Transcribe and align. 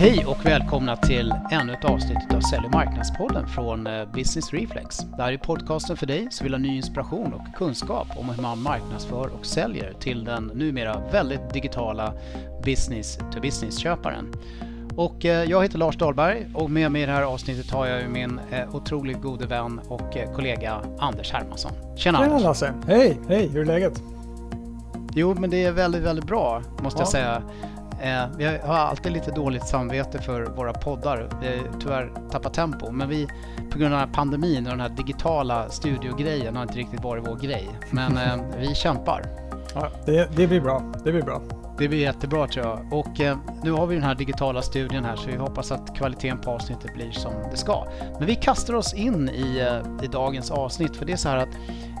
Hej 0.00 0.26
och 0.26 0.46
välkomna 0.46 0.96
till 0.96 1.34
ännu 1.50 1.72
ett 1.72 1.84
avsnitt 1.84 2.34
av 2.34 2.40
Sälj 2.40 2.66
och 2.66 2.72
marknadspodden 2.72 3.48
från 3.48 3.86
eh, 3.86 4.12
Business 4.12 4.52
Reflex. 4.52 4.98
Det 4.98 5.22
här 5.22 5.32
är 5.32 5.38
podcasten 5.38 5.96
för 5.96 6.06
dig 6.06 6.28
som 6.30 6.44
vill 6.44 6.54
ha 6.54 6.58
ny 6.58 6.76
inspiration 6.76 7.32
och 7.32 7.56
kunskap 7.56 8.06
om 8.16 8.28
hur 8.28 8.42
man 8.42 8.62
marknadsför 8.62 9.30
och 9.38 9.46
säljer 9.46 9.92
till 9.92 10.24
den 10.24 10.50
numera 10.54 11.02
väldigt 11.12 11.52
digitala 11.52 12.14
business-to-business-köparen. 12.64 14.32
Och 14.96 15.24
eh, 15.24 15.44
jag 15.44 15.62
heter 15.62 15.78
Lars 15.78 15.96
Dahlberg 15.96 16.46
och 16.54 16.70
med 16.70 16.92
mig 16.92 17.02
i 17.02 17.06
det 17.06 17.12
här 17.12 17.22
avsnittet 17.22 17.70
har 17.70 17.86
jag 17.86 18.10
min 18.10 18.40
eh, 18.50 18.74
otroligt 18.74 19.22
gode 19.22 19.46
vän 19.46 19.80
och 19.88 20.16
kollega 20.36 20.82
Anders 20.98 21.32
Hermansson. 21.32 21.72
Tjena, 21.72 21.96
Tjena 21.96 22.18
Anders! 22.18 22.42
Lasse! 22.42 22.74
Hej! 22.86 23.18
Hej, 23.28 23.48
hur 23.48 23.60
är 23.60 23.66
läget? 23.66 24.02
Jo, 25.14 25.34
men 25.38 25.50
det 25.50 25.64
är 25.64 25.72
väldigt, 25.72 26.02
väldigt 26.02 26.26
bra 26.26 26.62
måste 26.82 26.98
ja. 26.98 27.02
jag 27.02 27.08
säga. 27.08 27.42
Eh, 28.02 28.24
vi 28.36 28.44
har 28.44 28.74
alltid 28.74 29.12
lite 29.12 29.30
dåligt 29.30 29.66
samvete 29.66 30.18
för 30.18 30.42
våra 30.42 30.72
poddar. 30.72 31.28
Vi 31.40 31.46
har 31.46 31.80
tyvärr 31.80 32.12
tappat 32.30 32.54
tempo. 32.54 32.90
Men 32.90 33.08
vi, 33.08 33.28
på 33.70 33.78
grund 33.78 33.94
av 33.94 34.06
pandemin 34.06 34.66
och 34.66 34.70
den 34.70 34.80
här 34.80 34.88
digitala 34.88 35.68
studiogrejen 35.68 36.56
har 36.56 36.62
inte 36.62 36.78
riktigt 36.78 37.04
varit 37.04 37.24
vår 37.26 37.36
grej. 37.36 37.68
Men 37.90 38.16
eh, 38.16 38.44
vi 38.58 38.74
kämpar. 38.74 39.22
Ja, 39.74 39.88
det, 40.06 40.36
det, 40.36 40.46
blir 40.46 40.60
bra. 40.60 40.92
Det 41.04 41.12
blir 41.12 41.22
bra. 41.22 41.42
Det 41.80 41.88
blir 41.88 41.98
jättebra 41.98 42.46
tror 42.46 42.66
jag. 42.66 42.92
Och 42.92 43.20
eh, 43.20 43.38
nu 43.62 43.70
har 43.70 43.86
vi 43.86 43.94
den 43.94 44.04
här 44.04 44.14
digitala 44.14 44.62
studien 44.62 45.04
här 45.04 45.16
så 45.16 45.26
vi 45.30 45.36
hoppas 45.36 45.72
att 45.72 45.96
kvaliteten 45.96 46.40
på 46.40 46.50
avsnittet 46.50 46.94
blir 46.94 47.10
som 47.10 47.32
det 47.50 47.56
ska. 47.56 47.86
Men 48.18 48.26
vi 48.26 48.34
kastar 48.34 48.74
oss 48.74 48.94
in 48.94 49.28
i, 49.28 49.58
eh, 49.58 50.04
i 50.04 50.06
dagens 50.06 50.50
avsnitt 50.50 50.96
för 50.96 51.04
det 51.04 51.12
är 51.12 51.16
så 51.16 51.28
här 51.28 51.36
att 51.36 51.48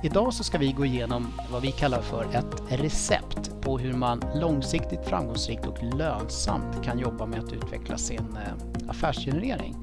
idag 0.02 0.34
så 0.34 0.44
ska 0.44 0.58
vi 0.58 0.72
gå 0.72 0.84
igenom 0.84 1.32
vad 1.52 1.62
vi 1.62 1.72
kallar 1.72 2.00
för 2.00 2.24
ett 2.24 2.80
recept 2.80 3.60
på 3.60 3.78
hur 3.78 3.92
man 3.92 4.24
långsiktigt 4.34 5.04
framgångsrikt 5.04 5.66
och 5.66 5.82
lönsamt 5.82 6.84
kan 6.84 6.98
jobba 6.98 7.26
med 7.26 7.38
att 7.38 7.52
utveckla 7.52 7.98
sin 7.98 8.36
eh, 8.36 8.90
affärsgenerering. 8.90 9.76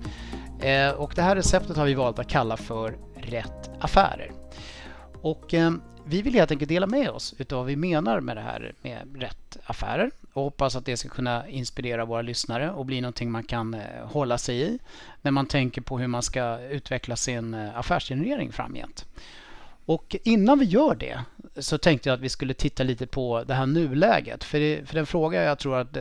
Eh, 0.59 0.91
och 0.91 1.11
det 1.15 1.21
här 1.21 1.35
receptet 1.35 1.77
har 1.77 1.85
vi 1.85 1.93
valt 1.93 2.19
att 2.19 2.29
kalla 2.29 2.57
för 2.57 2.97
Rätt 3.15 3.69
affärer. 3.79 4.31
Och 5.21 5.53
eh, 5.53 5.71
vi 6.09 6.21
vill 6.21 6.33
helt 6.33 6.51
enkelt 6.51 6.69
dela 6.69 6.87
med 6.87 7.09
oss 7.09 7.35
utav 7.37 7.57
vad 7.57 7.67
vi 7.67 7.75
menar 7.75 8.19
med 8.19 8.37
det 8.37 8.41
här 8.41 8.73
med 8.81 9.21
rätt 9.21 9.57
affärer 9.65 10.11
och 10.33 10.43
hoppas 10.43 10.75
att 10.75 10.85
det 10.85 10.97
ska 10.97 11.09
kunna 11.09 11.47
inspirera 11.47 12.05
våra 12.05 12.21
lyssnare 12.21 12.71
och 12.71 12.85
bli 12.85 13.01
någonting 13.01 13.31
man 13.31 13.43
kan 13.43 13.73
eh, 13.73 13.81
hålla 14.03 14.37
sig 14.37 14.61
i 14.61 14.79
när 15.21 15.31
man 15.31 15.45
tänker 15.45 15.81
på 15.81 15.99
hur 15.99 16.07
man 16.07 16.23
ska 16.23 16.59
utveckla 16.59 17.15
sin 17.15 17.53
eh, 17.53 17.77
affärsgenerering 17.77 18.51
framgent. 18.51 19.05
Och 19.87 20.15
innan 20.23 20.59
vi 20.59 20.65
gör 20.65 20.95
det 20.95 21.19
så 21.55 21.77
tänkte 21.77 22.09
jag 22.09 22.13
att 22.13 22.21
vi 22.21 22.29
skulle 22.29 22.53
titta 22.53 22.83
lite 22.83 23.07
på 23.07 23.43
det 23.43 23.53
här 23.53 23.65
nuläget. 23.65 24.43
För, 24.43 24.59
det, 24.59 24.87
för 24.87 24.95
den 24.95 25.05
fråga 25.05 25.43
jag 25.43 25.59
tror 25.59 25.77
att 25.77 25.97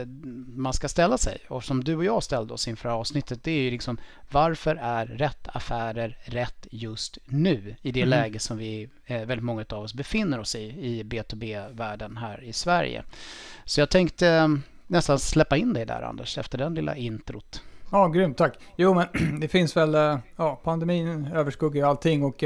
man 0.47 0.73
ska 0.73 0.87
ställa 0.87 1.17
sig 1.17 1.37
och 1.47 1.63
som 1.63 1.83
du 1.83 1.95
och 1.95 2.05
jag 2.05 2.23
ställde 2.23 2.53
oss 2.53 2.67
inför 2.67 2.89
avsnittet 2.89 3.43
det 3.43 3.51
är 3.51 3.61
ju 3.61 3.71
liksom 3.71 3.97
varför 4.31 4.75
är 4.75 5.05
rätt 5.05 5.47
affärer 5.47 6.17
rätt 6.25 6.67
just 6.71 7.17
nu 7.25 7.75
i 7.81 7.91
det 7.91 8.01
mm. 8.01 8.09
läge 8.09 8.39
som 8.39 8.57
vi 8.57 8.89
eh, 9.05 9.17
väldigt 9.17 9.43
många 9.43 9.65
av 9.69 9.83
oss 9.83 9.93
befinner 9.93 10.39
oss 10.39 10.55
i 10.55 10.63
i 10.63 11.03
B2B-världen 11.03 12.17
här 12.17 12.43
i 12.43 12.53
Sverige. 12.53 13.03
Så 13.65 13.81
jag 13.81 13.89
tänkte 13.89 14.27
eh, 14.27 14.47
nästan 14.87 15.19
släppa 15.19 15.57
in 15.57 15.73
dig 15.73 15.85
där 15.85 16.01
Anders 16.01 16.37
efter 16.37 16.57
den 16.57 16.73
lilla 16.73 16.95
introt. 16.95 17.61
Ja, 17.91 18.07
grymt, 18.07 18.37
tack. 18.37 18.59
Jo, 18.75 18.93
men 18.93 19.07
det 19.39 19.47
finns 19.47 19.77
väl, 19.77 19.95
eh, 19.95 20.17
ja, 20.35 20.61
pandemin 20.63 21.29
överskuggar 21.33 21.81
ju 21.81 21.87
allting 21.87 22.23
och 22.23 22.43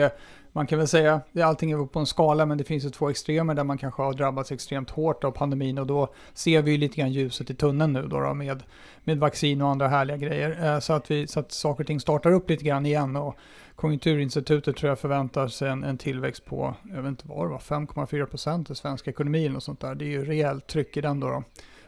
man 0.54 0.68
kan 0.68 0.78
väl 0.78 0.88
säga, 0.88 1.22
allting 1.44 1.72
är 1.72 1.86
på 1.86 2.00
en 2.00 2.06
skala, 2.06 2.46
men 2.46 2.58
det 2.58 2.64
finns 2.64 2.86
ju 2.86 2.90
två 2.90 3.10
extremer 3.10 3.54
där 3.54 3.64
man 3.64 3.78
kanske 3.78 4.02
har 4.02 4.14
drabbats 4.14 4.52
extremt 4.52 4.90
hårt 4.90 5.24
av 5.24 5.32
pandemin 5.32 5.78
och 5.78 5.88
då 5.88 6.14
ser 6.34 6.62
vi 6.62 6.72
ju 6.72 6.78
lite 6.78 6.96
grann 6.96 7.12
ljuset 7.12 7.50
i 7.50 7.56
tunneln 7.56 7.94
nu 7.94 8.08
då, 8.08 8.20
då 8.20 8.34
med, 8.34 8.64
med 9.04 9.20
vaccin 9.20 9.62
och 9.62 9.70
andra 9.70 9.88
härliga 9.88 10.18
grejer. 10.18 10.74
Eh, 10.74 10.80
så 10.80 10.94
att, 10.94 11.12
vi, 11.12 11.28
så 11.28 11.40
att 11.40 11.52
saker 11.52 11.84
och 11.84 11.88
ting 11.88 12.00
startar 12.00 12.32
upp 12.32 12.50
lite 12.50 12.64
grann 12.64 12.86
igen 12.86 13.16
och 13.16 13.36
Konjunkturinstitutet 13.76 14.76
tror 14.78 14.90
jag 14.90 15.00
förväntar 15.00 15.48
sig 15.48 15.70
en, 15.70 15.84
en 15.84 15.98
tillväxt 15.98 16.46
på, 16.46 16.76
jag 16.90 17.02
vet 17.02 17.10
inte 17.10 17.28
vad 17.28 17.46
det 17.46 17.50
var, 17.50 17.60
5,4 17.60 18.26
procent 18.26 18.70
i 18.70 18.76
svensk 18.76 19.08
ekonomi 19.08 19.40
eller 19.46 19.54
något 19.54 19.64
sånt 19.64 19.80
där. 19.80 19.96
Det 19.96 20.06
är 20.06 20.10
ju 20.10 20.26
rejält 20.26 20.68
tryck 20.68 20.98
i 20.98 21.02
den 21.02 21.20
då. 21.20 21.28
då. 21.28 21.44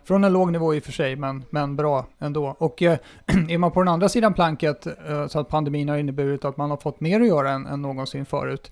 Från 0.05 0.23
en 0.23 0.33
låg 0.33 0.51
nivå 0.51 0.75
i 0.75 0.79
och 0.79 0.83
för 0.83 0.91
sig, 0.91 1.15
men, 1.15 1.43
men 1.49 1.75
bra 1.75 2.05
ändå. 2.19 2.55
Och 2.59 2.81
eh, 2.81 2.97
är 3.49 3.57
man 3.57 3.71
på 3.71 3.81
den 3.81 3.87
andra 3.87 4.09
sidan 4.09 4.33
planket, 4.33 4.87
eh, 5.07 5.27
så 5.27 5.39
att 5.39 5.49
pandemin 5.49 5.89
har 5.89 5.97
inneburit 5.97 6.45
att 6.45 6.57
man 6.57 6.69
har 6.69 6.77
fått 6.77 6.99
mer 6.99 7.21
att 7.21 7.27
göra 7.27 7.51
än, 7.51 7.65
än 7.65 7.81
någonsin 7.81 8.25
förut, 8.25 8.71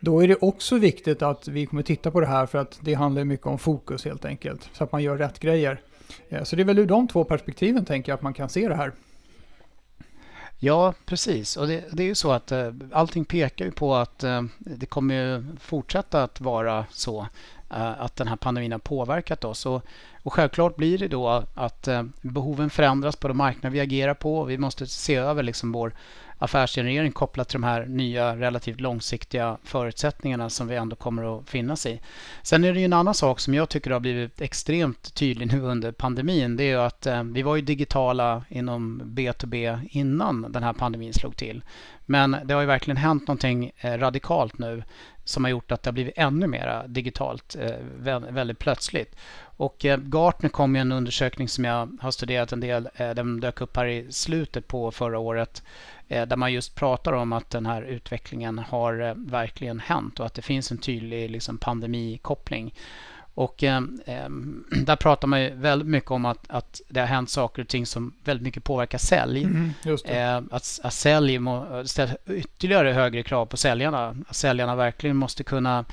då 0.00 0.22
är 0.22 0.28
det 0.28 0.36
också 0.40 0.78
viktigt 0.78 1.22
att 1.22 1.48
vi 1.48 1.66
kommer 1.66 1.82
titta 1.82 2.10
på 2.10 2.20
det 2.20 2.26
här 2.26 2.46
för 2.46 2.58
att 2.58 2.78
det 2.80 2.94
handlar 2.94 3.24
mycket 3.24 3.46
om 3.46 3.58
fokus 3.58 4.04
helt 4.04 4.24
enkelt. 4.24 4.70
Så 4.72 4.84
att 4.84 4.92
man 4.92 5.02
gör 5.02 5.16
rätt 5.16 5.38
grejer. 5.38 5.80
Eh, 6.28 6.42
så 6.42 6.56
det 6.56 6.62
är 6.62 6.64
väl 6.64 6.78
ur 6.78 6.86
de 6.86 7.08
två 7.08 7.24
perspektiven 7.24 7.84
tänker 7.84 8.12
jag 8.12 8.16
att 8.16 8.22
man 8.22 8.34
kan 8.34 8.48
se 8.48 8.68
det 8.68 8.74
här. 8.74 8.92
Ja, 10.64 10.94
precis. 11.06 11.56
Och 11.56 11.66
det, 11.66 11.84
det 11.92 12.02
är 12.02 12.06
ju 12.06 12.14
så 12.14 12.32
att 12.32 12.52
eh, 12.52 12.68
allting 12.92 13.24
pekar 13.24 13.64
ju 13.64 13.70
på 13.70 13.94
att 13.94 14.24
eh, 14.24 14.42
det 14.58 14.86
kommer 14.86 15.44
fortsätta 15.60 16.22
att 16.22 16.40
vara 16.40 16.84
så. 16.90 17.26
Eh, 17.70 18.02
att 18.02 18.16
den 18.16 18.28
här 18.28 18.36
pandemin 18.36 18.72
har 18.72 18.78
påverkat 18.78 19.44
oss. 19.44 19.66
Och, 19.66 19.82
och 20.22 20.32
självklart 20.32 20.76
blir 20.76 20.98
det 20.98 21.08
då 21.08 21.44
att 21.54 21.88
eh, 21.88 22.02
behoven 22.20 22.70
förändras 22.70 23.16
på 23.16 23.28
de 23.28 23.36
marknader 23.36 23.74
vi 23.74 23.80
agerar 23.80 24.14
på. 24.14 24.44
Vi 24.44 24.58
måste 24.58 24.86
se 24.86 25.14
över 25.14 25.42
liksom 25.42 25.72
vår 25.72 25.94
affärsgenerering 26.42 27.12
kopplat 27.12 27.48
till 27.48 27.60
de 27.60 27.66
här 27.66 27.86
nya 27.86 28.36
relativt 28.36 28.80
långsiktiga 28.80 29.56
förutsättningarna 29.64 30.50
som 30.50 30.68
vi 30.68 30.76
ändå 30.76 30.96
kommer 30.96 31.38
att 31.38 31.48
finnas 31.48 31.86
i. 31.86 32.00
Sen 32.42 32.64
är 32.64 32.72
det 32.72 32.78
ju 32.78 32.84
en 32.84 32.92
annan 32.92 33.14
sak 33.14 33.40
som 33.40 33.54
jag 33.54 33.68
tycker 33.68 33.90
har 33.90 34.00
blivit 34.00 34.40
extremt 34.40 35.14
tydlig 35.14 35.52
nu 35.52 35.60
under 35.60 35.92
pandemin. 35.92 36.56
Det 36.56 36.64
är 36.64 36.68
ju 36.68 36.80
att 36.80 37.06
eh, 37.06 37.22
vi 37.22 37.42
var 37.42 37.56
ju 37.56 37.62
digitala 37.62 38.44
inom 38.48 39.02
B2B 39.04 39.88
innan 39.90 40.52
den 40.52 40.62
här 40.62 40.72
pandemin 40.72 41.12
slog 41.12 41.36
till. 41.36 41.64
Men 42.06 42.36
det 42.44 42.54
har 42.54 42.60
ju 42.60 42.66
verkligen 42.66 42.96
hänt 42.96 43.28
någonting 43.28 43.72
eh, 43.76 43.98
radikalt 43.98 44.58
nu 44.58 44.82
som 45.24 45.44
har 45.44 45.50
gjort 45.50 45.72
att 45.72 45.82
det 45.82 45.88
har 45.88 45.92
blivit 45.92 46.14
ännu 46.16 46.46
mer 46.46 46.84
digitalt 46.88 47.56
väldigt 48.30 48.58
plötsligt. 48.58 49.16
Och 49.62 49.84
eh, 49.84 49.98
Gartner 49.98 50.50
kom 50.50 50.72
med 50.72 50.80
en 50.80 50.92
undersökning 50.92 51.48
som 51.48 51.64
jag 51.64 51.98
har 52.00 52.10
studerat 52.10 52.52
en 52.52 52.60
del. 52.60 52.88
Den 52.96 53.40
dök 53.40 53.60
upp 53.60 53.76
här 53.76 53.86
i 53.86 54.12
slutet 54.12 54.68
på 54.68 54.90
förra 54.90 55.18
året 55.18 55.62
där 56.08 56.36
man 56.36 56.52
just 56.52 56.74
pratar 56.74 57.12
om 57.12 57.32
att 57.32 57.50
den 57.50 57.66
här 57.66 57.82
utvecklingen 57.82 58.58
har 58.58 59.14
verkligen 59.30 59.80
hänt 59.80 60.20
och 60.20 60.26
att 60.26 60.34
det 60.34 60.42
finns 60.42 60.70
en 60.70 60.78
tydlig 60.78 61.30
liksom, 61.30 61.58
pandemikoppling. 61.58 62.74
Och 63.34 63.64
eh, 63.64 63.80
där 64.86 64.96
pratar 64.96 65.28
man 65.28 65.42
ju 65.42 65.54
väldigt 65.54 65.88
mycket 65.88 66.10
om 66.10 66.24
att, 66.24 66.50
att 66.50 66.80
det 66.88 67.00
har 67.00 67.06
hänt 67.06 67.30
saker 67.30 67.62
och 67.62 67.68
ting 67.68 67.86
som 67.86 68.14
väldigt 68.24 68.44
mycket 68.44 68.64
påverkar 68.64 68.98
sälj. 68.98 69.42
Mm, 69.44 69.72
eh, 70.04 70.36
att, 70.36 70.80
att 70.82 70.92
sälj 70.92 71.38
må, 71.38 71.82
ställer 71.86 72.16
ytterligare 72.26 72.92
högre 72.92 73.22
krav 73.22 73.46
på 73.46 73.56
säljarna. 73.56 74.16
Att 74.28 74.36
säljarna 74.36 74.76
verkligen 74.76 75.16
måste 75.16 75.44
kunna 75.44 75.78
eh, 75.78 75.84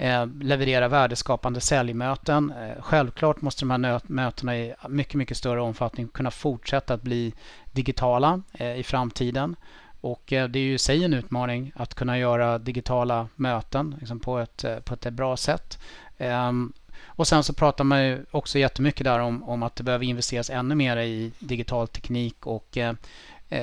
Eh, 0.00 0.26
leverera 0.40 0.88
värdeskapande 0.88 1.60
säljmöten. 1.60 2.50
Eh, 2.50 2.82
självklart 2.82 3.40
måste 3.40 3.64
de 3.64 3.70
här 3.84 4.00
mötena 4.04 4.58
i 4.58 4.74
mycket, 4.88 5.14
mycket 5.14 5.36
större 5.36 5.60
omfattning 5.60 6.08
kunna 6.08 6.30
fortsätta 6.30 6.94
att 6.94 7.02
bli 7.02 7.34
digitala 7.72 8.42
eh, 8.52 8.76
i 8.76 8.82
framtiden. 8.82 9.56
Och 10.00 10.22
det 10.26 10.36
är 10.36 10.56
ju 10.56 10.74
i 10.74 10.78
sig 10.78 11.04
en 11.04 11.14
utmaning 11.14 11.72
att 11.74 11.94
kunna 11.94 12.18
göra 12.18 12.58
digitala 12.58 13.28
möten 13.36 13.96
liksom 14.00 14.20
på, 14.20 14.38
ett, 14.38 14.64
på 14.84 14.94
ett 14.94 15.12
bra 15.12 15.36
sätt. 15.36 15.78
Ehm, 16.18 16.72
och 17.06 17.26
sen 17.26 17.44
så 17.44 17.52
pratar 17.52 17.84
man 17.84 18.04
ju 18.04 18.24
också 18.30 18.58
jättemycket 18.58 19.04
där 19.04 19.18
om, 19.18 19.42
om 19.42 19.62
att 19.62 19.76
det 19.76 19.82
behöver 19.82 20.04
investeras 20.04 20.50
ännu 20.50 20.74
mer 20.74 20.96
i 20.96 21.32
digital 21.38 21.88
teknik 21.88 22.46
och, 22.46 22.76
eh, 22.76 22.94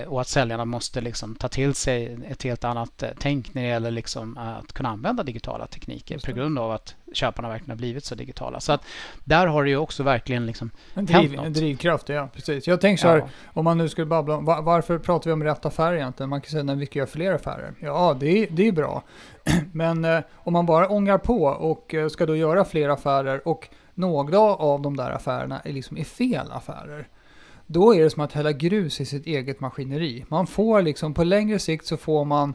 och 0.07 0.21
att 0.21 0.27
säljarna 0.27 0.65
måste 0.65 1.01
liksom 1.01 1.35
ta 1.35 1.47
till 1.47 1.73
sig 1.73 2.17
ett 2.27 2.43
helt 2.43 2.63
annat 2.63 3.03
eh, 3.03 3.09
tänk 3.19 3.53
när 3.53 3.61
det 3.61 3.67
gäller 3.67 3.91
liksom 3.91 4.37
att 4.37 4.73
kunna 4.73 4.89
använda 4.89 5.23
digitala 5.23 5.67
tekniker 5.67 6.19
på 6.25 6.31
grund 6.31 6.59
av 6.59 6.71
att 6.71 6.95
köparna 7.13 7.49
verkligen 7.49 7.69
har 7.69 7.77
blivit 7.77 8.05
så 8.05 8.15
digitala. 8.15 8.59
Så 8.59 8.71
att 8.71 8.81
där 9.23 9.47
har 9.47 9.63
det 9.63 9.69
ju 9.69 9.77
också 9.77 10.03
verkligen 10.03 10.45
liksom 10.45 10.71
en, 10.93 11.05
driv, 11.05 11.33
en 11.33 11.53
drivkraft, 11.53 12.09
ja 12.09 12.29
precis. 12.33 12.67
Jag 12.67 12.81
tänker 12.81 13.01
så 13.01 13.07
här, 13.07 13.17
ja. 13.17 13.27
om 13.53 13.65
man 13.65 13.77
nu 13.77 13.89
skulle 13.89 14.07
babbla 14.07 14.35
om 14.35 14.45
var, 14.45 14.61
varför 14.61 14.99
pratar 14.99 15.29
vi 15.29 15.33
om 15.33 15.43
rätt 15.43 15.65
affär 15.65 15.93
egentligen? 15.93 16.29
Man 16.29 16.41
kan 16.41 16.49
säga 16.51 16.63
när 16.63 16.75
vi 16.75 16.87
göra 16.91 17.07
fler 17.07 17.33
affärer. 17.33 17.73
Ja, 17.79 18.17
det, 18.19 18.43
är, 18.43 18.47
det 18.49 18.67
är 18.67 18.71
bra. 18.71 19.03
Men 19.71 20.05
eh, 20.05 20.19
om 20.35 20.53
man 20.53 20.65
bara 20.65 20.89
ångar 20.89 21.17
på 21.17 21.43
och 21.43 21.93
eh, 21.93 22.07
ska 22.07 22.25
då 22.25 22.35
göra 22.35 22.65
fler 22.65 22.89
affärer 22.89 23.47
och 23.47 23.69
några 23.93 24.39
av 24.39 24.81
de 24.81 24.97
där 24.97 25.11
affärerna 25.11 25.59
är, 25.59 25.73
liksom 25.73 25.97
är 25.97 26.03
fel 26.03 26.51
affärer. 26.51 27.07
Då 27.67 27.95
är 27.95 28.03
det 28.03 28.09
som 28.09 28.23
att 28.23 28.33
hälla 28.33 28.51
grus 28.51 29.01
i 29.01 29.05
sitt 29.05 29.27
eget 29.27 29.59
maskineri. 29.59 30.25
Man 30.27 30.47
får 30.47 30.81
liksom, 30.81 31.13
på 31.13 31.23
längre 31.23 31.59
sikt 31.59 31.85
så 31.85 31.97
får 31.97 32.25
man 32.25 32.53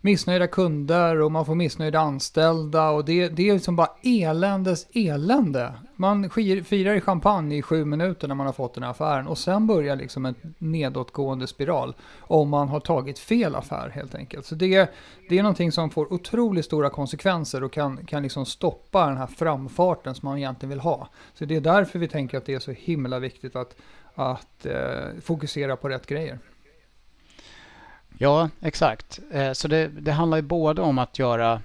missnöjda 0.00 0.46
kunder 0.46 1.20
och 1.20 1.32
man 1.32 1.46
får 1.46 1.54
missnöjda 1.54 1.98
anställda 2.00 2.90
och 2.90 3.04
det, 3.04 3.28
det 3.28 3.48
är 3.48 3.52
liksom 3.52 3.76
bara 3.76 3.90
eländes 4.02 4.86
elände. 4.92 5.72
Man 5.96 6.30
firar 6.64 6.94
i 6.94 7.00
champagne 7.00 7.56
i 7.56 7.62
sju 7.62 7.84
minuter 7.84 8.28
när 8.28 8.34
man 8.34 8.46
har 8.46 8.52
fått 8.52 8.74
den 8.74 8.82
här 8.82 8.90
affären 8.90 9.26
och 9.26 9.38
sen 9.38 9.66
börjar 9.66 9.96
liksom 9.96 10.26
en 10.26 10.34
nedåtgående 10.58 11.46
spiral 11.46 11.94
om 12.20 12.48
man 12.48 12.68
har 12.68 12.80
tagit 12.80 13.18
fel 13.18 13.54
affär 13.54 13.88
helt 13.88 14.14
enkelt. 14.14 14.46
Så 14.46 14.54
det, 14.54 14.90
det 15.28 15.38
är 15.38 15.42
någonting 15.42 15.72
som 15.72 15.90
får 15.90 16.12
otroligt 16.12 16.64
stora 16.64 16.90
konsekvenser 16.90 17.64
och 17.64 17.72
kan, 17.72 18.06
kan 18.06 18.22
liksom 18.22 18.46
stoppa 18.46 19.06
den 19.06 19.16
här 19.16 19.26
framfarten 19.26 20.14
som 20.14 20.28
man 20.28 20.38
egentligen 20.38 20.70
vill 20.70 20.80
ha. 20.80 21.08
Så 21.34 21.44
det 21.44 21.56
är 21.56 21.60
därför 21.60 21.98
vi 21.98 22.08
tänker 22.08 22.38
att 22.38 22.46
det 22.46 22.54
är 22.54 22.58
så 22.58 22.72
himla 22.72 23.18
viktigt 23.18 23.56
att 23.56 23.76
att 24.18 24.66
eh, 24.66 25.20
fokusera 25.22 25.76
på 25.76 25.88
rätt 25.88 26.06
grejer. 26.06 26.38
Ja, 28.18 28.50
exakt. 28.60 29.20
Eh, 29.32 29.52
så 29.52 29.68
det, 29.68 29.88
det 29.88 30.12
handlar 30.12 30.38
ju 30.38 30.42
både 30.42 30.82
om 30.82 30.98
att 30.98 31.18
göra 31.18 31.62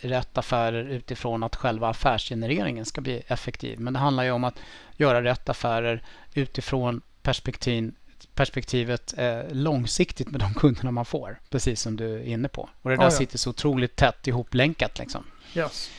rätt 0.00 0.38
affärer 0.38 0.84
utifrån 0.84 1.42
att 1.42 1.56
själva 1.56 1.88
affärsgenereringen 1.88 2.84
ska 2.84 3.00
bli 3.00 3.22
effektiv. 3.26 3.80
Men 3.80 3.92
det 3.92 3.98
handlar 3.98 4.24
ju 4.24 4.30
om 4.30 4.44
att 4.44 4.58
göra 4.96 5.24
rätt 5.24 5.48
affärer 5.48 6.02
utifrån 6.34 7.00
perspektiv, 7.22 7.94
perspektivet 8.34 9.14
eh, 9.18 9.40
långsiktigt 9.50 10.30
med 10.30 10.40
de 10.40 10.54
kunderna 10.54 10.90
man 10.90 11.04
får. 11.04 11.40
Precis 11.50 11.80
som 11.80 11.96
du 11.96 12.14
är 12.14 12.24
inne 12.24 12.48
på. 12.48 12.68
Och 12.82 12.90
det 12.90 12.96
där 12.96 13.02
oh 13.02 13.06
ja. 13.06 13.10
sitter 13.10 13.38
så 13.38 13.50
otroligt 13.50 13.96
tätt 13.96 14.28
ihoplänkat. 14.28 14.98
Liksom. 14.98 15.24
Yes. 15.54 15.90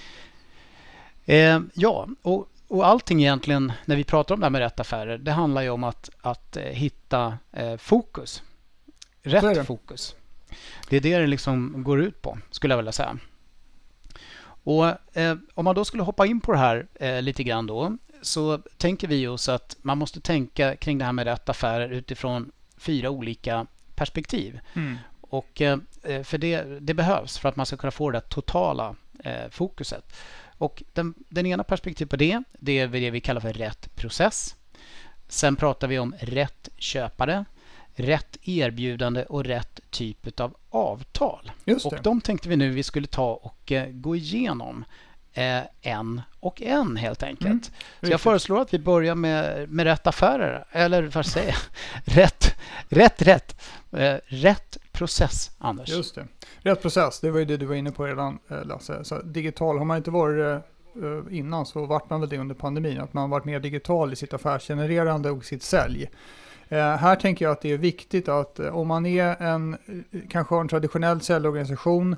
Eh, 1.26 1.60
ja, 1.74 2.08
och, 2.22 2.48
och 2.68 2.88
allting 2.88 3.22
egentligen 3.22 3.74
när 3.86 3.96
vi 3.96 4.04
pratar 4.04 4.36
om 4.36 4.42
det 4.42 4.46
här 4.46 4.52
med 4.52 4.62
rätt 4.62 4.80
affärer. 4.80 5.18
Det 5.18 5.32
handlar 5.32 5.62
ju 5.62 5.70
om 5.70 5.84
att, 5.84 6.10
att 6.22 6.58
eh, 6.58 6.64
hitta 6.64 7.38
eh, 7.52 7.78
fokus. 7.78 8.44
Rätt 9.22 9.68
fokus. 9.68 10.16
Det 10.90 10.98
är 10.98 11.02
det 11.02 11.18
det 11.18 11.28
liksom 11.28 11.84
går 11.84 12.02
ut 12.02 12.22
på, 12.22 12.38
skulle 12.52 12.72
jag 12.72 12.78
vilja 12.78 12.92
säga. 12.92 13.18
Och 14.64 15.18
eh, 15.18 15.38
Om 15.54 15.66
man 15.66 15.76
då 15.76 15.86
skulle 15.86 16.04
hoppa 16.04 16.26
in 16.26 16.42
på 16.42 16.52
det 16.52 16.58
här 16.58 16.88
eh, 16.96 17.22
lite 17.22 17.44
grann 17.44 17.68
då 17.68 17.98
så 18.22 18.58
tänker 18.78 19.08
vi 19.08 19.28
oss 19.28 19.50
att 19.50 19.78
man 19.82 19.98
måste 19.98 20.22
tänka 20.22 20.76
kring 20.76 20.98
det 20.98 21.06
här 21.06 21.14
med 21.14 21.26
rätt 21.26 21.50
affärer 21.50 21.90
utifrån 21.90 22.52
fyra 22.78 23.10
olika 23.10 23.68
perspektiv. 23.96 24.60
Mm. 24.74 24.98
Och 25.22 25.62
eh, 25.62 25.80
för 26.24 26.38
det, 26.38 26.62
det, 26.80 26.94
behövs 26.94 27.38
för 27.38 27.50
att 27.50 27.56
man 27.56 27.66
ska 27.66 27.78
kunna 27.78 27.92
få 27.92 28.12
det 28.12 28.22
totala 28.22 28.96
eh, 29.24 29.50
fokuset. 29.50 30.16
Och 30.58 30.84
den, 30.94 31.14
den 31.30 31.46
ena 31.46 31.64
perspektivet 31.64 32.10
på 32.10 32.16
det, 32.16 32.44
det 32.60 32.80
är 32.80 32.88
det 32.88 33.12
vi 33.12 33.22
kallar 33.22 33.42
för 33.42 33.54
rätt 33.54 33.96
process. 33.96 34.56
Sen 35.28 35.56
pratar 35.56 35.88
vi 35.88 36.00
om 36.00 36.16
rätt 36.20 36.70
köpare, 36.78 37.46
rätt 37.96 38.38
erbjudande 38.42 39.24
och 39.24 39.44
rätt 39.44 39.80
typ 39.90 40.40
av 40.40 40.56
avtal. 40.70 41.52
Och 41.84 41.94
de 42.04 42.22
tänkte 42.22 42.50
vi 42.50 42.56
nu 42.56 42.70
vi 42.70 42.84
skulle 42.84 43.08
ta 43.08 43.34
och 43.34 43.72
eh, 43.72 43.90
gå 43.90 44.16
igenom 44.16 44.86
eh, 45.34 45.62
en 45.82 46.22
och 46.40 46.62
en 46.62 46.98
helt 46.98 47.24
enkelt. 47.24 47.46
Mm, 47.46 47.62
så 48.02 48.08
jag 48.12 48.22
föreslår 48.22 48.62
att 48.62 48.74
vi 48.74 48.80
börjar 48.80 49.16
med, 49.16 49.70
med 49.70 49.84
rätt 49.84 50.08
affärer, 50.08 50.66
eller 50.72 51.04
vad 51.04 51.26
säger 51.26 51.48
jag? 51.48 51.58
rätt, 52.16 52.56
rätt, 52.90 53.22
rätt. 53.22 53.62
Eh, 53.92 54.16
rätt 54.26 54.78
process, 54.92 55.52
Anders. 55.58 55.90
Just 55.90 56.16
det. 56.16 56.28
Rätt 56.58 56.82
process, 56.82 57.20
det 57.20 57.32
var 57.32 57.40
ju 57.40 57.46
det 57.46 57.58
du 57.58 57.66
var 57.66 57.76
inne 57.76 57.92
på 57.92 58.06
redan 58.06 58.40
eh, 58.48 58.66
Lasse. 58.66 59.04
Så 59.04 59.22
digital, 59.22 59.78
har 59.78 59.86
man 59.86 59.98
inte 59.98 60.12
varit 60.12 60.64
innan 61.30 61.66
så 61.66 61.86
vart 61.86 62.10
man 62.10 62.20
väl 62.20 62.30
det 62.30 62.38
under 62.38 62.56
pandemin, 62.56 63.00
att 63.00 63.14
man 63.14 63.30
varit 63.30 63.46
mer 63.46 63.60
digital 63.60 64.14
i 64.14 64.16
sitt 64.16 64.34
affärsgenererande 64.34 65.32
och 65.32 65.46
sitt 65.46 65.64
sälj. 65.64 66.10
Eh, 66.70 66.96
här 66.96 67.16
tänker 67.16 67.46
jag 67.46 67.52
att 67.52 67.62
det 67.62 67.72
är 67.72 67.78
viktigt 67.78 68.28
att 68.30 68.60
om 68.60 68.88
man 68.88 69.06
är 69.06 69.42
en, 69.42 69.78
kanske 70.30 70.56
har 70.56 70.62
en 70.62 70.68
traditionell 70.68 71.22
säljorganisation, 71.22 72.16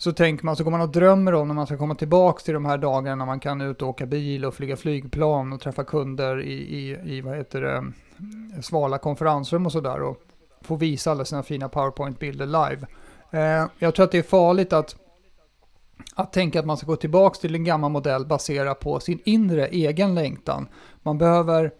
så 0.00 0.12
tänker 0.12 0.44
man, 0.44 0.56
så 0.56 0.64
går 0.64 0.70
man 0.70 0.80
och 0.80 0.88
drömmer 0.88 1.34
om 1.34 1.48
när 1.48 1.54
man 1.54 1.66
ska 1.66 1.76
komma 1.76 1.94
tillbaka 1.94 2.42
till 2.44 2.54
de 2.54 2.64
här 2.64 2.78
dagarna 2.78 3.16
när 3.16 3.26
man 3.26 3.40
kan 3.40 3.60
ut 3.60 3.82
och 3.82 3.88
åka 3.88 4.06
bil 4.06 4.44
och 4.44 4.54
flyga 4.54 4.76
flygplan 4.76 5.52
och 5.52 5.60
träffa 5.60 5.84
kunder 5.84 6.40
i, 6.40 6.52
i, 6.52 6.98
i 7.16 7.20
vad 7.20 7.36
heter 7.36 7.60
det, 7.60 7.76
eh, 7.76 8.60
svala 8.60 8.98
konferensrum 8.98 9.66
och 9.66 9.72
sådär 9.72 10.02
och 10.02 10.22
få 10.60 10.76
visa 10.76 11.10
alla 11.10 11.24
sina 11.24 11.42
fina 11.42 11.68
powerpoint-bilder 11.68 12.46
live. 12.46 12.86
Eh, 13.30 13.66
jag 13.78 13.94
tror 13.94 14.04
att 14.04 14.12
det 14.12 14.18
är 14.18 14.22
farligt 14.22 14.72
att, 14.72 14.96
att 16.14 16.32
tänka 16.32 16.60
att 16.60 16.66
man 16.66 16.76
ska 16.76 16.86
gå 16.86 16.96
tillbaka 16.96 17.40
till 17.40 17.54
en 17.54 17.64
gammal 17.64 17.90
modell 17.90 18.26
baserad 18.26 18.80
på 18.80 19.00
sin 19.00 19.20
inre 19.24 19.66
egen 19.66 20.14
längtan. 20.14 20.68
Man 21.02 21.18
behöver 21.18 21.70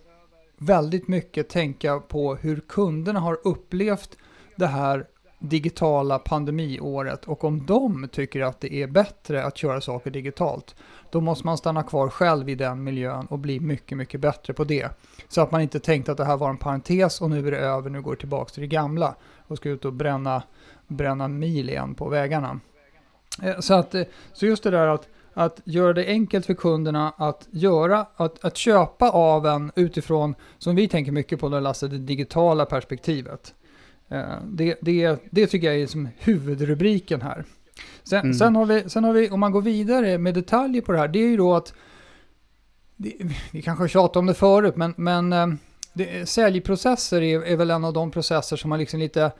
väldigt 0.58 1.08
mycket 1.08 1.48
tänka 1.48 2.00
på 2.00 2.34
hur 2.34 2.60
kunderna 2.60 3.20
har 3.20 3.38
upplevt 3.44 4.16
det 4.56 4.66
här 4.66 5.06
digitala 5.40 6.18
pandemiåret 6.18 7.24
och 7.24 7.44
om 7.44 7.66
de 7.66 8.08
tycker 8.12 8.40
att 8.40 8.60
det 8.60 8.74
är 8.74 8.86
bättre 8.86 9.44
att 9.44 9.56
köra 9.56 9.80
saker 9.80 10.10
digitalt, 10.10 10.74
då 11.10 11.20
måste 11.20 11.46
man 11.46 11.58
stanna 11.58 11.82
kvar 11.82 12.08
själv 12.08 12.48
i 12.48 12.54
den 12.54 12.84
miljön 12.84 13.26
och 13.26 13.38
bli 13.38 13.60
mycket, 13.60 13.98
mycket 13.98 14.20
bättre 14.20 14.52
på 14.52 14.64
det. 14.64 14.88
Så 15.28 15.40
att 15.40 15.50
man 15.50 15.60
inte 15.60 15.80
tänkte 15.80 16.12
att 16.12 16.18
det 16.18 16.24
här 16.24 16.36
var 16.36 16.50
en 16.50 16.56
parentes 16.56 17.20
och 17.20 17.30
nu 17.30 17.46
är 17.46 17.50
det 17.50 17.58
över, 17.58 17.90
nu 17.90 18.02
går 18.02 18.14
det 18.14 18.20
tillbaka 18.20 18.50
till 18.50 18.60
det 18.60 18.66
gamla 18.66 19.14
och 19.46 19.56
ska 19.56 19.68
ut 19.68 19.84
och 19.84 19.92
bränna, 19.92 20.42
bränna 20.86 21.28
mil 21.28 21.68
igen 21.68 21.94
på 21.94 22.08
vägarna. 22.08 22.60
Eh, 23.42 23.60
så, 23.60 23.74
att, 23.74 23.94
eh, 23.94 24.02
så 24.32 24.46
just 24.46 24.62
det 24.62 24.70
där 24.70 24.86
att 24.86 25.08
att 25.34 25.60
göra 25.64 25.92
det 25.92 26.06
enkelt 26.06 26.46
för 26.46 26.54
kunderna 26.54 27.12
att 27.16 27.48
göra, 27.50 28.06
att, 28.16 28.44
att 28.44 28.56
köpa 28.56 29.10
av 29.10 29.46
en 29.46 29.72
utifrån, 29.76 30.34
som 30.58 30.76
vi 30.76 30.88
tänker 30.88 31.12
mycket 31.12 31.40
på 31.40 31.48
då 31.48 31.60
Lasse, 31.60 31.88
det 31.88 31.98
digitala 31.98 32.66
perspektivet. 32.66 33.54
Eh, 34.10 34.36
det, 34.44 34.78
det, 34.80 35.18
det 35.30 35.46
tycker 35.46 35.66
jag 35.66 35.76
är 35.76 35.86
som 35.86 36.08
huvudrubriken 36.18 37.22
här. 37.22 37.44
Sen, 38.02 38.20
mm. 38.20 38.34
sen, 38.34 38.56
har 38.56 38.66
vi, 38.66 38.88
sen 38.88 39.04
har 39.04 39.12
vi, 39.12 39.30
om 39.30 39.40
man 39.40 39.52
går 39.52 39.62
vidare 39.62 40.18
med 40.18 40.34
detaljer 40.34 40.82
på 40.82 40.92
det 40.92 40.98
här, 40.98 41.08
det 41.08 41.18
är 41.18 41.28
ju 41.28 41.36
då 41.36 41.54
att, 41.54 41.74
det, 42.96 43.14
vi 43.52 43.62
kanske 43.62 43.82
har 43.82 43.88
tjatat 43.88 44.16
om 44.16 44.26
det 44.26 44.34
förut, 44.34 44.76
men, 44.76 44.94
men 44.96 45.32
eh, 45.32 45.46
det, 45.92 46.28
säljprocesser 46.28 47.22
är, 47.22 47.42
är 47.42 47.56
väl 47.56 47.70
en 47.70 47.84
av 47.84 47.92
de 47.92 48.10
processer 48.10 48.56
som 48.56 48.68
man 48.68 48.78
liksom 48.78 49.00
lite 49.00 49.32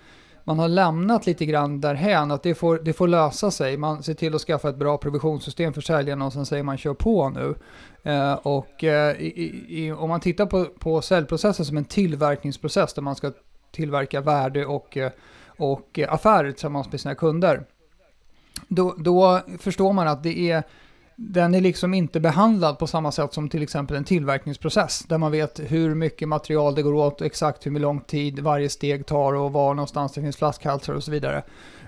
man 0.44 0.58
har 0.58 0.68
lämnat 0.68 1.26
lite 1.26 1.46
grann 1.46 1.80
därhän 1.80 2.30
att 2.30 2.42
det 2.42 2.54
får, 2.54 2.78
det 2.78 2.92
får 2.92 3.08
lösa 3.08 3.50
sig. 3.50 3.76
Man 3.76 4.02
ser 4.02 4.14
till 4.14 4.34
att 4.34 4.40
skaffa 4.40 4.68
ett 4.68 4.76
bra 4.76 4.98
provisionssystem 4.98 5.72
för 5.72 5.80
säljarna 5.80 6.26
och 6.26 6.32
sen 6.32 6.46
säger 6.46 6.62
man 6.62 6.78
kör 6.78 6.94
på 6.94 7.30
nu. 7.30 7.54
Eh, 8.02 8.32
och 8.32 8.84
eh, 8.84 9.20
i, 9.20 9.64
i, 9.68 9.92
om 9.92 10.08
man 10.08 10.20
tittar 10.20 10.46
på, 10.46 10.64
på 10.64 11.02
säljprocessen 11.02 11.64
som 11.64 11.76
en 11.76 11.84
tillverkningsprocess 11.84 12.94
där 12.94 13.02
man 13.02 13.16
ska 13.16 13.32
tillverka 13.70 14.20
värde 14.20 14.66
och, 14.66 14.96
eh, 14.96 15.12
och 15.46 15.98
affärer 16.08 16.52
tillsammans 16.52 16.92
med 16.92 17.00
sina 17.00 17.14
kunder. 17.14 17.64
Då, 18.68 18.94
då 18.98 19.40
förstår 19.58 19.92
man 19.92 20.08
att 20.08 20.22
det 20.22 20.50
är 20.50 20.62
den 21.22 21.54
är 21.54 21.60
liksom 21.60 21.94
inte 21.94 22.20
behandlad 22.20 22.78
på 22.78 22.86
samma 22.86 23.12
sätt 23.12 23.34
som 23.34 23.48
till 23.48 23.62
exempel 23.62 23.96
en 23.96 24.04
tillverkningsprocess 24.04 25.04
där 25.08 25.18
man 25.18 25.32
vet 25.32 25.60
hur 25.64 25.94
mycket 25.94 26.28
material 26.28 26.74
det 26.74 26.82
går 26.82 26.94
åt 26.94 27.20
och 27.20 27.26
exakt 27.26 27.66
hur 27.66 27.78
lång 27.78 28.00
tid 28.00 28.38
varje 28.38 28.68
steg 28.68 29.06
tar 29.06 29.32
och 29.32 29.52
var 29.52 29.74
någonstans 29.74 30.12
det 30.12 30.20
finns 30.20 30.36
flaskhalsar 30.36 30.94
och 30.94 31.04
så 31.04 31.10
vidare. 31.10 31.42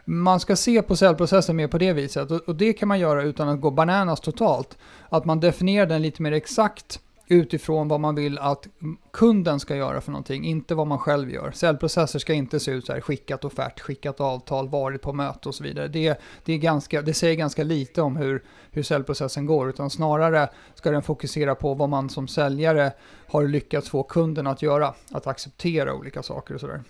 Man 0.05 0.41
ska 0.41 0.57
se 0.57 0.83
på 0.83 0.97
cellprocessen 0.97 1.57
mer 1.57 1.69
på 1.69 1.79
det 1.79 1.93
viset 1.93 2.31
och 2.31 2.57
det 2.57 2.73
kan 2.73 2.89
man 2.89 2.99
göra 2.99 3.23
utan 3.23 3.49
att 3.49 3.61
gå 3.61 3.71
bananas 3.71 4.21
totalt. 4.21 4.79
Att 5.09 5.25
man 5.25 5.41
definierar 5.41 5.87
den 5.87 6.03
lite 6.03 6.23
mer 6.23 6.33
exakt 6.33 7.01
utifrån 7.29 7.89
vad 7.89 8.01
man 8.01 8.15
vill 8.15 8.39
att 8.39 8.67
kunden 9.11 9.61
ska 9.61 9.77
göra 9.77 10.01
för 10.01 10.13
någonting, 10.13 10.45
inte 10.45 10.75
vad 10.75 10.87
man 10.87 10.99
själv 10.99 11.31
gör. 11.31 11.51
Säljprocesser 11.51 12.19
ska 12.19 12.33
inte 12.33 12.61
se 12.61 12.71
ut 12.71 12.87
så 12.87 12.93
här, 12.93 13.01
skickat 13.01 13.45
offert, 13.45 13.81
skickat 13.81 14.21
avtal, 14.21 14.69
varit 14.69 15.03
på 15.03 15.13
möte 15.13 15.49
och 15.49 15.55
så 15.55 15.65
vidare. 15.65 15.89
Det, 15.89 16.21
det, 16.45 16.53
är 16.53 16.59
ganska, 16.59 17.03
det 17.03 17.15
säger 17.15 17.37
ganska 17.37 17.65
lite 17.65 18.03
om 18.03 18.17
hur, 18.17 18.43
hur 18.71 18.83
säljprocessen 18.83 19.47
går, 19.47 19.69
utan 19.69 19.91
snarare 19.91 20.49
ska 20.75 20.91
den 20.91 21.03
fokusera 21.03 21.55
på 21.55 21.75
vad 21.75 21.89
man 21.89 22.11
som 22.11 22.29
säljare 22.29 22.93
har 23.27 23.45
lyckats 23.45 23.89
få 23.89 24.03
kunden 24.03 24.47
att 24.47 24.63
göra, 24.63 24.95
att 25.11 25.27
acceptera 25.27 25.95
olika 25.95 26.23
saker 26.23 26.55
och 26.55 26.61
sådär. 26.61 26.83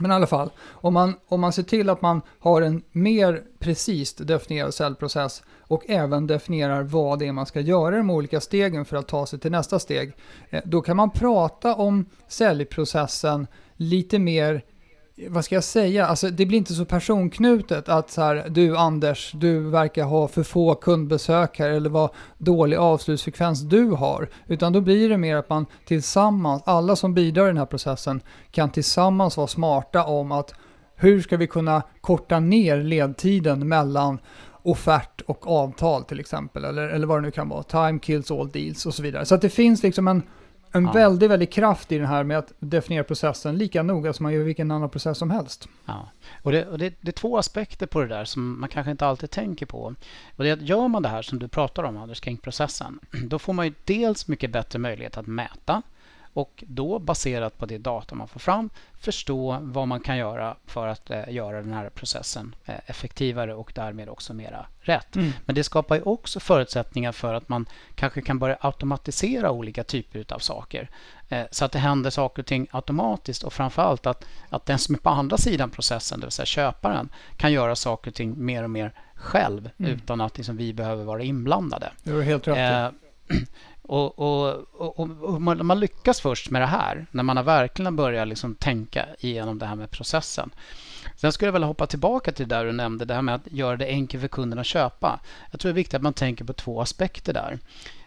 Men 0.00 0.10
i 0.10 0.14
alla 0.14 0.26
fall, 0.26 0.50
om 0.70 0.94
man, 0.94 1.14
om 1.28 1.40
man 1.40 1.52
ser 1.52 1.62
till 1.62 1.90
att 1.90 2.02
man 2.02 2.20
har 2.38 2.62
en 2.62 2.82
mer 2.92 3.42
precis 3.58 4.14
definierad 4.14 4.74
säljprocess 4.74 5.42
och 5.60 5.90
även 5.90 6.26
definierar 6.26 6.82
vad 6.82 7.18
det 7.18 7.26
är 7.26 7.32
man 7.32 7.46
ska 7.46 7.60
göra 7.60 7.94
i 7.94 7.98
de 7.98 8.10
olika 8.10 8.40
stegen 8.40 8.84
för 8.84 8.96
att 8.96 9.08
ta 9.08 9.26
sig 9.26 9.38
till 9.38 9.50
nästa 9.50 9.78
steg, 9.78 10.12
eh, 10.50 10.62
då 10.64 10.80
kan 10.80 10.96
man 10.96 11.10
prata 11.10 11.74
om 11.74 12.06
säljprocessen 12.28 13.46
lite 13.76 14.18
mer 14.18 14.64
vad 15.28 15.44
ska 15.44 15.54
jag 15.54 15.64
säga, 15.64 16.06
alltså 16.06 16.30
det 16.30 16.46
blir 16.46 16.58
inte 16.58 16.74
så 16.74 16.84
personknutet 16.84 17.88
att 17.88 18.10
så 18.10 18.22
här, 18.22 18.48
du 18.48 18.76
Anders, 18.76 19.32
du 19.32 19.60
verkar 19.60 20.04
ha 20.04 20.28
för 20.28 20.42
få 20.42 20.74
kundbesök 20.74 21.58
här 21.58 21.70
eller 21.70 21.90
vad 21.90 22.10
dålig 22.38 22.76
avslutsfrekvens 22.76 23.60
du 23.60 23.84
har. 23.84 24.28
Utan 24.46 24.72
då 24.72 24.80
blir 24.80 25.08
det 25.08 25.16
mer 25.16 25.36
att 25.36 25.48
man 25.48 25.66
tillsammans, 25.84 26.62
alla 26.66 26.96
som 26.96 27.14
bidrar 27.14 27.44
i 27.44 27.46
den 27.46 27.56
här 27.56 27.66
processen 27.66 28.20
kan 28.50 28.70
tillsammans 28.70 29.36
vara 29.36 29.46
smarta 29.46 30.04
om 30.04 30.32
att 30.32 30.54
hur 30.94 31.20
ska 31.20 31.36
vi 31.36 31.46
kunna 31.46 31.82
korta 32.00 32.40
ner 32.40 32.82
ledtiden 32.82 33.68
mellan 33.68 34.18
offert 34.62 35.20
och 35.26 35.46
avtal 35.46 36.04
till 36.04 36.20
exempel, 36.20 36.64
eller, 36.64 36.88
eller 36.88 37.06
vad 37.06 37.18
det 37.18 37.22
nu 37.22 37.30
kan 37.30 37.48
vara, 37.48 37.62
time 37.62 37.98
kills 37.98 38.30
all 38.30 38.50
deals 38.50 38.86
och 38.86 38.94
så 38.94 39.02
vidare. 39.02 39.24
Så 39.24 39.34
att 39.34 39.40
det 39.40 39.50
finns 39.50 39.82
liksom 39.82 40.08
en 40.08 40.22
en 40.72 40.84
ja. 40.84 40.92
väldigt, 40.92 41.30
väldigt 41.30 41.52
kraft 41.52 41.92
i 41.92 41.98
den 41.98 42.06
här 42.06 42.24
med 42.24 42.38
att 42.38 42.52
definiera 42.58 43.04
processen 43.04 43.58
lika 43.58 43.82
noga 43.82 44.12
som 44.12 44.22
man 44.22 44.32
gör 44.32 44.42
vilken 44.42 44.70
annan 44.70 44.90
process 44.90 45.18
som 45.18 45.30
helst. 45.30 45.68
Ja. 45.86 46.08
Och, 46.42 46.52
det, 46.52 46.66
och 46.66 46.78
det, 46.78 46.94
det, 47.00 47.08
är 47.08 47.12
två 47.12 47.38
aspekter 47.38 47.86
på 47.86 48.00
det 48.00 48.06
där 48.06 48.24
som 48.24 48.60
man 48.60 48.68
kanske 48.68 48.90
inte 48.90 49.06
alltid 49.06 49.30
tänker 49.30 49.66
på. 49.66 49.94
Och 50.36 50.44
det 50.44 50.48
är 50.48 50.52
att 50.52 50.62
gör 50.62 50.88
man 50.88 51.02
det 51.02 51.08
här 51.08 51.22
som 51.22 51.38
du 51.38 51.48
pratar 51.48 51.82
om, 51.82 51.96
Anders, 51.96 52.20
kring 52.20 52.36
processen, 52.36 53.00
då 53.26 53.38
får 53.38 53.52
man 53.52 53.66
ju 53.66 53.74
dels 53.84 54.28
mycket 54.28 54.50
bättre 54.50 54.78
möjlighet 54.78 55.16
att 55.16 55.26
mäta 55.26 55.82
och 56.32 56.64
då 56.66 56.98
baserat 56.98 57.58
på 57.58 57.66
det 57.66 57.78
data 57.78 58.14
man 58.14 58.28
får 58.28 58.40
fram 58.40 58.70
förstå 59.00 59.58
vad 59.60 59.88
man 59.88 60.00
kan 60.00 60.16
göra 60.16 60.56
för 60.66 60.86
att 60.86 61.10
eh, 61.10 61.28
göra 61.28 61.62
den 61.62 61.72
här 61.72 61.90
processen 61.90 62.54
eh, 62.64 62.74
effektivare 62.86 63.54
och 63.54 63.72
därmed 63.74 64.08
också 64.08 64.34
mera 64.34 64.66
rätt. 64.80 65.16
Mm. 65.16 65.32
Men 65.46 65.54
det 65.54 65.64
skapar 65.64 65.96
ju 65.96 66.02
också 66.02 66.40
förutsättningar 66.40 67.12
för 67.12 67.34
att 67.34 67.48
man 67.48 67.66
kanske 67.94 68.22
kan 68.22 68.38
börja 68.38 68.56
automatisera 68.60 69.50
olika 69.50 69.84
typer 69.84 70.34
av 70.34 70.38
saker. 70.38 70.90
Eh, 71.28 71.44
så 71.50 71.64
att 71.64 71.72
det 71.72 71.78
händer 71.78 72.10
saker 72.10 72.42
och 72.42 72.46
ting 72.46 72.66
automatiskt 72.70 73.42
och 73.42 73.52
framförallt 73.52 74.06
att, 74.06 74.24
att 74.48 74.66
den 74.66 74.78
som 74.78 74.94
är 74.94 74.98
på 74.98 75.10
andra 75.10 75.36
sidan 75.36 75.70
processen, 75.70 76.20
det 76.20 76.26
vill 76.26 76.32
säga 76.32 76.46
köparen, 76.46 77.08
kan 77.36 77.52
göra 77.52 77.76
saker 77.76 78.10
och 78.10 78.14
ting 78.14 78.44
mer 78.44 78.62
och 78.62 78.70
mer 78.70 78.92
själv 79.14 79.70
mm. 79.78 79.92
utan 79.92 80.20
att 80.20 80.36
liksom, 80.36 80.56
vi 80.56 80.72
behöver 80.72 81.04
vara 81.04 81.22
inblandade. 81.22 81.92
Det 82.02 82.10
är 82.10 82.20
helt 82.20 82.48
rätt. 82.48 82.94
Och, 83.90 84.18
och, 84.18 84.64
och, 84.72 85.00
och, 85.00 85.42
man, 85.42 85.66
man 85.66 85.80
lyckas 85.80 86.20
först 86.20 86.50
med 86.50 86.62
det 86.62 86.66
här 86.66 87.06
när 87.10 87.22
man 87.22 87.36
har 87.36 87.44
verkligen 87.44 87.96
börjat 87.96 88.28
liksom 88.28 88.54
tänka 88.54 89.06
igenom 89.18 89.58
det 89.58 89.66
här 89.66 89.76
med 89.76 89.90
processen. 89.90 90.50
Sen 91.16 91.32
skulle 91.32 91.48
jag 91.48 91.52
vilja 91.52 91.66
hoppa 91.66 91.86
tillbaka 91.86 92.32
till 92.32 92.48
det 92.48 92.54
där 92.54 92.64
du 92.64 92.72
nämnde, 92.72 93.04
det 93.04 93.14
här 93.14 93.22
med 93.22 93.34
att 93.34 93.52
göra 93.52 93.76
det 93.76 93.86
enkelt 93.86 94.20
för 94.20 94.28
kunden 94.28 94.58
att 94.58 94.66
köpa. 94.66 95.20
Jag 95.50 95.60
tror 95.60 95.68
det 95.68 95.72
är 95.72 95.82
viktigt 95.82 95.94
att 95.94 96.02
man 96.02 96.12
tänker 96.12 96.44
på 96.44 96.52
två 96.52 96.80
aspekter 96.80 97.32
där. 97.32 97.58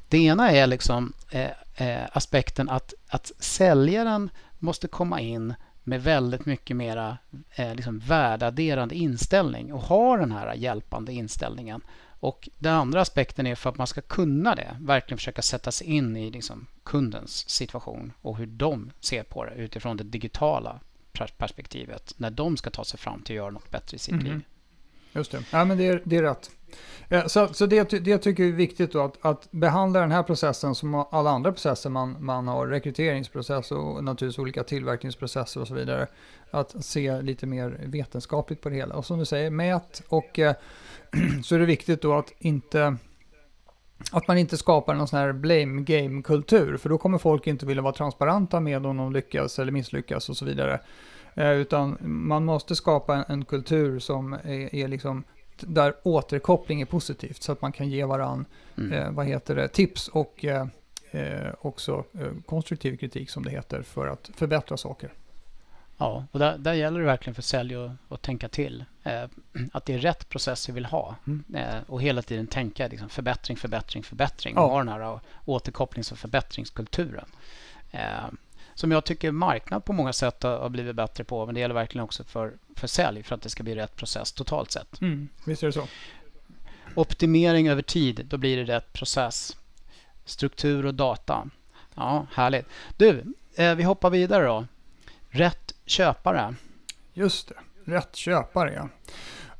Det 0.08 0.18
ena 0.18 0.52
är 0.52 0.68
liksom 0.68 1.14
eh, 1.32 1.50
eh, 1.76 2.04
aspekten 2.12 2.70
att, 2.70 2.94
att 3.08 3.32
säljaren 3.40 4.30
måste 4.60 4.88
komma 4.88 5.20
in 5.20 5.54
med 5.84 6.04
väldigt 6.04 6.46
mycket 6.46 6.76
mera 6.76 7.18
eh, 7.56 7.76
liksom 7.76 8.00
värdeadderande 8.00 8.96
inställning 8.96 9.74
och 9.74 9.82
ha 9.82 10.18
den 10.18 10.32
här 10.32 10.54
hjälpande 10.54 11.14
inställningen. 11.14 11.82
Och 12.24 12.50
Den 12.60 12.74
andra 12.74 13.02
aspekten 13.02 13.48
är 13.48 13.56
för 13.56 13.70
att 13.70 13.78
man 13.78 13.88
ska 13.88 14.02
kunna 14.02 14.56
det, 14.56 14.78
verkligen 14.80 15.18
försöka 15.18 15.42
sätta 15.42 15.72
sig 15.72 15.88
in 15.88 16.18
i 16.18 16.32
liksom 16.32 16.68
kundens 16.84 17.50
situation 17.50 18.14
och 18.22 18.38
hur 18.38 18.46
de 18.46 18.92
ser 19.00 19.24
på 19.24 19.46
det 19.46 19.56
utifrån 19.56 19.98
det 19.98 20.04
digitala 20.04 20.80
perspektivet 21.38 22.14
när 22.18 22.32
de 22.32 22.58
ska 22.58 22.70
ta 22.70 22.84
sig 22.84 23.00
fram 23.00 23.22
till 23.22 23.34
att 23.34 23.38
göra 23.38 23.52
något 23.52 23.72
bättre 23.72 23.96
i 23.96 24.00
sitt 24.00 24.14
mm. 24.14 24.26
liv. 24.26 24.42
Just 25.14 25.32
det, 25.32 25.44
ja, 25.52 25.66
men 25.66 25.78
det, 25.78 25.88
är, 25.88 26.02
det 26.06 26.18
är 26.18 26.24
rätt. 26.24 26.52
Så, 27.32 27.54
så 27.54 27.66
det, 27.66 27.90
det 27.90 28.18
tycker 28.18 28.44
jag 28.44 28.52
är 28.52 28.56
viktigt 28.56 28.92
då, 28.92 29.04
att, 29.04 29.18
att 29.22 29.52
behandla 29.52 30.00
den 30.00 30.12
här 30.12 30.24
processen 30.24 30.76
som 30.76 30.96
alla 30.96 31.30
andra 31.30 31.52
processer 31.52 31.90
man, 31.90 32.26
man 32.26 32.48
har, 32.48 32.68
rekryteringsprocess 32.68 33.72
och 33.72 34.04
naturligtvis 34.04 34.40
olika 34.40 34.64
tillverkningsprocesser 34.64 35.62
och 35.62 35.68
så 35.68 35.74
vidare. 35.74 36.08
Att 36.52 36.86
se 36.86 37.22
lite 37.22 37.46
mer 37.46 37.80
vetenskapligt 37.86 38.62
på 38.62 38.70
det 38.70 38.76
hela. 38.76 38.96
Och 38.96 39.06
som 39.06 39.20
du 39.20 39.26
säger, 39.26 39.50
mät 39.50 40.02
och 40.08 40.40
eh, 40.40 40.56
så 41.44 41.56
är 41.56 41.60
det 41.60 41.66
viktigt 41.66 42.02
då 42.02 42.14
att 42.14 42.34
inte 42.40 42.98
att 44.12 44.28
man 44.28 44.38
inte 44.38 44.58
skapar 44.58 44.94
någon 44.94 45.08
sån 45.08 45.20
här 45.20 45.34
blame 45.34 45.82
game-kultur, 45.82 46.78
för 46.78 46.90
då 46.90 46.98
kommer 46.98 47.18
folk 47.18 47.48
inte 47.48 47.66
vilja 47.66 47.82
vara 47.84 47.94
transparenta 47.94 48.60
med 48.60 48.86
om 48.86 48.98
de 48.98 49.14
lyckas 49.14 49.60
eller 49.60 49.72
misslyckas 49.72 50.30
och 50.30 50.38
så 50.38 50.46
vidare. 50.46 50.80
Eh, 51.36 51.52
utan 51.52 51.98
man 52.02 52.46
måste 52.46 52.76
skapa 52.76 53.16
en, 53.16 53.24
en 53.28 53.46
kultur 53.46 54.00
som 54.00 54.34
är, 54.34 54.76
är, 54.76 54.88
liksom 54.88 55.24
där 55.60 55.94
återkoppling 56.04 56.82
är 56.82 56.86
positivt 56.86 57.44
så 57.44 57.52
att 57.52 57.62
man 57.62 57.72
kan 57.72 57.90
ge 57.90 58.06
varandra 58.06 58.46
mm. 58.78 58.94
eh, 58.94 59.12
vad 59.12 59.26
heter 59.26 59.56
det, 59.56 59.68
tips 59.68 60.08
och 60.08 60.46
eh, 60.46 60.68
eh, 61.12 61.54
också 61.62 62.04
eh, 62.14 62.32
konstruktiv 62.46 62.98
kritik 62.98 63.30
som 63.30 63.44
det 63.44 63.52
heter 63.52 63.82
för 63.82 64.08
att 64.08 64.32
förbättra 64.36 64.78
saker. 64.78 65.12
Ja, 66.04 66.26
och 66.32 66.40
där, 66.40 66.58
där 66.58 66.74
gäller 66.74 67.00
det 67.00 67.06
verkligen 67.06 67.36
för 67.36 67.42
sälj 67.42 67.76
att, 67.76 67.92
att 68.10 68.22
tänka 68.22 68.50
till. 68.50 68.86
Eh, 69.04 69.24
att 69.72 69.86
det 69.86 69.94
är 69.94 70.00
rätt 70.00 70.30
process 70.30 70.70
vi 70.70 70.74
vill 70.74 70.86
ha. 70.86 71.16
Mm. 71.28 71.44
Eh, 71.56 71.82
och 71.88 72.02
hela 72.02 72.22
tiden 72.22 72.48
tänka 72.48 72.88
liksom, 72.88 73.10
förbättring, 73.10 73.58
förbättring, 73.58 74.04
förbättring. 74.04 74.54
Ja. 74.56 74.62
Och 74.62 74.70
ha 74.70 74.78
den 74.78 74.88
här 74.88 75.20
återkopplings 75.46 76.12
och 76.12 76.18
förbättringskulturen. 76.18 77.26
Eh, 77.92 78.26
som 78.74 78.92
jag 78.92 79.06
tycker 79.06 79.32
marknad 79.32 79.86
på 79.86 79.94
många 79.94 80.14
sätt 80.14 80.44
har 80.44 80.70
blivit 80.70 80.96
bättre 80.96 81.24
på. 81.24 81.46
Men 81.46 81.56
det 81.56 81.62
gäller 81.62 81.76
verkligen 81.76 82.04
också 82.04 82.24
för, 82.24 82.54
för 82.76 82.88
sälj 82.88 83.24
för 83.24 83.36
att 83.36 83.42
det 83.42 83.50
ska 83.50 83.64
bli 83.64 83.76
rätt 83.76 83.96
process 83.96 84.32
totalt 84.32 84.72
sett. 84.72 85.02
Mm, 85.02 85.30
visst 85.46 85.64
är 85.64 85.68
det 85.68 85.74
så. 85.74 85.88
Optimering 86.96 87.68
över 87.68 87.82
tid, 87.82 88.26
då 88.30 88.38
blir 88.38 88.58
det 88.58 88.76
rätt 88.76 88.94
process. 88.94 89.58
Struktur 90.26 90.86
och 90.86 90.94
data. 90.94 91.50
Ja, 91.96 92.28
härligt. 92.34 92.66
Du, 92.98 93.34
eh, 93.56 93.76
vi 93.76 93.84
hoppar 93.84 94.10
vidare 94.10 94.46
då. 94.46 94.66
Rätt 95.30 95.73
köpare. 95.86 96.56
Just 97.14 97.48
det, 97.50 97.92
rätt 97.92 98.16
köpare 98.16 98.74
ja. 98.74 98.90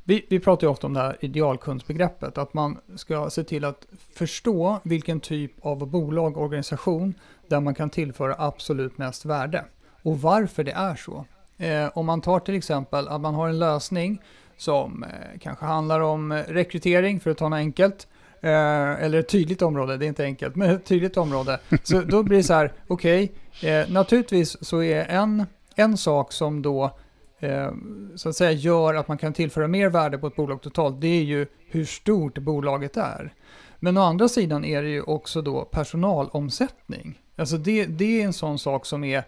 Vi, 0.04 0.26
vi 0.30 0.40
pratar 0.40 0.66
ju 0.66 0.70
ofta 0.70 0.86
om 0.86 0.94
det 0.94 1.00
här 1.00 1.16
idealkundsbegreppet, 1.20 2.38
att 2.38 2.54
man 2.54 2.78
ska 2.96 3.30
se 3.30 3.44
till 3.44 3.64
att 3.64 3.86
förstå 4.14 4.80
vilken 4.82 5.20
typ 5.20 5.52
av 5.66 5.86
bolag, 5.86 6.36
organisation 6.36 7.14
där 7.48 7.60
man 7.60 7.74
kan 7.74 7.90
tillföra 7.90 8.34
absolut 8.38 8.98
mest 8.98 9.24
värde 9.24 9.64
och 10.02 10.20
varför 10.20 10.64
det 10.64 10.72
är 10.72 10.94
så. 10.94 11.24
Eh, 11.58 11.90
om 11.94 12.06
man 12.06 12.20
tar 12.20 12.40
till 12.40 12.54
exempel 12.54 13.08
att 13.08 13.20
man 13.20 13.34
har 13.34 13.48
en 13.48 13.58
lösning 13.58 14.22
som 14.56 15.02
eh, 15.04 15.38
kanske 15.40 15.64
handlar 15.64 16.00
om 16.00 16.32
eh, 16.32 16.42
rekrytering, 16.48 17.20
för 17.20 17.30
att 17.30 17.38
ta 17.38 17.48
något 17.48 17.56
enkelt, 17.56 18.08
eh, 18.40 19.04
eller 19.04 19.18
ett 19.18 19.28
tydligt 19.28 19.62
område, 19.62 19.96
det 19.96 20.06
är 20.06 20.08
inte 20.08 20.24
enkelt, 20.24 20.56
men 20.56 20.70
ett 20.70 20.84
tydligt 20.84 21.16
område. 21.16 21.60
Så 21.82 22.00
då 22.00 22.22
blir 22.22 22.36
det 22.36 22.44
så 22.44 22.54
här, 22.54 22.72
okej, 22.86 23.32
okay, 23.58 23.70
eh, 23.70 23.90
naturligtvis 23.90 24.66
så 24.66 24.82
är 24.82 25.04
en, 25.04 25.46
en 25.76 25.96
sak 25.96 26.32
som 26.32 26.62
då 26.62 26.98
eh, 27.38 27.72
så 28.16 28.28
att 28.28 28.36
säga 28.36 28.52
gör 28.52 28.94
att 28.94 29.08
man 29.08 29.18
kan 29.18 29.32
tillföra 29.32 29.68
mer 29.68 29.88
värde 29.88 30.18
på 30.18 30.26
ett 30.26 30.36
bolag 30.36 30.62
totalt, 30.62 31.00
det 31.00 31.08
är 31.08 31.22
ju 31.22 31.46
hur 31.68 31.84
stort 31.84 32.38
bolaget 32.38 32.96
är. 32.96 33.34
Men 33.78 33.96
å 33.96 34.00
andra 34.00 34.28
sidan 34.28 34.64
är 34.64 34.82
det 34.82 34.88
ju 34.88 35.02
också 35.02 35.42
då 35.42 35.64
personalomsättning. 35.64 37.20
Alltså 37.36 37.56
det, 37.56 37.86
det 37.86 38.20
är 38.20 38.24
en 38.24 38.32
sån 38.32 38.58
sak 38.58 38.86
som 38.86 39.04
är 39.04 39.24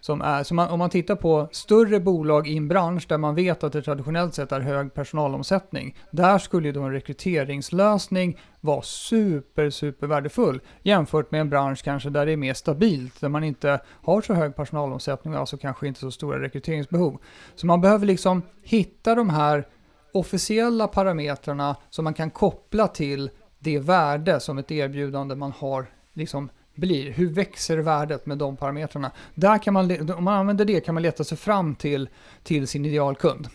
som 0.00 0.22
är, 0.22 0.42
så 0.42 0.54
man, 0.54 0.68
om 0.68 0.78
man 0.78 0.90
tittar 0.90 1.16
på 1.16 1.48
större 1.52 2.00
bolag 2.00 2.48
i 2.48 2.56
en 2.56 2.68
bransch 2.68 3.06
där 3.08 3.18
man 3.18 3.34
vet 3.34 3.64
att 3.64 3.72
det 3.72 3.82
traditionellt 3.82 4.34
sett 4.34 4.52
är 4.52 4.60
hög 4.60 4.94
personalomsättning, 4.94 5.96
där 6.10 6.38
skulle 6.38 6.68
ju 6.68 6.72
då 6.72 6.82
en 6.82 6.92
rekryteringslösning 6.92 8.40
vara 8.60 8.82
super, 8.82 9.70
super 9.70 10.06
värdefull 10.06 10.60
jämfört 10.82 11.30
med 11.30 11.40
en 11.40 11.50
bransch 11.50 11.84
kanske 11.84 12.10
där 12.10 12.26
det 12.26 12.32
är 12.32 12.36
mer 12.36 12.54
stabilt, 12.54 13.20
där 13.20 13.28
man 13.28 13.44
inte 13.44 13.80
har 14.02 14.20
så 14.22 14.34
hög 14.34 14.56
personalomsättning 14.56 15.34
och 15.34 15.40
alltså 15.40 15.56
kanske 15.56 15.86
inte 15.86 16.00
så 16.00 16.10
stora 16.10 16.42
rekryteringsbehov. 16.42 17.18
Så 17.54 17.66
man 17.66 17.80
behöver 17.80 18.06
liksom 18.06 18.42
hitta 18.62 19.14
de 19.14 19.30
här 19.30 19.66
officiella 20.12 20.88
parametrarna 20.88 21.76
som 21.90 22.04
man 22.04 22.14
kan 22.14 22.30
koppla 22.30 22.88
till 22.88 23.30
det 23.58 23.78
värde 23.78 24.40
som 24.40 24.58
ett 24.58 24.70
erbjudande 24.70 25.34
man 25.34 25.52
har 25.52 25.86
liksom 26.12 26.50
blir. 26.80 27.10
Hur 27.10 27.30
växer 27.30 27.78
värdet 27.78 28.26
med 28.26 28.38
de 28.38 28.56
parametrarna? 28.56 29.10
Där 29.34 29.58
kan 29.58 29.74
man, 29.74 30.10
om 30.10 30.24
man 30.24 30.34
använder 30.34 30.64
det 30.64 30.80
kan 30.80 30.94
man 30.94 31.02
leta 31.02 31.24
sig 31.24 31.38
fram 31.38 31.74
till, 31.74 32.08
till 32.42 32.68
sin 32.68 32.84
idealkund. 32.84 33.48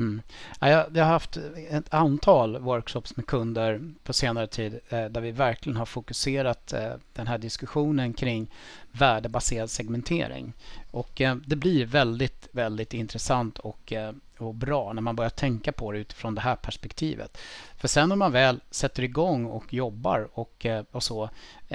Mm. 0.00 0.22
Ja, 0.60 0.68
jag, 0.68 1.04
har 1.04 1.12
haft 1.12 1.36
ett 1.70 1.94
antal 1.94 2.58
workshops 2.58 3.16
med 3.16 3.26
kunder 3.26 3.80
på 4.04 4.12
senare 4.12 4.46
tid 4.46 4.80
eh, 4.88 5.04
där 5.04 5.20
vi 5.20 5.30
verkligen 5.30 5.76
har 5.76 5.86
fokuserat 5.86 6.72
eh, 6.72 6.92
den 7.12 7.26
här 7.26 7.38
diskussionen 7.38 8.14
kring 8.14 8.50
värdebaserad 8.92 9.70
segmentering. 9.70 10.52
Och 10.90 11.20
eh, 11.20 11.36
det 11.46 11.56
blir 11.56 11.86
väldigt, 11.86 12.48
väldigt 12.52 12.94
intressant 12.94 13.58
och 13.58 13.92
och 14.38 14.54
bra 14.54 14.92
när 14.92 15.02
man 15.02 15.16
börjar 15.16 15.30
tänka 15.30 15.72
på 15.72 15.92
det 15.92 15.98
utifrån 15.98 16.34
det 16.34 16.40
här 16.40 16.56
perspektivet. 16.56 17.38
För 17.76 17.88
sen 17.88 18.08
när 18.08 18.16
man 18.16 18.32
väl 18.32 18.60
sätter 18.70 19.02
igång 19.02 19.46
och 19.46 19.74
jobbar 19.74 20.28
och, 20.32 20.66
och 20.90 21.02
så 21.02 21.30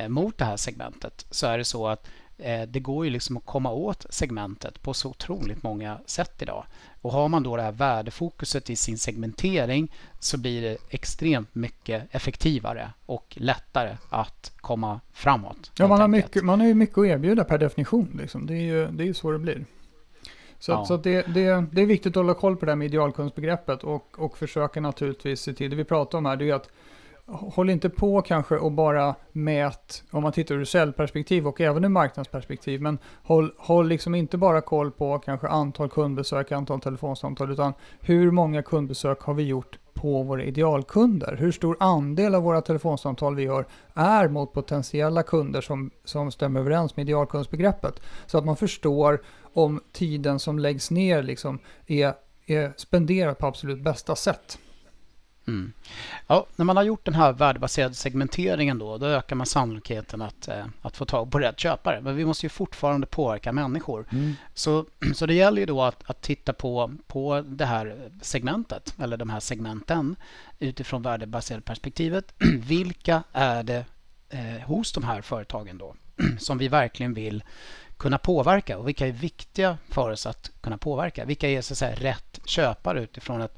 mot 0.08 0.38
det 0.38 0.46
här 0.46 0.58
segmentet 0.58 1.26
så 1.32 1.48
är 1.48 1.58
det 1.58 1.64
så 1.64 1.88
att 1.88 2.08
det 2.68 2.80
går 2.80 3.06
ju 3.06 3.12
liksom 3.12 3.38
att 3.38 3.46
komma 3.46 3.72
åt 3.72 4.06
segmentet 4.10 4.82
på 4.82 4.94
så 4.94 5.10
otroligt 5.10 5.64
många 5.64 6.00
sätt 6.06 6.42
idag. 6.42 6.66
Och 7.02 7.12
har 7.12 7.28
man 7.28 7.44
då 7.44 7.56
det 7.56 7.62
här 7.62 7.72
värdefokuset 7.72 8.70
i 8.70 8.76
sin 8.76 8.98
segmentering 8.98 9.92
så 10.20 10.38
blir 10.38 10.62
det 10.62 10.78
extremt 10.90 11.56
mycket 11.56 12.16
effektivare 12.16 12.90
och 13.06 13.38
lättare 13.40 13.98
att 14.10 14.52
komma 14.58 15.02
framåt. 15.14 15.72
Ja, 15.78 15.88
man 15.88 16.02
har, 16.02 16.08
mycket, 16.08 16.44
man 16.44 16.60
har 16.60 16.68
ju 16.68 16.74
mycket 16.74 16.98
att 16.98 17.06
erbjuda 17.06 17.44
per 17.44 17.58
definition. 17.58 18.18
Liksom. 18.22 18.46
Det 18.46 18.54
är 18.54 18.62
ju 18.62 18.88
det 18.88 19.08
är 19.08 19.14
så 19.14 19.32
det 19.32 19.40
blir. 19.40 19.66
Så, 20.60 20.72
ja. 20.72 20.86
så 20.86 20.98
det, 20.98 21.22
det, 21.22 21.66
det, 21.72 21.82
är 21.82 21.86
viktigt 21.86 22.12
att 22.12 22.16
hålla 22.16 22.34
koll 22.34 22.58
på 22.58 22.66
det 22.66 22.72
här 22.72 22.76
med 22.76 22.86
idealkundsbegreppet 22.86 23.84
och, 23.84 24.20
och 24.20 24.38
försöka 24.38 24.82
naturligtvis 24.82 25.42
se 25.42 25.54
till, 25.54 25.70
det 25.70 25.76
vi 25.76 25.84
pratar 25.84 26.18
om 26.18 26.26
här, 26.26 26.36
det 26.36 26.50
är 26.50 26.54
att 26.54 26.70
håll 27.28 27.70
inte 27.70 27.90
på 27.90 28.22
kanske 28.22 28.56
och 28.56 28.72
bara 28.72 29.16
mät, 29.32 30.04
om 30.12 30.24
man 30.24 30.32
tittar 30.32 30.56
ur 30.56 30.66
säljperspektiv 30.66 31.48
och 31.48 31.62
även 31.62 31.86
ur 31.86 31.90
marknadsperspektiv, 31.90 32.82
men 32.82 32.98
håll, 33.24 33.52
håll 33.58 33.88
liksom 33.88 34.16
inte 34.16 34.38
bara 34.38 34.62
koll 34.62 34.92
på 34.92 35.20
kanske 35.20 35.48
antal 35.48 35.90
kundbesök, 35.90 36.52
antal 36.52 36.82
telefonsamtal, 36.82 37.52
utan 37.52 37.74
hur 38.00 38.32
många 38.32 38.64
kundbesök 38.64 39.22
har 39.22 39.34
vi 39.34 39.44
gjort 39.44 39.80
på 39.94 40.24
våra 40.24 40.44
idealkunder? 40.44 41.36
Hur 41.40 41.52
stor 41.52 41.78
andel 41.80 42.36
av 42.36 42.44
våra 42.44 42.62
telefonsamtal 42.62 43.36
vi 43.36 43.44
gör 43.44 43.66
är 43.94 44.28
mot 44.28 44.54
potentiella 44.54 45.24
kunder 45.24 45.62
som, 45.62 45.92
som 46.04 46.32
stämmer 46.32 46.60
överens 46.60 46.96
med 46.96 47.04
idealkundsbegreppet? 47.04 48.00
Så 48.26 48.38
att 48.38 48.46
man 48.46 48.56
förstår 48.56 49.22
om 49.54 49.82
tiden 49.92 50.40
som 50.40 50.60
läggs 50.60 50.92
ner 50.92 51.24
liksom 51.24 51.60
är, 51.88 52.14
är 52.46 52.74
spenderad 52.78 53.38
på 53.38 53.48
absolut 53.48 53.82
bästa 53.82 54.16
sätt. 54.16 54.60
Mm. 55.48 55.74
Ja, 56.28 56.46
när 56.56 56.66
man 56.66 56.78
har 56.78 56.84
gjort 56.84 57.06
den 57.06 57.14
här 57.14 57.34
värdebaserade 57.34 57.94
segmenteringen 57.94 58.80
då, 58.80 58.98
då 58.98 59.06
ökar 59.06 59.36
man 59.36 59.46
sannolikheten 59.46 60.22
att, 60.22 60.48
eh, 60.48 60.66
att 60.82 60.98
få 60.98 61.06
tag 61.06 61.32
på 61.32 61.40
rätt 61.40 61.60
köpare. 61.60 62.02
Men 62.02 62.16
vi 62.16 62.26
måste 62.26 62.46
ju 62.46 62.50
fortfarande 62.50 63.08
påverka 63.08 63.52
människor. 63.52 64.06
Mm. 64.12 64.34
Så, 64.54 64.86
så 65.16 65.26
det 65.26 65.34
gäller 65.34 65.60
ju 65.60 65.66
då 65.66 65.82
att, 65.82 66.10
att 66.10 66.22
titta 66.22 66.54
på, 66.54 66.92
på 67.08 67.44
det 67.48 67.66
här 67.66 68.10
segmentet, 68.22 68.96
eller 69.00 69.18
de 69.18 69.30
här 69.30 69.40
segmenten, 69.40 70.16
utifrån 70.60 71.02
värdebaserade 71.02 71.62
perspektivet. 71.62 72.34
Vilka 72.60 73.24
är 73.32 73.64
det 73.64 73.86
eh, 74.30 74.68
hos 74.68 74.92
de 74.92 75.04
här 75.04 75.22
företagen 75.22 75.78
då 75.78 75.96
som 76.40 76.58
vi 76.58 76.68
verkligen 76.68 77.14
vill 77.14 77.44
kunna 77.98 78.18
påverka 78.18 78.78
och 78.78 78.88
vilka 78.88 79.08
är 79.08 79.12
viktiga 79.12 79.78
för 79.90 80.12
oss 80.12 80.26
att 80.26 80.52
kunna 80.62 80.78
påverka? 80.78 81.26
Vilka 81.26 81.50
är 81.50 81.62
så 81.62 81.74
att 81.74 81.78
säga 81.78 81.96
rätt 81.96 82.40
köpare 82.46 83.04
utifrån 83.04 83.42
ett 83.42 83.58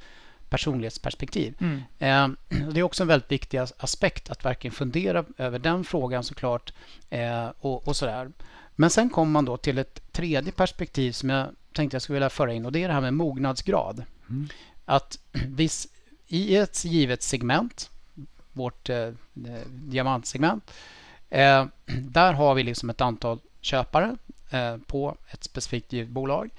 personlighetsperspektiv. 0.49 1.57
Mm. 1.59 1.81
Eh, 1.99 2.27
det 2.71 2.79
är 2.79 2.83
också 2.83 3.03
en 3.03 3.07
väldigt 3.07 3.31
viktig 3.31 3.57
aspekt 3.57 4.29
att 4.29 4.45
verkligen 4.45 4.73
fundera 4.73 5.25
över 5.37 5.59
den 5.59 5.83
frågan 5.83 6.23
såklart. 6.23 6.73
Eh, 7.09 7.47
och, 7.59 7.87
och 7.87 7.95
sådär. 7.95 8.31
Men 8.75 8.89
sen 8.89 9.09
kommer 9.09 9.31
man 9.31 9.45
då 9.45 9.57
till 9.57 9.77
ett 9.77 10.11
tredje 10.11 10.51
perspektiv 10.51 11.11
som 11.11 11.29
jag 11.29 11.47
tänkte 11.73 11.95
jag 11.95 12.01
skulle 12.01 12.15
vilja 12.15 12.29
föra 12.29 12.53
in 12.53 12.65
och 12.65 12.71
det 12.71 12.83
är 12.83 12.87
det 12.87 12.93
här 12.93 13.01
med 13.01 13.13
mognadsgrad. 13.13 14.03
Mm. 14.29 14.47
Att 14.85 15.19
vis, 15.47 15.87
i 16.27 16.55
ett 16.55 16.85
givet 16.85 17.23
segment, 17.23 17.89
vårt 18.53 18.89
eh, 18.89 19.09
diamantsegment, 19.67 20.71
eh, 21.29 21.65
där 21.85 22.33
har 22.33 22.55
vi 22.55 22.63
liksom 22.63 22.89
ett 22.89 23.01
antal 23.01 23.39
köpare 23.61 24.15
eh, 24.51 24.77
på 24.77 25.17
ett 25.29 25.43
specifikt 25.43 25.93
givet 25.93 26.09
bolag. 26.09 26.49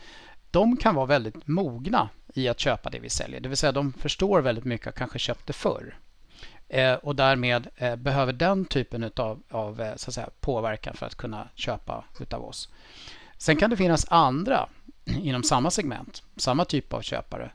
De 0.51 0.77
kan 0.77 0.95
vara 0.95 1.07
väldigt 1.07 1.47
mogna 1.47 2.09
i 2.39 2.49
att 2.49 2.61
köpa 2.61 2.91
det 2.91 2.99
vi 2.99 3.11
säljer. 3.11 3.41
Det 3.41 3.49
vill 3.49 3.59
säga 3.59 3.73
de 3.73 3.93
förstår 3.93 4.41
väldigt 4.41 4.65
mycket 4.65 4.87
och 4.87 4.95
kanske 4.95 5.19
köpte 5.19 5.53
förr. 5.53 5.97
Eh, 6.69 6.95
och 6.95 7.17
därmed 7.17 7.69
eh, 7.77 7.97
behöver 7.97 8.33
den 8.33 8.65
typen 8.65 9.03
utav, 9.03 9.43
av 9.51 9.81
eh, 9.81 9.97
så 9.97 10.11
att 10.11 10.15
säga, 10.15 10.29
påverkan 10.41 10.95
för 10.95 11.07
att 11.07 11.15
kunna 11.15 11.49
köpa 11.55 12.05
utav 12.21 12.45
oss. 12.45 12.69
Sen 13.39 13.57
kan 13.57 13.71
det 13.71 13.77
finnas 13.77 14.07
andra 14.11 14.69
inom 15.05 15.43
samma 15.43 15.71
segment, 15.71 16.23
samma 16.37 16.65
typ 16.65 16.93
av 16.93 17.03
köpare 17.03 17.51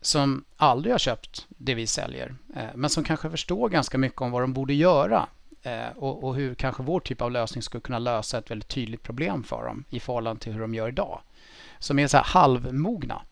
som 0.00 0.44
aldrig 0.56 0.94
har 0.94 0.98
köpt 0.98 1.46
det 1.48 1.74
vi 1.74 1.86
säljer 1.86 2.34
eh, 2.56 2.64
men 2.74 2.90
som 2.90 3.04
kanske 3.04 3.30
förstår 3.30 3.68
ganska 3.68 3.98
mycket 3.98 4.20
om 4.20 4.30
vad 4.30 4.42
de 4.42 4.52
borde 4.52 4.74
göra 4.74 5.26
eh, 5.62 5.96
och, 5.96 6.24
och, 6.24 6.34
hur 6.34 6.54
kanske 6.54 6.82
vår 6.82 7.00
typ 7.00 7.22
av 7.22 7.30
lösning 7.30 7.62
skulle 7.62 7.80
kunna 7.80 7.98
lösa 7.98 8.38
ett 8.38 8.50
väldigt 8.50 8.68
tydligt 8.68 9.02
problem 9.02 9.44
för 9.44 9.64
dem 9.64 9.84
i 9.90 10.00
förhållande 10.00 10.42
till 10.42 10.52
hur 10.52 10.60
de 10.60 10.74
gör 10.74 10.88
idag. 10.88 11.20
Som 11.78 11.98
är 11.98 12.06
så 12.06 12.18
halvmogna. 12.18 13.22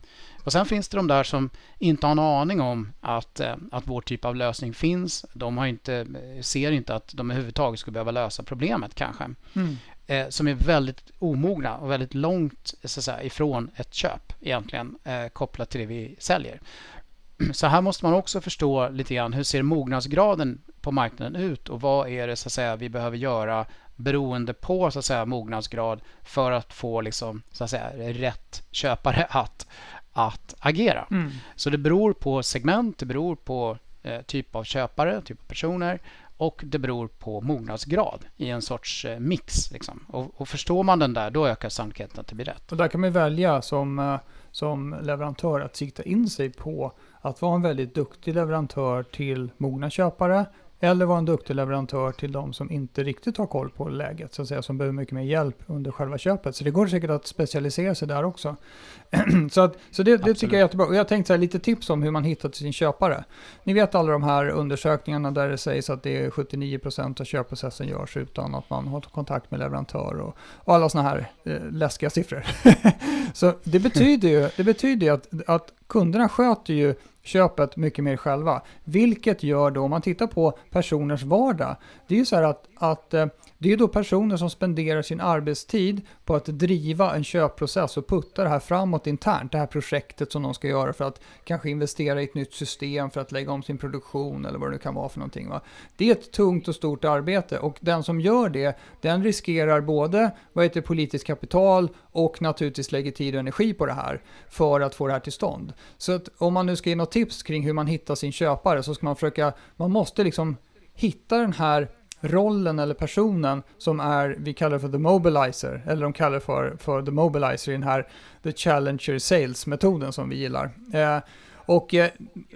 Och 0.45 0.53
Sen 0.53 0.67
finns 0.67 0.89
det 0.89 0.97
de 0.97 1.07
där 1.07 1.23
som 1.25 1.51
inte 1.79 2.07
har 2.07 2.13
en 2.13 2.19
aning 2.19 2.61
om 2.61 2.93
att, 3.01 3.41
eh, 3.41 3.55
att 3.73 3.87
vår 3.87 4.01
typ 4.01 4.25
av 4.25 4.37
lösning 4.37 4.75
finns. 4.75 5.27
De 5.33 5.59
har 5.59 5.67
inte, 5.67 6.07
ser 6.41 6.73
inte 6.73 6.95
att 6.95 7.13
de 7.15 7.31
överhuvudtaget 7.31 7.81
skulle 7.81 7.93
behöva 7.93 8.11
lösa 8.11 8.43
problemet 8.43 8.95
kanske. 8.95 9.25
Mm. 9.57 9.77
Eh, 10.07 10.29
som 10.29 10.49
är 10.49 10.55
väldigt 10.55 11.03
omogna 11.19 11.77
och 11.77 11.91
väldigt 11.91 12.15
långt 12.15 12.75
så 12.85 13.01
att 13.01 13.05
säga, 13.05 13.23
ifrån 13.23 13.71
ett 13.77 13.95
köp 13.95 14.33
egentligen 14.41 14.99
eh, 15.05 15.29
kopplat 15.29 15.71
till 15.71 15.81
det 15.81 15.87
vi 15.87 16.17
säljer. 16.19 16.61
Så 17.53 17.67
här 17.67 17.81
måste 17.81 18.05
man 18.05 18.15
också 18.15 18.41
förstå 18.41 18.89
lite 18.89 19.15
grann 19.15 19.33
hur 19.33 19.43
ser 19.43 19.63
mognadsgraden 19.63 20.61
på 20.81 20.93
marknaden 20.93 21.37
ut 21.37 21.69
och 21.69 21.81
vad 21.81 22.09
är 22.09 22.27
det 22.27 22.37
så 22.37 22.49
att 22.49 22.53
säga, 22.53 22.77
vi 22.77 22.89
behöver 22.89 23.17
göra 23.17 23.67
beroende 23.97 24.55
på 24.55 24.91
så 24.91 24.99
att 24.99 25.05
säga, 25.05 25.25
mognadsgrad 25.25 26.01
för 26.23 26.53
att 26.53 26.73
få 26.73 27.01
liksom, 27.01 27.43
så 27.53 27.65
att 27.65 27.71
säga, 27.71 27.91
rätt 28.13 28.63
köpare 28.71 29.27
att, 29.31 29.67
att 30.15 30.55
agera. 30.59 31.07
Mm. 31.11 31.31
Så 31.57 31.71
det 31.71 31.79
beror 31.79 32.13
på 32.13 32.43
segment, 32.43 32.99
det 32.99 33.07
beror 33.07 33.37
på 33.37 33.79
eh, 34.03 34.23
typ 34.23 34.55
av 34.57 34.65
köpare, 34.65 35.21
typ 35.21 35.41
av 35.41 35.47
personer 35.47 36.01
och 36.37 36.63
det 36.67 36.79
beror 36.79 37.09
på 37.09 37.41
mognadsgrad 37.41 38.25
i 38.37 38.51
en 38.51 38.63
sorts 38.63 39.05
eh, 39.05 39.19
mix. 39.19 39.73
Liksom. 39.73 40.05
Och, 40.09 40.41
och, 40.41 40.49
förstår 40.49 40.83
man 40.83 40.99
den 40.99 41.15
där, 41.15 41.31
då 41.31 41.47
ökar 41.47 41.69
sannolikheten 41.69 42.21
att 42.21 42.27
det 42.27 42.35
blir 42.35 42.47
rätt. 42.47 42.73
Och 42.73 42.79
där 42.79 42.89
kan 42.89 43.01
man 43.01 43.13
välja 43.13 43.63
som, 43.63 43.99
eh, 43.99 44.17
som 44.51 44.97
leverantör 45.03 45.61
att 45.61 45.77
sikta 45.77 46.03
in 46.03 46.29
sig 46.29 46.51
på 46.51 46.93
att 47.21 47.43
vara 47.43 47.55
en 47.55 47.63
väldigt 47.63 47.95
duktig 47.95 48.35
leverantör 48.35 49.03
till 49.03 49.51
mogna 49.57 49.91
köpare 49.91 50.47
eller 50.81 51.07
vara 51.07 51.19
en 51.19 51.25
duktig 51.25 51.55
leverantör 51.55 52.13
till 52.13 52.33
de 52.33 52.53
som 52.53 52.71
inte 52.71 53.03
riktigt 53.03 53.37
har 53.37 53.47
koll 53.47 53.71
på 53.71 53.89
läget, 53.89 54.35
så 54.35 54.43
att 54.43 54.49
säga, 54.49 54.63
som 54.63 54.79
behöver 54.79 54.93
mycket 54.93 55.15
mer 55.15 55.23
hjälp 55.23 55.57
under 55.67 55.91
själva 55.91 56.19
köpet. 56.19 56.57
Så 56.57 56.65
det 56.65 56.71
går 56.71 56.87
säkert 56.87 57.11
att 57.11 57.27
specialisera 57.27 57.95
sig 57.95 58.09
där 58.09 58.25
också. 58.25 58.57
så 59.51 59.61
att, 59.61 59.79
så 59.91 60.03
det, 60.03 60.17
det 60.17 60.35
tycker 60.35 60.55
jag 60.55 60.61
är 60.61 60.65
jättebra. 60.65 60.87
Och 60.87 60.95
jag 60.95 61.09
tänkte 61.09 61.27
så 61.27 61.33
här, 61.33 61.39
lite 61.39 61.59
tips 61.59 61.91
om 61.91 62.03
hur 62.03 62.11
man 62.11 62.25
hittar 62.25 62.49
till 62.49 62.59
sin 62.59 62.73
köpare. 62.73 63.25
Ni 63.65 63.73
vet 63.73 63.95
alla 63.95 64.13
de 64.13 64.23
här 64.23 64.49
undersökningarna 64.49 65.31
där 65.31 65.49
det 65.49 65.59
sägs 65.59 65.91
att 65.91 66.03
det 66.03 66.25
är 66.25 66.31
79% 66.31 67.21
av 67.21 67.25
köpprocessen 67.25 67.89
görs 67.89 68.17
utan 68.17 68.55
att 68.55 68.71
man 68.71 68.87
har 68.87 69.01
kontakt 69.01 69.51
med 69.51 69.61
leverantör 69.61 70.21
och, 70.21 70.37
och 70.39 70.75
alla 70.75 70.89
sådana 70.89 71.09
här 71.09 71.31
eh, 71.45 71.71
läskiga 71.71 72.11
siffror. 72.11 72.47
så 73.35 73.53
det 73.65 73.79
betyder 73.79 74.29
ju, 74.29 74.49
det 74.57 74.65
betyder 74.65 75.13
att, 75.13 75.29
att 75.47 75.73
kunderna 75.87 76.29
sköter 76.29 76.75
ju 76.75 76.95
köpet 77.25 77.77
mycket 77.77 78.05
mer 78.05 78.17
själva. 78.17 78.63
Vilket 78.85 79.43
gör 79.43 79.71
då, 79.71 79.81
om 79.81 79.91
man 79.91 80.03
tittar 80.03 80.27
på 80.27 80.59
personers 80.71 81.23
vardag, 81.23 81.77
det 82.07 82.15
är 82.15 82.19
ju 82.19 82.25
så 82.25 82.37
här 82.37 82.43
att, 82.43 82.69
att 82.77 83.15
eh, 83.15 83.27
det 83.59 83.73
är 83.73 83.77
då 83.77 83.89
personer 83.89 84.37
som 84.37 84.51
spenderar 84.51 85.03
sin 85.03 85.21
arbetstid 85.21 86.01
på 86.25 86.35
att 86.35 86.47
driva 86.47 87.17
en 87.17 87.25
köpprocess 87.25 87.97
och 87.97 88.09
putta 88.09 88.43
det 88.43 88.49
här 88.49 88.61
framåt 88.61 89.07
internt, 89.07 89.53
det 89.53 89.59
här 89.59 89.67
projektet 89.67 90.33
som 90.33 90.43
de 90.43 90.55
ska 90.55 90.69
göra 90.69 90.93
för 90.93 91.05
att 91.05 91.21
kanske 91.45 91.71
investera 91.71 92.21
i 92.21 92.25
ett 92.25 92.35
nytt 92.35 92.53
system 92.53 93.11
för 93.11 93.21
att 93.21 93.33
lägga 93.33 93.53
om 93.53 93.63
sin 93.63 93.79
produktion 93.79 94.45
eller 94.45 94.59
vad 94.59 94.69
det 94.69 94.73
nu 94.73 94.79
kan 94.79 94.95
vara 94.95 95.09
för 95.09 95.19
någonting. 95.19 95.49
Va? 95.49 95.61
Det 95.97 96.09
är 96.09 96.13
ett 96.13 96.33
tungt 96.33 96.69
och 96.69 96.75
stort 96.75 97.05
arbete 97.05 97.59
och 97.59 97.79
den 97.81 98.03
som 98.03 98.21
gör 98.21 98.49
det, 98.49 98.79
den 99.01 99.25
riskerar 99.25 99.81
både 99.81 100.31
vad 100.53 100.65
heter 100.65 100.81
politiskt 100.81 101.27
kapital 101.27 101.89
och 102.15 102.43
naturligtvis 102.43 102.93
lägger 102.93 103.11
tid 103.11 103.35
och 103.35 103.41
energi 103.41 103.75
på 103.75 103.87
det 103.87 103.93
här 103.93 104.23
för 104.49 104.81
att 104.81 104.95
få 104.95 105.07
det 105.07 105.13
här 105.13 105.21
till 105.21 105.33
stånd. 105.33 105.73
Så 105.99 106.13
att 106.13 106.29
om 106.39 106.55
man 106.55 106.67
nu 106.67 106.77
ska 106.77 106.91
ge 106.91 106.97
något 106.97 107.11
tips 107.11 107.43
kring 107.43 107.63
hur 107.63 107.73
man 107.73 107.87
hittar 107.87 108.15
sin 108.15 108.33
köpare 108.33 108.83
så 108.83 108.95
ska 108.95 109.07
man 109.07 109.17
försöka, 109.17 109.53
man 109.77 109.91
måste 109.91 110.25
liksom 110.25 110.57
hitta 110.95 111.39
den 111.39 111.53
här 111.53 111.89
rollen 112.21 112.79
eller 112.79 112.95
personen 112.95 113.63
som 113.79 114.01
är, 114.01 114.37
vi 114.39 114.55
kallar 114.55 114.79
för 114.79 114.89
the 114.89 114.99
mobilizer, 114.99 115.83
eller 115.87 116.03
de 116.03 116.13
kallar 116.13 116.41
för, 116.41 116.77
för 116.79 117.03
the 117.03 117.11
mobilizer 117.11 117.73
i 117.73 117.75
den 117.75 117.83
här 117.83 118.09
the 118.43 118.53
challenger 118.53 119.19
sales-metoden 119.19 120.13
som 120.13 120.29
vi 120.29 120.37
gillar. 120.37 120.71
Eh, 120.93 121.19
och 121.67 121.95
eh, 121.95 122.11